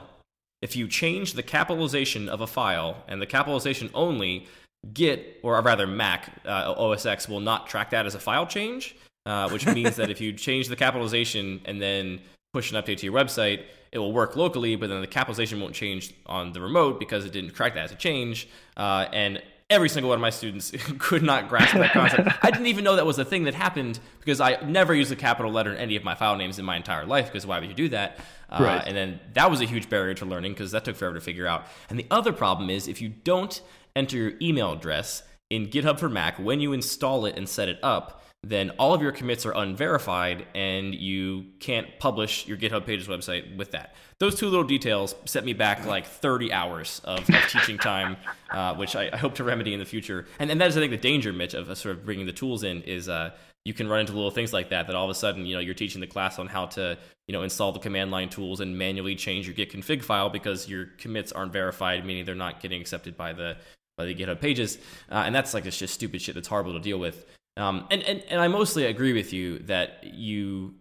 if 0.62 0.76
you 0.76 0.88
change 0.88 1.34
the 1.34 1.44
capitalization 1.44 2.30
of 2.30 2.41
a 2.41 2.48
file 2.48 3.04
and 3.08 3.20
the 3.20 3.26
capitalization 3.26 3.89
only, 3.96 4.46
Git 4.91 5.39
or 5.43 5.61
rather 5.61 5.88
Mac 5.88 6.31
uh, 6.45 6.73
OS 6.77 7.05
X 7.05 7.29
will 7.29 7.39
not 7.39 7.67
track 7.67 7.91
that 7.91 8.05
as 8.05 8.15
a 8.15 8.19
file 8.19 8.45
change, 8.45 8.95
uh, 9.25 9.49
which 9.49 9.65
means 9.65 9.95
that 9.95 10.09
if 10.09 10.19
you 10.19 10.34
change 10.34 10.67
the 10.67 10.75
capitalization 10.75 11.61
and 11.65 11.81
then 11.81 12.19
push 12.53 12.71
an 12.71 12.81
update 12.81 12.97
to 12.97 13.05
your 13.05 13.13
website, 13.13 13.63
it 13.91 13.99
will 13.99 14.11
work 14.11 14.36
locally, 14.36 14.75
but 14.75 14.89
then 14.89 15.01
the 15.01 15.07
capitalization 15.07 15.61
won't 15.61 15.73
change 15.73 16.13
on 16.25 16.51
the 16.51 16.59
remote 16.59 16.99
because 16.99 17.25
it 17.25 17.31
didn't 17.31 17.51
track 17.51 17.75
that 17.75 17.86
as 17.86 17.91
a 17.91 17.95
change. 17.95 18.49
Uh, 18.75 19.05
and 19.13 19.41
every 19.69 19.89
single 19.89 20.09
one 20.09 20.17
of 20.17 20.21
my 20.21 20.29
students 20.29 20.71
could 20.99 21.23
not 21.23 21.49
grasp 21.49 21.73
that 21.75 21.91
concept. 21.91 22.29
I 22.41 22.51
didn't 22.51 22.67
even 22.67 22.84
know 22.84 22.95
that 22.95 23.05
was 23.05 23.19
a 23.19 23.25
thing 23.25 23.43
that 23.45 23.53
happened 23.53 23.99
because 24.19 24.41
I 24.41 24.57
never 24.65 24.93
used 24.93 25.11
a 25.11 25.15
capital 25.15 25.51
letter 25.51 25.71
in 25.71 25.77
any 25.77 25.95
of 25.95 26.03
my 26.03 26.15
file 26.15 26.36
names 26.36 26.59
in 26.59 26.65
my 26.65 26.75
entire 26.75 27.05
life. 27.05 27.27
Because 27.27 27.45
why 27.45 27.59
would 27.59 27.69
you 27.69 27.75
do 27.75 27.89
that? 27.89 28.19
Uh, 28.49 28.63
Right. 28.63 28.84
And 28.86 28.95
then 28.95 29.19
that 29.34 29.49
was 29.49 29.61
a 29.61 29.65
huge 29.65 29.89
barrier 29.89 30.13
to 30.15 30.25
learning 30.25 30.53
because 30.53 30.71
that 30.71 30.86
took 30.86 30.95
forever 30.95 31.15
to 31.15 31.21
figure 31.21 31.47
out. 31.47 31.65
And 31.89 31.97
the 31.97 32.05
other 32.11 32.34
problem 32.34 32.69
is 32.69 32.88
if 32.88 33.01
you 33.01 33.09
don't 33.09 33.61
enter 33.96 34.18
your 34.18 34.34
email 34.41 34.74
address 34.74 35.24
in 35.50 35.68
GitHub 35.68 36.00
for 36.00 36.10
Mac 36.10 36.39
when 36.39 36.60
you 36.60 36.74
install 36.74 37.26
it 37.26 37.38
and 37.38 37.48
set 37.48 37.70
it 37.70 37.80
up, 37.84 38.24
then 38.46 38.72
all 38.72 38.94
of 38.94 39.02
your 39.02 39.12
commits 39.12 39.46
are 39.46 39.56
unverified 39.56 40.46
and 40.54 40.94
you 40.94 41.46
can't 41.60 41.88
publish 42.00 42.46
your 42.46 42.58
GitHub 42.58 42.86
Pages 42.86 43.08
website 43.08 43.56
with 43.56 43.72
that. 43.72 43.96
Those 44.20 44.36
two 44.36 44.50
little 44.50 44.66
details 44.66 45.16
set 45.26 45.46
me 45.46 45.54
back 45.54 45.86
like 45.86 46.06
30 46.06 46.52
hours 46.52 47.02
of, 47.06 47.20
of 47.30 47.48
teaching 47.50 47.78
time, 47.78 48.18
uh, 48.52 48.76
which 48.76 48.96
I, 48.96 49.10
I 49.14 49.18
hope 49.18 49.36
to 49.36 49.44
remedy 49.44 49.74
in 49.74 49.80
the 49.80 49.86
future. 49.86 50.26
And, 50.39 50.52
and 50.52 50.60
that 50.60 50.68
is, 50.68 50.78
I 50.78 50.82
think, 50.82 50.91
the 50.91 50.98
danger, 50.98 51.32
Mitch, 51.32 51.54
of 51.54 51.66
sort 51.78 51.96
of 51.96 52.06
bringing 52.06 52.26
the 52.26 52.34
tools 52.34 52.64
in 52.64 52.82
is 52.82 53.08
uh, 53.08 53.32
you 53.64 53.74
can 53.74 53.88
run 53.88 54.02
into 54.02 54.14
little 54.14 54.32
things 54.32 54.52
like 54.52 54.70
that, 54.70 54.88
that 54.88 54.96
all 54.96 55.06
of 55.06 55.10
a 55.10 55.16
sudden, 55.16 55.46
you 55.46 55.56
know, 55.56 55.62
you're 55.62 55.74
teaching 55.74 56.02
the 56.02 56.08
class 56.08 56.38
on 56.38 56.48
how 56.48 56.66
to, 56.66 56.98
you 57.28 57.34
know, 57.34 57.44
install 57.44 57.72
the 57.72 57.80
command 57.80 58.12
line 58.12 58.28
tools 58.28 58.60
and 58.60 58.78
manually 58.78 59.16
change 59.16 59.48
your 59.48 59.56
git 59.56 59.72
config 59.72 60.04
file 60.04 60.30
because 60.30 60.68
your 60.68 60.88
commits 60.98 61.32
aren't 61.32 61.54
verified, 61.54 62.06
meaning 62.06 62.26
they're 62.26 62.36
not 62.36 62.60
getting 62.60 62.82
accepted 62.82 63.16
by 63.16 63.32
the 63.32 63.56
by 63.98 64.06
the 64.06 64.16
GitHub 64.16 64.39
pages, 64.39 64.78
uh, 65.12 65.24
and 65.26 65.34
that's 65.34 65.54
like 65.54 65.66
it's 65.66 65.78
just 65.78 65.94
stupid 65.94 66.22
shit 66.22 66.36
that's 66.36 66.48
horrible 66.48 66.74
to 66.74 66.80
deal 66.80 66.98
with. 67.00 67.26
Um, 67.58 67.88
and, 67.91 68.02
and 68.04 68.24
and 68.30 68.41
I 68.41 68.48
mostly 68.48 68.86
agree 68.86 69.14
with 69.14 69.32
you 69.34 69.60
that 69.60 70.04
you 70.04 70.74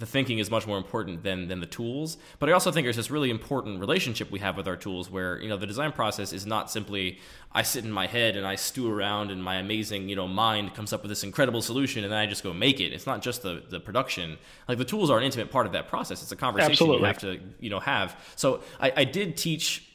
the 0.00 0.06
thinking 0.06 0.38
is 0.38 0.50
much 0.50 0.66
more 0.66 0.78
important 0.78 1.22
than 1.22 1.48
than 1.48 1.60
the 1.60 1.66
tools. 1.66 2.16
But 2.38 2.48
I 2.48 2.52
also 2.52 2.72
think 2.72 2.86
there's 2.86 2.96
this 2.96 3.10
really 3.10 3.30
important 3.30 3.80
relationship 3.80 4.30
we 4.30 4.38
have 4.38 4.56
with 4.56 4.66
our 4.66 4.76
tools, 4.76 5.10
where 5.10 5.40
you 5.40 5.48
know 5.48 5.56
the 5.56 5.66
design 5.66 5.92
process 5.92 6.32
is 6.32 6.46
not 6.46 6.70
simply 6.70 7.18
I 7.52 7.62
sit 7.62 7.84
in 7.84 7.92
my 7.92 8.06
head 8.06 8.36
and 8.36 8.46
I 8.46 8.54
stew 8.54 8.90
around 8.90 9.30
and 9.30 9.44
my 9.44 9.56
amazing 9.56 10.08
you 10.08 10.16
know 10.16 10.26
mind 10.26 10.74
comes 10.74 10.92
up 10.92 11.02
with 11.02 11.10
this 11.10 11.22
incredible 11.22 11.62
solution 11.62 12.02
and 12.02 12.12
then 12.12 12.18
I 12.18 12.26
just 12.26 12.42
go 12.42 12.52
make 12.52 12.80
it. 12.80 12.92
It's 12.92 13.06
not 13.06 13.22
just 13.22 13.42
the 13.42 13.62
the 13.68 13.78
production. 13.78 14.38
Like 14.68 14.78
the 14.78 14.84
tools 14.84 15.10
are 15.10 15.18
an 15.18 15.24
intimate 15.24 15.50
part 15.50 15.66
of 15.66 15.72
that 15.72 15.86
process. 15.86 16.22
It's 16.22 16.32
a 16.32 16.36
conversation 16.36 16.72
Absolutely. 16.72 17.00
you 17.00 17.06
have 17.06 17.18
to 17.18 17.40
you 17.60 17.70
know 17.70 17.80
have. 17.80 18.18
So 18.36 18.62
I, 18.80 18.92
I 18.96 19.04
did 19.04 19.36
teach 19.36 19.89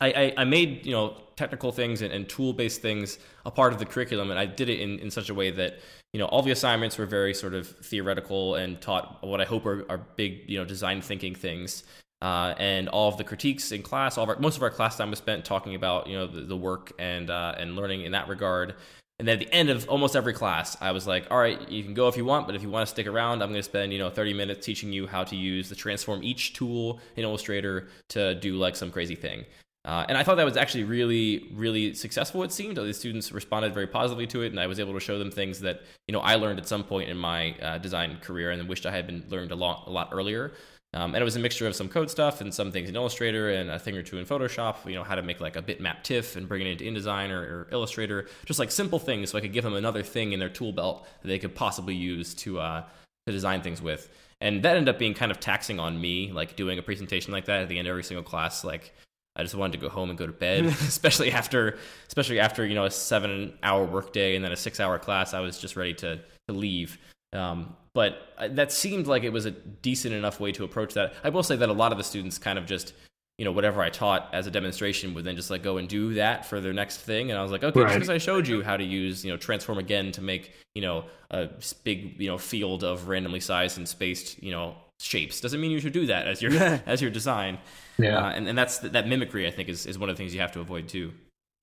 I, 0.00 0.34
I, 0.36 0.44
made 0.44 0.86
you 0.86 0.92
know 0.92 1.16
technical 1.36 1.72
things 1.72 2.02
and, 2.02 2.12
and 2.12 2.28
tool 2.28 2.52
based 2.52 2.80
things 2.80 3.18
a 3.44 3.50
part 3.50 3.72
of 3.72 3.78
the 3.78 3.86
curriculum, 3.86 4.30
and 4.30 4.38
I 4.38 4.46
did 4.46 4.68
it 4.68 4.80
in, 4.80 4.98
in 4.98 5.10
such 5.10 5.28
a 5.28 5.34
way 5.34 5.50
that 5.50 5.78
you 6.12 6.18
know 6.18 6.26
all 6.26 6.42
the 6.42 6.50
assignments 6.50 6.96
were 6.98 7.06
very 7.06 7.34
sort 7.34 7.54
of 7.54 7.68
theoretical 7.68 8.54
and 8.54 8.80
taught 8.80 9.22
what 9.22 9.40
I 9.40 9.44
hope 9.44 9.66
are, 9.66 9.84
are 9.90 9.98
big 9.98 10.48
you 10.48 10.58
know 10.58 10.64
design 10.64 11.02
thinking 11.02 11.34
things. 11.34 11.84
Uh, 12.22 12.54
and 12.58 12.86
all 12.90 13.08
of 13.08 13.16
the 13.16 13.24
critiques 13.24 13.72
in 13.72 13.82
class, 13.82 14.18
all 14.18 14.24
of 14.24 14.28
our, 14.28 14.38
most 14.38 14.58
of 14.58 14.62
our 14.62 14.68
class 14.68 14.98
time 14.98 15.08
was 15.08 15.18
spent 15.18 15.42
talking 15.42 15.74
about 15.74 16.06
you 16.06 16.16
know 16.16 16.26
the, 16.26 16.42
the 16.42 16.56
work 16.56 16.92
and 16.98 17.30
uh, 17.30 17.54
and 17.58 17.76
learning 17.76 18.02
in 18.02 18.12
that 18.12 18.28
regard. 18.28 18.74
And 19.18 19.28
then 19.28 19.34
at 19.34 19.40
the 19.40 19.54
end 19.54 19.68
of 19.68 19.86
almost 19.86 20.16
every 20.16 20.32
class, 20.32 20.78
I 20.80 20.92
was 20.92 21.06
like, 21.06 21.26
all 21.30 21.36
right, 21.36 21.68
you 21.68 21.84
can 21.84 21.92
go 21.92 22.08
if 22.08 22.16
you 22.16 22.24
want, 22.24 22.46
but 22.46 22.56
if 22.56 22.62
you 22.62 22.70
want 22.70 22.86
to 22.86 22.90
stick 22.90 23.06
around, 23.06 23.42
I'm 23.42 23.50
going 23.50 23.58
to 23.58 23.62
spend, 23.62 23.92
you 23.92 23.98
know, 23.98 24.08
30 24.08 24.32
minutes 24.32 24.64
teaching 24.64 24.94
you 24.94 25.06
how 25.06 25.24
to 25.24 25.36
use 25.36 25.68
the 25.68 25.74
transform 25.74 26.24
each 26.24 26.54
tool 26.54 27.00
in 27.16 27.24
Illustrator 27.24 27.88
to 28.08 28.34
do 28.36 28.56
like 28.56 28.76
some 28.76 28.90
crazy 28.90 29.14
thing. 29.14 29.44
Uh, 29.84 30.04
and 30.08 30.18
I 30.18 30.22
thought 30.22 30.36
that 30.36 30.44
was 30.44 30.58
actually 30.58 30.84
really, 30.84 31.48
really 31.54 31.94
successful. 31.94 32.42
It 32.42 32.52
seemed 32.52 32.76
the 32.76 32.92
students 32.92 33.32
responded 33.32 33.72
very 33.72 33.86
positively 33.86 34.26
to 34.28 34.42
it, 34.42 34.48
and 34.48 34.60
I 34.60 34.66
was 34.66 34.78
able 34.78 34.92
to 34.92 35.00
show 35.00 35.18
them 35.18 35.30
things 35.30 35.60
that 35.60 35.80
you 36.06 36.12
know 36.12 36.20
I 36.20 36.34
learned 36.34 36.58
at 36.58 36.68
some 36.68 36.84
point 36.84 37.08
in 37.08 37.16
my 37.16 37.52
uh, 37.62 37.78
design 37.78 38.18
career, 38.20 38.50
and 38.50 38.68
wished 38.68 38.84
I 38.84 38.90
had 38.90 39.06
been 39.06 39.24
learned 39.28 39.52
a 39.52 39.56
lot, 39.56 39.84
a 39.86 39.90
lot 39.90 40.10
earlier. 40.12 40.52
Um, 40.92 41.14
and 41.14 41.22
it 41.22 41.24
was 41.24 41.36
a 41.36 41.38
mixture 41.38 41.68
of 41.68 41.76
some 41.76 41.88
code 41.88 42.10
stuff 42.10 42.40
and 42.40 42.52
some 42.52 42.72
things 42.72 42.88
in 42.88 42.96
Illustrator 42.96 43.50
and 43.50 43.70
a 43.70 43.78
thing 43.78 43.96
or 43.96 44.02
two 44.02 44.18
in 44.18 44.26
Photoshop. 44.26 44.84
You 44.86 44.96
know 44.96 45.04
how 45.04 45.14
to 45.14 45.22
make 45.22 45.40
like 45.40 45.56
a 45.56 45.62
bitmap 45.62 46.02
TIFF 46.02 46.34
and 46.34 46.48
bring 46.48 46.62
it 46.62 46.66
into 46.66 46.84
InDesign 46.84 47.30
or, 47.30 47.42
or 47.42 47.68
Illustrator, 47.70 48.26
just 48.44 48.58
like 48.58 48.72
simple 48.72 48.98
things, 48.98 49.30
so 49.30 49.38
I 49.38 49.40
could 49.40 49.52
give 49.52 49.64
them 49.64 49.74
another 49.74 50.02
thing 50.02 50.32
in 50.32 50.40
their 50.40 50.48
tool 50.48 50.72
belt 50.72 51.06
that 51.22 51.28
they 51.28 51.38
could 51.38 51.54
possibly 51.54 51.94
use 51.94 52.34
to 52.34 52.58
uh, 52.60 52.84
to 53.26 53.32
design 53.32 53.62
things 53.62 53.80
with. 53.80 54.10
And 54.42 54.62
that 54.62 54.76
ended 54.76 54.92
up 54.92 54.98
being 54.98 55.14
kind 55.14 55.30
of 55.30 55.38
taxing 55.38 55.78
on 55.78 56.00
me, 56.00 56.32
like 56.32 56.56
doing 56.56 56.78
a 56.78 56.82
presentation 56.82 57.32
like 57.32 57.44
that 57.44 57.62
at 57.62 57.68
the 57.68 57.78
end 57.78 57.86
of 57.86 57.90
every 57.90 58.04
single 58.04 58.24
class, 58.24 58.64
like 58.64 58.92
I 59.36 59.42
just 59.42 59.54
wanted 59.54 59.72
to 59.72 59.78
go 59.78 59.88
home 59.88 60.10
and 60.10 60.18
go 60.18 60.26
to 60.26 60.32
bed, 60.32 60.64
especially 60.66 61.32
after 61.32 61.78
especially 62.08 62.40
after 62.40 62.66
you 62.66 62.74
know 62.74 62.84
a 62.84 62.90
seven 62.90 63.54
hour 63.62 63.84
workday 63.84 64.36
and 64.36 64.44
then 64.44 64.52
a 64.52 64.56
six 64.56 64.80
hour 64.80 64.98
class. 64.98 65.34
I 65.34 65.40
was 65.40 65.58
just 65.58 65.76
ready 65.76 65.94
to 65.94 66.20
to 66.48 66.54
leave. 66.54 66.98
Um, 67.32 67.76
but 67.92 68.34
that 68.50 68.72
seemed 68.72 69.06
like 69.06 69.24
it 69.24 69.32
was 69.32 69.46
a 69.46 69.50
decent 69.50 70.14
enough 70.14 70.40
way 70.40 70.52
to 70.52 70.64
approach 70.64 70.94
that. 70.94 71.14
I 71.24 71.28
will 71.28 71.42
say 71.42 71.56
that 71.56 71.68
a 71.68 71.72
lot 71.72 71.92
of 71.92 71.98
the 71.98 72.04
students 72.04 72.38
kind 72.38 72.58
of 72.58 72.66
just 72.66 72.92
you 73.40 73.44
know 73.44 73.52
whatever 73.52 73.80
I 73.80 73.88
taught 73.88 74.28
as 74.34 74.46
a 74.46 74.50
demonstration 74.50 75.14
would 75.14 75.24
then 75.24 75.34
just 75.34 75.50
like 75.50 75.62
go 75.62 75.78
and 75.78 75.88
do 75.88 76.14
that 76.14 76.44
for 76.44 76.60
their 76.60 76.74
next 76.74 76.98
thing. 76.98 77.30
And 77.30 77.38
I 77.38 77.42
was 77.42 77.50
like, 77.50 77.64
okay, 77.64 77.80
right. 77.80 77.94
because 77.94 78.10
I 78.10 78.18
showed 78.18 78.46
you 78.46 78.62
how 78.62 78.76
to 78.76 78.84
use 78.84 79.24
you 79.24 79.30
know 79.30 79.38
transform 79.38 79.78
again 79.78 80.12
to 80.12 80.20
make 80.20 80.52
you 80.74 80.82
know 80.82 81.06
a 81.30 81.48
big 81.82 82.20
you 82.20 82.28
know 82.28 82.36
field 82.36 82.84
of 82.84 83.08
randomly 83.08 83.40
sized 83.40 83.78
and 83.78 83.88
spaced 83.88 84.42
you 84.42 84.50
know 84.50 84.76
shapes 85.00 85.40
doesn't 85.40 85.58
mean 85.58 85.70
you 85.70 85.80
should 85.80 85.94
do 85.94 86.04
that 86.04 86.28
as 86.28 86.42
your 86.42 86.52
as 86.86 87.00
your 87.00 87.10
design. 87.10 87.58
Yeah, 88.02 88.18
uh, 88.18 88.30
and, 88.30 88.48
and 88.48 88.56
that's 88.56 88.78
that 88.78 89.06
mimicry. 89.06 89.46
I 89.46 89.50
think 89.50 89.68
is, 89.68 89.86
is 89.86 89.98
one 89.98 90.08
of 90.08 90.16
the 90.16 90.20
things 90.20 90.34
you 90.34 90.40
have 90.40 90.52
to 90.52 90.60
avoid 90.60 90.88
too. 90.88 91.12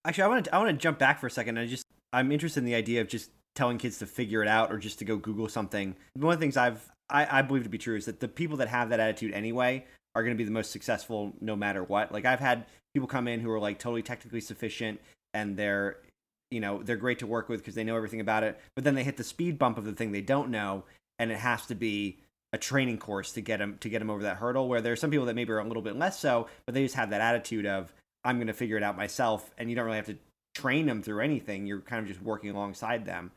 Actually, 0.05 0.23
I 0.23 0.27
want 0.27 0.45
to 0.45 0.55
I 0.55 0.57
want 0.57 0.69
to 0.69 0.77
jump 0.77 0.99
back 0.99 1.19
for 1.19 1.27
a 1.27 1.31
second. 1.31 1.57
I 1.57 1.67
just 1.67 1.85
I'm 2.13 2.31
interested 2.31 2.59
in 2.59 2.65
the 2.65 2.75
idea 2.75 3.01
of 3.01 3.07
just 3.07 3.31
telling 3.55 3.77
kids 3.77 3.97
to 3.99 4.05
figure 4.05 4.41
it 4.41 4.47
out 4.47 4.71
or 4.71 4.77
just 4.77 4.99
to 4.99 5.05
go 5.05 5.17
Google 5.17 5.49
something. 5.49 5.95
One 6.13 6.33
of 6.33 6.39
the 6.39 6.43
things 6.43 6.57
I've 6.57 6.87
I, 7.09 7.39
I 7.39 7.41
believe 7.41 7.63
to 7.63 7.69
be 7.69 7.77
true 7.77 7.95
is 7.95 8.05
that 8.05 8.19
the 8.19 8.27
people 8.27 8.57
that 8.57 8.67
have 8.67 8.89
that 8.89 8.99
attitude 8.99 9.33
anyway 9.33 9.85
are 10.15 10.23
going 10.23 10.35
to 10.35 10.37
be 10.37 10.45
the 10.45 10.51
most 10.51 10.71
successful 10.71 11.33
no 11.41 11.55
matter 11.55 11.83
what. 11.83 12.11
Like 12.11 12.25
I've 12.25 12.39
had 12.39 12.65
people 12.93 13.07
come 13.07 13.27
in 13.27 13.39
who 13.39 13.51
are 13.51 13.59
like 13.59 13.79
totally 13.79 14.01
technically 14.01 14.41
sufficient 14.41 14.99
and 15.33 15.57
they're 15.57 15.97
you 16.51 16.59
know 16.59 16.81
they're 16.83 16.95
great 16.95 17.19
to 17.19 17.27
work 17.27 17.49
with 17.49 17.59
because 17.59 17.75
they 17.75 17.83
know 17.83 17.95
everything 17.95 18.21
about 18.21 18.43
it, 18.43 18.59
but 18.75 18.83
then 18.83 18.95
they 18.95 19.03
hit 19.03 19.17
the 19.17 19.23
speed 19.23 19.57
bump 19.57 19.77
of 19.77 19.85
the 19.85 19.93
thing 19.93 20.11
they 20.11 20.21
don't 20.21 20.49
know, 20.49 20.83
and 21.19 21.31
it 21.31 21.37
has 21.37 21.65
to 21.65 21.75
be 21.75 22.17
a 22.53 22.57
training 22.57 22.97
course 22.97 23.31
to 23.33 23.41
get 23.41 23.57
them 23.59 23.77
to 23.79 23.89
get 23.89 23.99
them 23.99 24.09
over 24.09 24.23
that 24.23 24.37
hurdle. 24.37 24.67
Where 24.67 24.81
there's 24.81 24.99
some 24.99 25.11
people 25.11 25.25
that 25.25 25.35
maybe 25.35 25.51
are 25.51 25.59
a 25.59 25.67
little 25.67 25.81
bit 25.81 25.95
less 25.95 26.19
so, 26.19 26.47
but 26.65 26.73
they 26.73 26.83
just 26.83 26.95
have 26.95 27.09
that 27.09 27.21
attitude 27.21 27.65
of 27.65 27.93
I'm 28.23 28.37
going 28.37 28.47
to 28.47 28.53
figure 28.53 28.77
it 28.77 28.83
out 28.83 28.97
myself, 28.97 29.51
and 29.57 29.69
you 29.69 29.75
don't 29.75 29.85
really 29.85 29.97
have 29.97 30.07
to 30.07 30.17
train 30.55 30.85
them 30.85 31.01
through 31.01 31.21
anything. 31.21 31.65
You're 31.65 31.81
kind 31.81 32.01
of 32.01 32.07
just 32.07 32.21
working 32.21 32.49
alongside 32.49 33.05
them. 33.05 33.31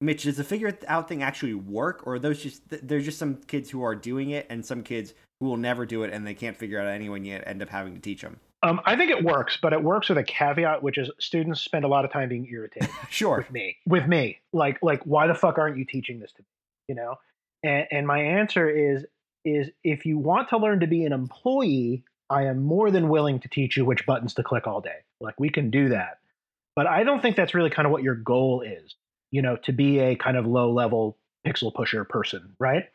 Mitch, 0.00 0.24
does 0.24 0.36
the 0.36 0.44
figure 0.44 0.76
out 0.88 1.08
thing 1.08 1.22
actually 1.22 1.54
work, 1.54 2.06
or 2.06 2.14
are 2.14 2.18
those 2.18 2.42
just 2.42 2.62
there's 2.68 3.04
just 3.04 3.18
some 3.18 3.36
kids 3.46 3.70
who 3.70 3.82
are 3.82 3.94
doing 3.94 4.30
it 4.30 4.46
and 4.50 4.64
some 4.64 4.82
kids 4.82 5.14
who 5.40 5.46
will 5.46 5.56
never 5.56 5.86
do 5.86 6.02
it 6.02 6.12
and 6.12 6.26
they 6.26 6.34
can't 6.34 6.56
figure 6.56 6.80
out 6.80 6.86
anyone 6.86 7.24
yet 7.24 7.44
end 7.46 7.62
up 7.62 7.68
having 7.68 7.94
to 7.94 8.00
teach 8.00 8.20
them? 8.20 8.38
Um, 8.62 8.80
I 8.84 8.96
think 8.96 9.10
it 9.10 9.22
works, 9.22 9.58
but 9.60 9.72
it 9.72 9.82
works 9.82 10.08
with 10.08 10.18
a 10.18 10.24
caveat, 10.24 10.82
which 10.82 10.98
is 10.98 11.10
students 11.18 11.60
spend 11.60 11.84
a 11.84 11.88
lot 11.88 12.04
of 12.04 12.12
time 12.12 12.28
being 12.28 12.46
irritated. 12.50 12.90
sure. 13.10 13.38
With 13.38 13.50
me, 13.50 13.76
with 13.86 14.06
me, 14.06 14.38
like 14.52 14.78
like 14.82 15.02
why 15.04 15.26
the 15.26 15.34
fuck 15.34 15.56
aren't 15.56 15.78
you 15.78 15.84
teaching 15.84 16.18
this 16.18 16.32
to 16.32 16.42
me? 16.42 16.46
You 16.88 16.94
know, 16.94 17.16
and, 17.62 17.86
and 17.90 18.06
my 18.06 18.20
answer 18.20 18.68
is 18.68 19.04
is 19.44 19.70
if 19.84 20.04
you 20.04 20.18
want 20.18 20.48
to 20.48 20.58
learn 20.58 20.80
to 20.80 20.86
be 20.88 21.04
an 21.04 21.12
employee, 21.12 22.04
I 22.28 22.46
am 22.46 22.64
more 22.64 22.90
than 22.90 23.08
willing 23.08 23.38
to 23.40 23.48
teach 23.48 23.76
you 23.76 23.84
which 23.84 24.04
buttons 24.04 24.34
to 24.34 24.42
click 24.42 24.66
all 24.66 24.80
day. 24.80 25.04
Like 25.20 25.38
we 25.38 25.50
can 25.50 25.70
do 25.70 25.90
that. 25.90 26.18
But 26.74 26.86
I 26.86 27.04
don't 27.04 27.22
think 27.22 27.36
that's 27.36 27.54
really 27.54 27.70
kind 27.70 27.86
of 27.86 27.92
what 27.92 28.02
your 28.02 28.16
goal 28.16 28.62
is, 28.62 28.96
you 29.30 29.42
know, 29.42 29.56
to 29.64 29.72
be 29.72 30.00
a 30.00 30.16
kind 30.16 30.36
of 30.36 30.46
low 30.46 30.72
level 30.72 31.16
pixel 31.46 31.72
pusher 31.72 32.04
person, 32.04 32.54
right? 32.58 32.86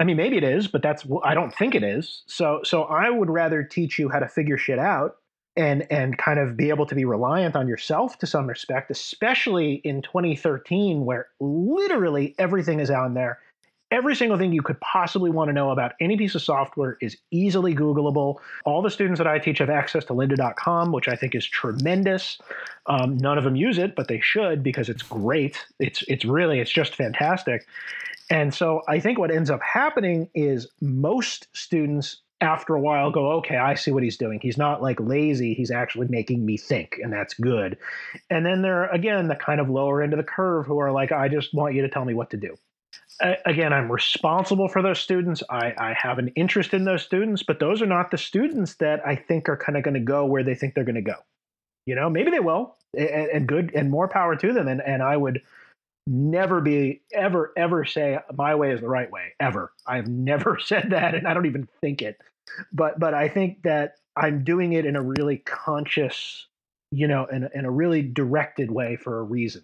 I 0.00 0.04
mean, 0.04 0.16
maybe 0.16 0.36
it 0.36 0.44
is, 0.44 0.66
but 0.66 0.82
that's 0.82 1.06
I 1.22 1.34
don't 1.34 1.54
think 1.54 1.74
it 1.74 1.84
is. 1.84 2.24
So 2.26 2.60
so 2.64 2.82
I 2.82 3.08
would 3.08 3.30
rather 3.30 3.62
teach 3.62 3.98
you 3.98 4.08
how 4.08 4.18
to 4.18 4.28
figure 4.28 4.58
shit 4.58 4.78
out 4.78 5.16
and 5.56 5.86
and 5.90 6.18
kind 6.18 6.40
of 6.40 6.56
be 6.56 6.70
able 6.70 6.86
to 6.86 6.94
be 6.94 7.04
reliant 7.04 7.54
on 7.54 7.68
yourself 7.68 8.18
to 8.18 8.26
some 8.26 8.48
respect, 8.48 8.90
especially 8.90 9.74
in 9.84 10.02
2013 10.02 11.04
where 11.04 11.28
literally 11.40 12.34
everything 12.38 12.80
is 12.80 12.90
out 12.90 13.14
there 13.14 13.38
every 13.92 14.16
single 14.16 14.38
thing 14.38 14.52
you 14.52 14.62
could 14.62 14.80
possibly 14.80 15.30
want 15.30 15.48
to 15.48 15.52
know 15.52 15.70
about 15.70 15.92
any 16.00 16.16
piece 16.16 16.34
of 16.34 16.42
software 16.42 16.96
is 17.00 17.16
easily 17.30 17.74
Googleable. 17.74 18.36
All 18.64 18.80
the 18.80 18.90
students 18.90 19.18
that 19.18 19.26
I 19.26 19.38
teach 19.38 19.58
have 19.58 19.70
access 19.70 20.04
to 20.06 20.14
lynda.com, 20.14 20.90
which 20.90 21.08
I 21.08 21.14
think 21.14 21.34
is 21.34 21.46
tremendous. 21.46 22.38
Um, 22.86 23.18
none 23.18 23.38
of 23.38 23.44
them 23.44 23.54
use 23.54 23.78
it, 23.78 23.94
but 23.94 24.08
they 24.08 24.18
should 24.18 24.62
because 24.62 24.88
it's 24.88 25.02
great. 25.02 25.64
It's 25.78 26.02
it's 26.08 26.24
really 26.24 26.58
it's 26.58 26.72
just 26.72 26.96
fantastic. 26.96 27.66
And 28.30 28.52
so 28.52 28.80
I 28.88 28.98
think 28.98 29.18
what 29.18 29.30
ends 29.30 29.50
up 29.50 29.60
happening 29.62 30.30
is 30.34 30.66
most 30.80 31.48
students 31.52 32.22
after 32.40 32.74
a 32.74 32.80
while 32.80 33.10
go, 33.12 33.32
okay, 33.32 33.56
I 33.56 33.74
see 33.74 33.92
what 33.92 34.02
he's 34.02 34.16
doing. 34.16 34.40
He's 34.40 34.56
not 34.56 34.82
like 34.82 34.98
lazy. 34.98 35.54
He's 35.54 35.70
actually 35.70 36.08
making 36.08 36.44
me 36.44 36.56
think, 36.56 36.98
and 37.00 37.12
that's 37.12 37.34
good. 37.34 37.76
And 38.30 38.44
then 38.44 38.62
there 38.62 38.82
are, 38.82 38.88
again, 38.88 39.28
the 39.28 39.36
kind 39.36 39.60
of 39.60 39.68
lower 39.68 40.02
end 40.02 40.12
of 40.12 40.16
the 40.16 40.24
curve 40.24 40.66
who 40.66 40.78
are 40.80 40.90
like, 40.90 41.12
I 41.12 41.28
just 41.28 41.54
want 41.54 41.74
you 41.74 41.82
to 41.82 41.88
tell 41.88 42.04
me 42.04 42.14
what 42.14 42.30
to 42.30 42.36
do 42.36 42.56
again, 43.46 43.72
I'm 43.72 43.90
responsible 43.90 44.68
for 44.68 44.82
those 44.82 44.98
students. 44.98 45.42
I, 45.48 45.74
I, 45.78 45.94
have 45.96 46.18
an 46.18 46.28
interest 46.34 46.74
in 46.74 46.84
those 46.84 47.02
students, 47.02 47.42
but 47.42 47.60
those 47.60 47.80
are 47.80 47.86
not 47.86 48.10
the 48.10 48.18
students 48.18 48.74
that 48.74 49.06
I 49.06 49.16
think 49.16 49.48
are 49.48 49.56
kind 49.56 49.76
of 49.76 49.84
going 49.84 49.94
to 49.94 50.00
go 50.00 50.26
where 50.26 50.42
they 50.42 50.54
think 50.54 50.74
they're 50.74 50.84
going 50.84 50.96
to 50.96 51.02
go. 51.02 51.16
You 51.86 51.94
know, 51.94 52.10
maybe 52.10 52.30
they 52.30 52.40
will, 52.40 52.76
and, 52.96 53.08
and, 53.08 53.48
good, 53.48 53.72
and 53.74 53.90
more 53.90 54.08
power 54.08 54.36
to 54.36 54.52
them. 54.52 54.68
And, 54.68 54.80
and 54.80 55.02
I 55.02 55.16
would 55.16 55.42
never 56.06 56.60
be 56.60 57.00
ever 57.12 57.52
ever 57.56 57.84
say 57.84 58.18
my 58.36 58.56
way 58.56 58.72
is 58.72 58.80
the 58.80 58.88
right 58.88 59.10
way 59.10 59.34
ever. 59.40 59.72
I've 59.86 60.08
never 60.08 60.58
said 60.58 60.90
that, 60.90 61.14
and 61.14 61.26
I 61.26 61.34
don't 61.34 61.46
even 61.46 61.68
think 61.80 62.02
it. 62.02 62.20
But 62.72 62.98
but 62.98 63.14
I 63.14 63.28
think 63.28 63.62
that 63.62 63.96
I'm 64.16 64.44
doing 64.44 64.72
it 64.72 64.84
in 64.84 64.96
a 64.96 65.02
really 65.02 65.38
conscious, 65.38 66.46
you 66.90 67.06
know, 67.06 67.26
in, 67.26 67.48
in 67.54 67.64
a 67.64 67.70
really 67.70 68.02
directed 68.02 68.70
way 68.70 68.96
for 68.96 69.18
a 69.18 69.22
reason 69.22 69.62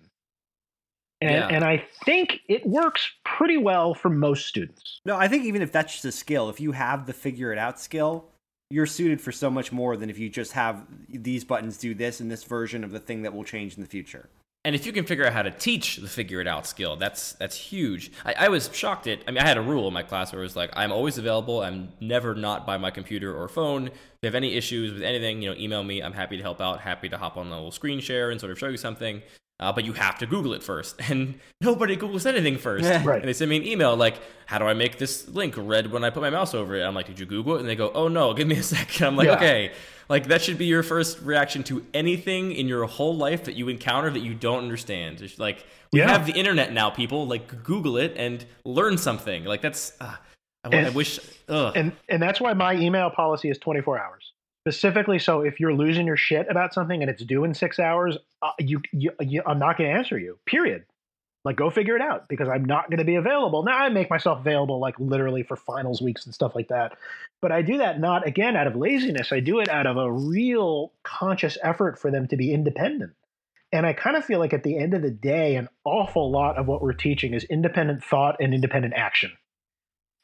and, 1.21 1.31
yeah. 1.31 1.49
and 1.49 1.64
I 1.64 1.85
think 2.05 2.41
it 2.49 2.66
works 2.66 3.11
pretty 3.25 3.57
well 3.57 3.95
for 3.95 4.09
most 4.09 4.47
students. 4.47 5.01
No, 5.05 5.16
I 5.16 5.29
think 5.29 5.45
even 5.45 5.62
if 5.62 5.73
that's 5.73 5.93
just 5.93 6.05
a 6.05 6.12
skill, 6.12 6.49
if 6.49 6.61
you 6.61 6.73
have 6.73 7.07
the 7.07 7.12
figure 7.12 7.53
it 7.53 7.59
out 7.59 7.81
skill, 7.81 8.27
you're 8.71 8.87
suited 8.87 9.21
for 9.21 9.33
so 9.33 9.51
much 9.51 9.73
more 9.73 9.97
than 9.97 10.11
if 10.11 10.19
you 10.19 10.29
just 10.29 10.53
have 10.53 10.87
these 11.09 11.45
buttons 11.45 11.79
do 11.79 11.95
this 11.95 12.21
in 12.21 12.29
this 12.29 12.45
version 12.45 12.85
of 12.85 12.91
the 12.91 13.01
thing 13.01 13.23
that 13.23 13.35
will 13.35 13.45
change 13.45 13.77
in 13.77 13.83
the 13.83 13.89
future. 13.89 14.29
And 14.64 14.75
if 14.75 14.85
you 14.85 14.93
can 14.93 15.07
figure 15.07 15.25
out 15.25 15.33
how 15.33 15.43
to 15.43 15.51
teach 15.51 15.97
the 15.97 16.09
figure 16.09 16.41
it 16.41 16.47
out 16.47 16.66
skill, 16.66 16.97
that's 16.97 17.33
that's 17.35 17.57
huge. 17.57 18.12
I, 18.25 18.35
I, 18.35 18.49
was 18.49 18.69
shocked 18.73 19.07
at. 19.07 19.21
I 19.27 19.31
mean, 19.31 19.39
I 19.39 19.47
had 19.47 19.57
a 19.57 19.62
rule 19.62 19.87
in 19.89 19.95
my 19.95 20.03
class 20.03 20.33
where 20.33 20.43
it 20.43 20.45
was 20.45 20.57
like, 20.57 20.71
I'm 20.75 20.93
always 20.93 21.16
available. 21.16 21.62
I'm 21.62 21.93
never 22.01 22.35
not 22.35 22.66
by 22.66 22.77
my 22.77 22.91
computer 22.91 23.35
or 23.35 23.49
phone. 23.49 23.87
If 23.87 23.93
you 24.23 24.27
have 24.27 24.35
any 24.35 24.55
issues 24.55 24.93
with 24.93 25.03
anything, 25.03 25.41
you 25.41 25.51
know, 25.51 25.59
email 25.59 25.83
me. 25.85 26.03
I'm 26.03 26.12
happy 26.12 26.37
to 26.37 26.43
help 26.43 26.61
out. 26.61 26.81
Happy 26.81 27.09
to 27.09 27.16
hop 27.16 27.37
on 27.37 27.47
a 27.47 27.51
little 27.51 27.71
screen 27.71 28.01
share 28.01 28.31
and 28.31 28.39
sort 28.39 28.53
of 28.53 28.59
show 28.59 28.69
you 28.69 28.77
something. 28.77 29.23
Uh, 29.61 29.72
but 29.72 29.84
you 29.84 29.92
have 29.92 30.18
to 30.18 30.26
Google 30.26 30.52
it 30.54 30.62
first. 30.62 31.00
And 31.11 31.40
nobody 31.61 31.96
Googles 31.96 32.26
anything 32.26 32.59
first. 32.59 32.84
Yeah, 32.84 33.02
right. 33.04 33.18
And 33.18 33.28
they 33.28 33.32
send 33.32 33.50
me 33.50 33.56
an 33.56 33.66
email 33.66 33.96
like, 33.96 34.20
how 34.46 34.59
do 34.59 34.66
I 34.66 34.74
make 34.74 34.98
this 34.98 35.26
link 35.28 35.54
red 35.56 35.90
when 35.90 36.04
I 36.04 36.11
put 36.11 36.20
my 36.22 36.30
mouse 36.30 36.54
over 36.54 36.76
it? 36.76 36.82
I'm 36.82 36.94
like, 36.94 37.06
did 37.06 37.18
you 37.18 37.26
Google 37.26 37.56
it? 37.56 37.61
And 37.61 37.68
they 37.68 37.74
go, 37.74 37.90
oh 37.94 38.09
no, 38.09 38.34
give 38.34 38.46
me 38.46 38.56
a 38.59 38.62
second. 38.74 39.06
I'm 39.06 39.16
like, 39.16 39.26
yeah. 39.26 39.36
okay. 39.36 39.72
Like 40.09 40.28
that 40.28 40.42
should 40.42 40.59
be 40.59 40.66
your 40.66 40.82
first 40.82 41.20
reaction 41.22 41.64
to 41.64 41.84
anything 41.92 42.52
in 42.52 42.68
your 42.68 42.84
whole 42.84 43.16
life 43.16 43.44
that 43.44 43.54
you 43.54 43.68
encounter 43.68 44.11
that 44.11 44.20
you 44.20 44.34
don't 44.34 44.62
understand. 44.62 45.22
It's 45.22 45.38
like, 45.38 45.64
we 45.92 46.00
yeah. 46.00 46.11
have 46.11 46.26
the 46.26 46.32
internet 46.32 46.72
now, 46.72 46.90
people. 46.90 47.26
Like, 47.26 47.64
Google 47.64 47.96
it 47.96 48.14
and 48.16 48.44
learn 48.64 48.98
something. 48.98 49.44
Like, 49.44 49.62
that's, 49.62 49.94
uh, 50.00 50.16
I, 50.64 50.68
and, 50.68 50.86
I 50.86 50.90
wish. 50.90 51.18
Ugh. 51.48 51.72
And, 51.74 51.92
and 52.09 52.22
that's 52.22 52.40
why 52.40 52.52
my 52.52 52.74
email 52.74 53.11
policy 53.11 53.48
is 53.48 53.59
24 53.59 53.98
hours 53.98 54.28
specifically 54.69 55.19
so 55.19 55.41
if 55.41 55.59
you're 55.61 55.73
losing 55.73 56.07
your 56.07 56.16
shit 56.16 56.47
about 56.51 56.75
something 56.75 57.01
and 57.01 57.11
it's 57.11 57.25
due 57.25 57.45
in 57.45 57.55
six 57.55 57.79
hours 57.79 58.19
uh, 58.43 58.51
you, 58.59 58.83
you, 58.93 59.11
you, 59.21 59.43
i'm 59.47 59.59
not 59.59 59.79
going 59.79 59.91
to 59.91 59.97
answer 59.97 60.19
you 60.19 60.39
period. 60.47 60.85
Like 61.45 61.57
go 61.57 61.71
figure 61.71 61.97
it 61.97 62.03
out 62.03 62.29
because 62.29 62.49
i'm 62.49 62.64
not 62.64 62.91
going 62.91 62.99
to 62.99 63.05
be 63.05 63.14
available. 63.14 63.62
Now 63.62 63.79
i 63.79 63.89
make 63.89 64.11
myself 64.11 64.41
available 64.41 64.79
like 64.79 64.99
literally 64.99 65.43
for 65.43 65.57
finals 65.57 66.03
weeks 66.03 66.27
and 66.27 66.35
stuff 66.35 66.55
like 66.55 66.69
that. 66.69 66.99
But 67.41 67.53
i 67.53 67.62
do 67.62 67.79
that 67.79 67.99
not 67.99 68.27
again 68.27 68.57
out 68.57 68.66
of 68.66 68.77
laziness. 68.77 69.33
I 69.33 69.41
do 69.41 69.61
it 69.61 69.69
out 69.71 69.87
of 69.87 69.97
a 69.97 70.12
real 70.12 70.93
conscious 71.03 71.57
effort 71.62 71.99
for 71.99 72.11
them 72.11 72.29
to 72.29 72.37
be 72.37 72.53
independent. 72.53 73.12
And 73.73 73.87
i 73.87 73.95
kind 73.95 74.16
of 74.16 74.25
feel 74.25 74.41
like 74.41 74.53
at 74.53 74.64
the 74.64 74.77
end 74.77 74.93
of 74.93 75.01
the 75.01 75.11
day 75.11 75.57
an 75.57 75.69
awful 75.85 76.31
lot 76.31 76.59
of 76.59 76.66
what 76.66 76.83
we're 76.83 76.93
teaching 76.93 77.33
is 77.33 77.45
independent 77.45 78.05
thought 78.05 78.37
and 78.41 78.53
independent 78.53 78.93
action 78.95 79.33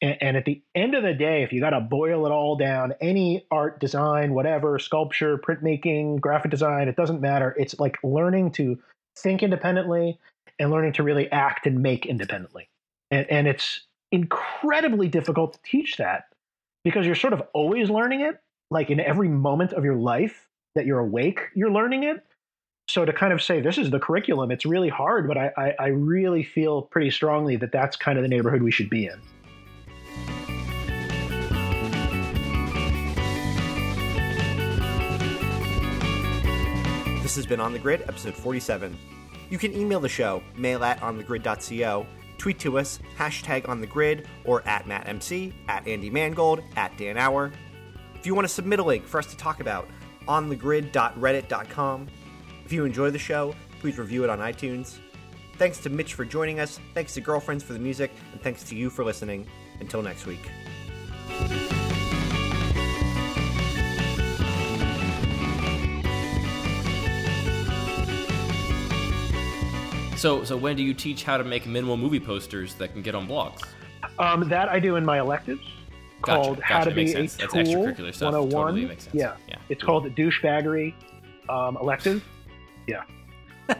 and, 0.01 0.17
and 0.21 0.37
at 0.37 0.45
the 0.45 0.61
end 0.73 0.95
of 0.95 1.03
the 1.03 1.13
day, 1.13 1.43
if 1.43 1.53
you 1.53 1.59
got 1.59 1.71
to 1.71 1.81
boil 1.81 2.25
it 2.25 2.31
all 2.31 2.55
down, 2.55 2.93
any 3.01 3.45
art, 3.51 3.79
design, 3.79 4.33
whatever, 4.33 4.77
sculpture, 4.79 5.37
printmaking, 5.37 6.19
graphic 6.19 6.51
design, 6.51 6.87
it 6.87 6.95
doesn't 6.95 7.21
matter. 7.21 7.55
It's 7.57 7.79
like 7.79 7.97
learning 8.03 8.51
to 8.53 8.77
think 9.17 9.43
independently 9.43 10.19
and 10.59 10.71
learning 10.71 10.93
to 10.93 11.03
really 11.03 11.31
act 11.31 11.65
and 11.65 11.81
make 11.81 12.05
independently. 12.05 12.69
And, 13.11 13.29
and 13.29 13.47
it's 13.47 13.81
incredibly 14.11 15.07
difficult 15.07 15.53
to 15.53 15.59
teach 15.63 15.97
that 15.97 16.25
because 16.83 17.05
you're 17.05 17.15
sort 17.15 17.33
of 17.33 17.41
always 17.53 17.89
learning 17.89 18.21
it, 18.21 18.39
like 18.71 18.89
in 18.89 18.99
every 18.99 19.29
moment 19.29 19.73
of 19.73 19.83
your 19.83 19.95
life 19.95 20.47
that 20.75 20.85
you're 20.85 20.99
awake, 20.99 21.39
you're 21.55 21.71
learning 21.71 22.03
it. 22.03 22.23
So 22.87 23.03
to 23.03 23.13
kind 23.13 23.33
of 23.33 23.41
say 23.41 23.61
this 23.61 23.77
is 23.77 23.89
the 23.89 23.99
curriculum, 23.99 24.51
it's 24.51 24.65
really 24.65 24.89
hard, 24.89 25.27
but 25.27 25.37
I, 25.37 25.51
I, 25.57 25.73
I 25.79 25.87
really 25.87 26.43
feel 26.43 26.83
pretty 26.83 27.09
strongly 27.09 27.55
that 27.55 27.71
that's 27.71 27.95
kind 27.97 28.17
of 28.17 28.21
the 28.21 28.27
neighborhood 28.27 28.61
we 28.61 28.71
should 28.71 28.89
be 28.89 29.07
in. 29.07 29.19
This 37.35 37.43
has 37.43 37.49
been 37.49 37.59
On 37.59 37.73
the 37.73 37.79
Grid, 37.79 38.03
episode 38.03 38.33
47. 38.33 38.97
You 39.49 39.57
can 39.57 39.75
email 39.75 39.99
the 39.99 40.07
show, 40.07 40.41
mail 40.55 40.85
at 40.85 41.01
onthegrid.co, 41.01 42.07
tweet 42.37 42.59
to 42.59 42.79
us, 42.79 42.99
hashtag 43.17 43.67
on 43.67 43.81
the 43.81 43.87
grid, 43.87 44.25
or 44.45 44.65
at 44.65 44.85
MattMC, 44.85 45.51
at 45.67 45.85
Andy 45.85 46.09
Mangold, 46.09 46.63
at 46.77 46.97
Dan 46.97 47.17
Auer. 47.17 47.51
If 48.17 48.25
you 48.25 48.33
want 48.35 48.47
to 48.47 48.53
submit 48.53 48.79
a 48.79 48.83
link 48.83 49.05
for 49.05 49.17
us 49.17 49.25
to 49.25 49.35
talk 49.35 49.59
about, 49.59 49.89
onthegrid.reddit.com. 50.29 52.07
If 52.63 52.71
you 52.71 52.85
enjoy 52.85 53.09
the 53.09 53.19
show, 53.19 53.53
please 53.81 53.97
review 53.97 54.23
it 54.23 54.29
on 54.29 54.39
iTunes. 54.39 54.99
Thanks 55.57 55.79
to 55.79 55.89
Mitch 55.89 56.13
for 56.13 56.23
joining 56.23 56.61
us, 56.61 56.79
thanks 56.93 57.15
to 57.15 57.21
Girlfriends 57.21 57.65
for 57.65 57.73
the 57.73 57.79
music, 57.79 58.13
and 58.31 58.41
thanks 58.41 58.63
to 58.63 58.77
you 58.77 58.89
for 58.89 59.03
listening. 59.03 59.45
Until 59.81 60.01
next 60.01 60.25
week. 60.25 60.49
So, 70.25 70.43
so 70.43 70.57
when 70.57 70.75
do 70.75 70.81
you 70.81 70.95
teach 70.95 71.23
how 71.23 71.37
to 71.37 71.43
make 71.43 71.67
minimal 71.67 71.97
movie 71.97 72.19
posters 72.19 72.73
that 72.79 72.93
can 72.93 73.03
get 73.03 73.13
on 73.13 73.27
blogs? 73.27 73.61
Um, 74.17 74.49
that 74.49 74.69
I 74.69 74.79
do 74.79 74.95
in 74.95 75.05
my 75.05 75.19
electives 75.19 75.61
Gotcha, 76.23 76.41
called 76.41 76.57
gotcha, 76.61 76.73
How 76.73 76.83
to 76.83 76.89
Be 76.89 77.05
sense. 77.05 77.35
a 77.35 77.41
That's 77.41 77.53
Tool 77.53 77.61
extracurricular 77.61 78.11
stuff. 78.11 78.33
101. 78.33 78.49
Totally 78.49 78.85
makes 78.85 79.03
sense. 79.03 79.13
Yeah. 79.13 79.35
Yeah, 79.47 79.57
It's 79.69 79.83
cool. 79.83 80.01
called 80.01 80.05
the 80.05 80.09
douchebaggery 80.23 80.95
um, 81.47 81.77
elective. 81.79 82.23
Yeah. 82.87 83.03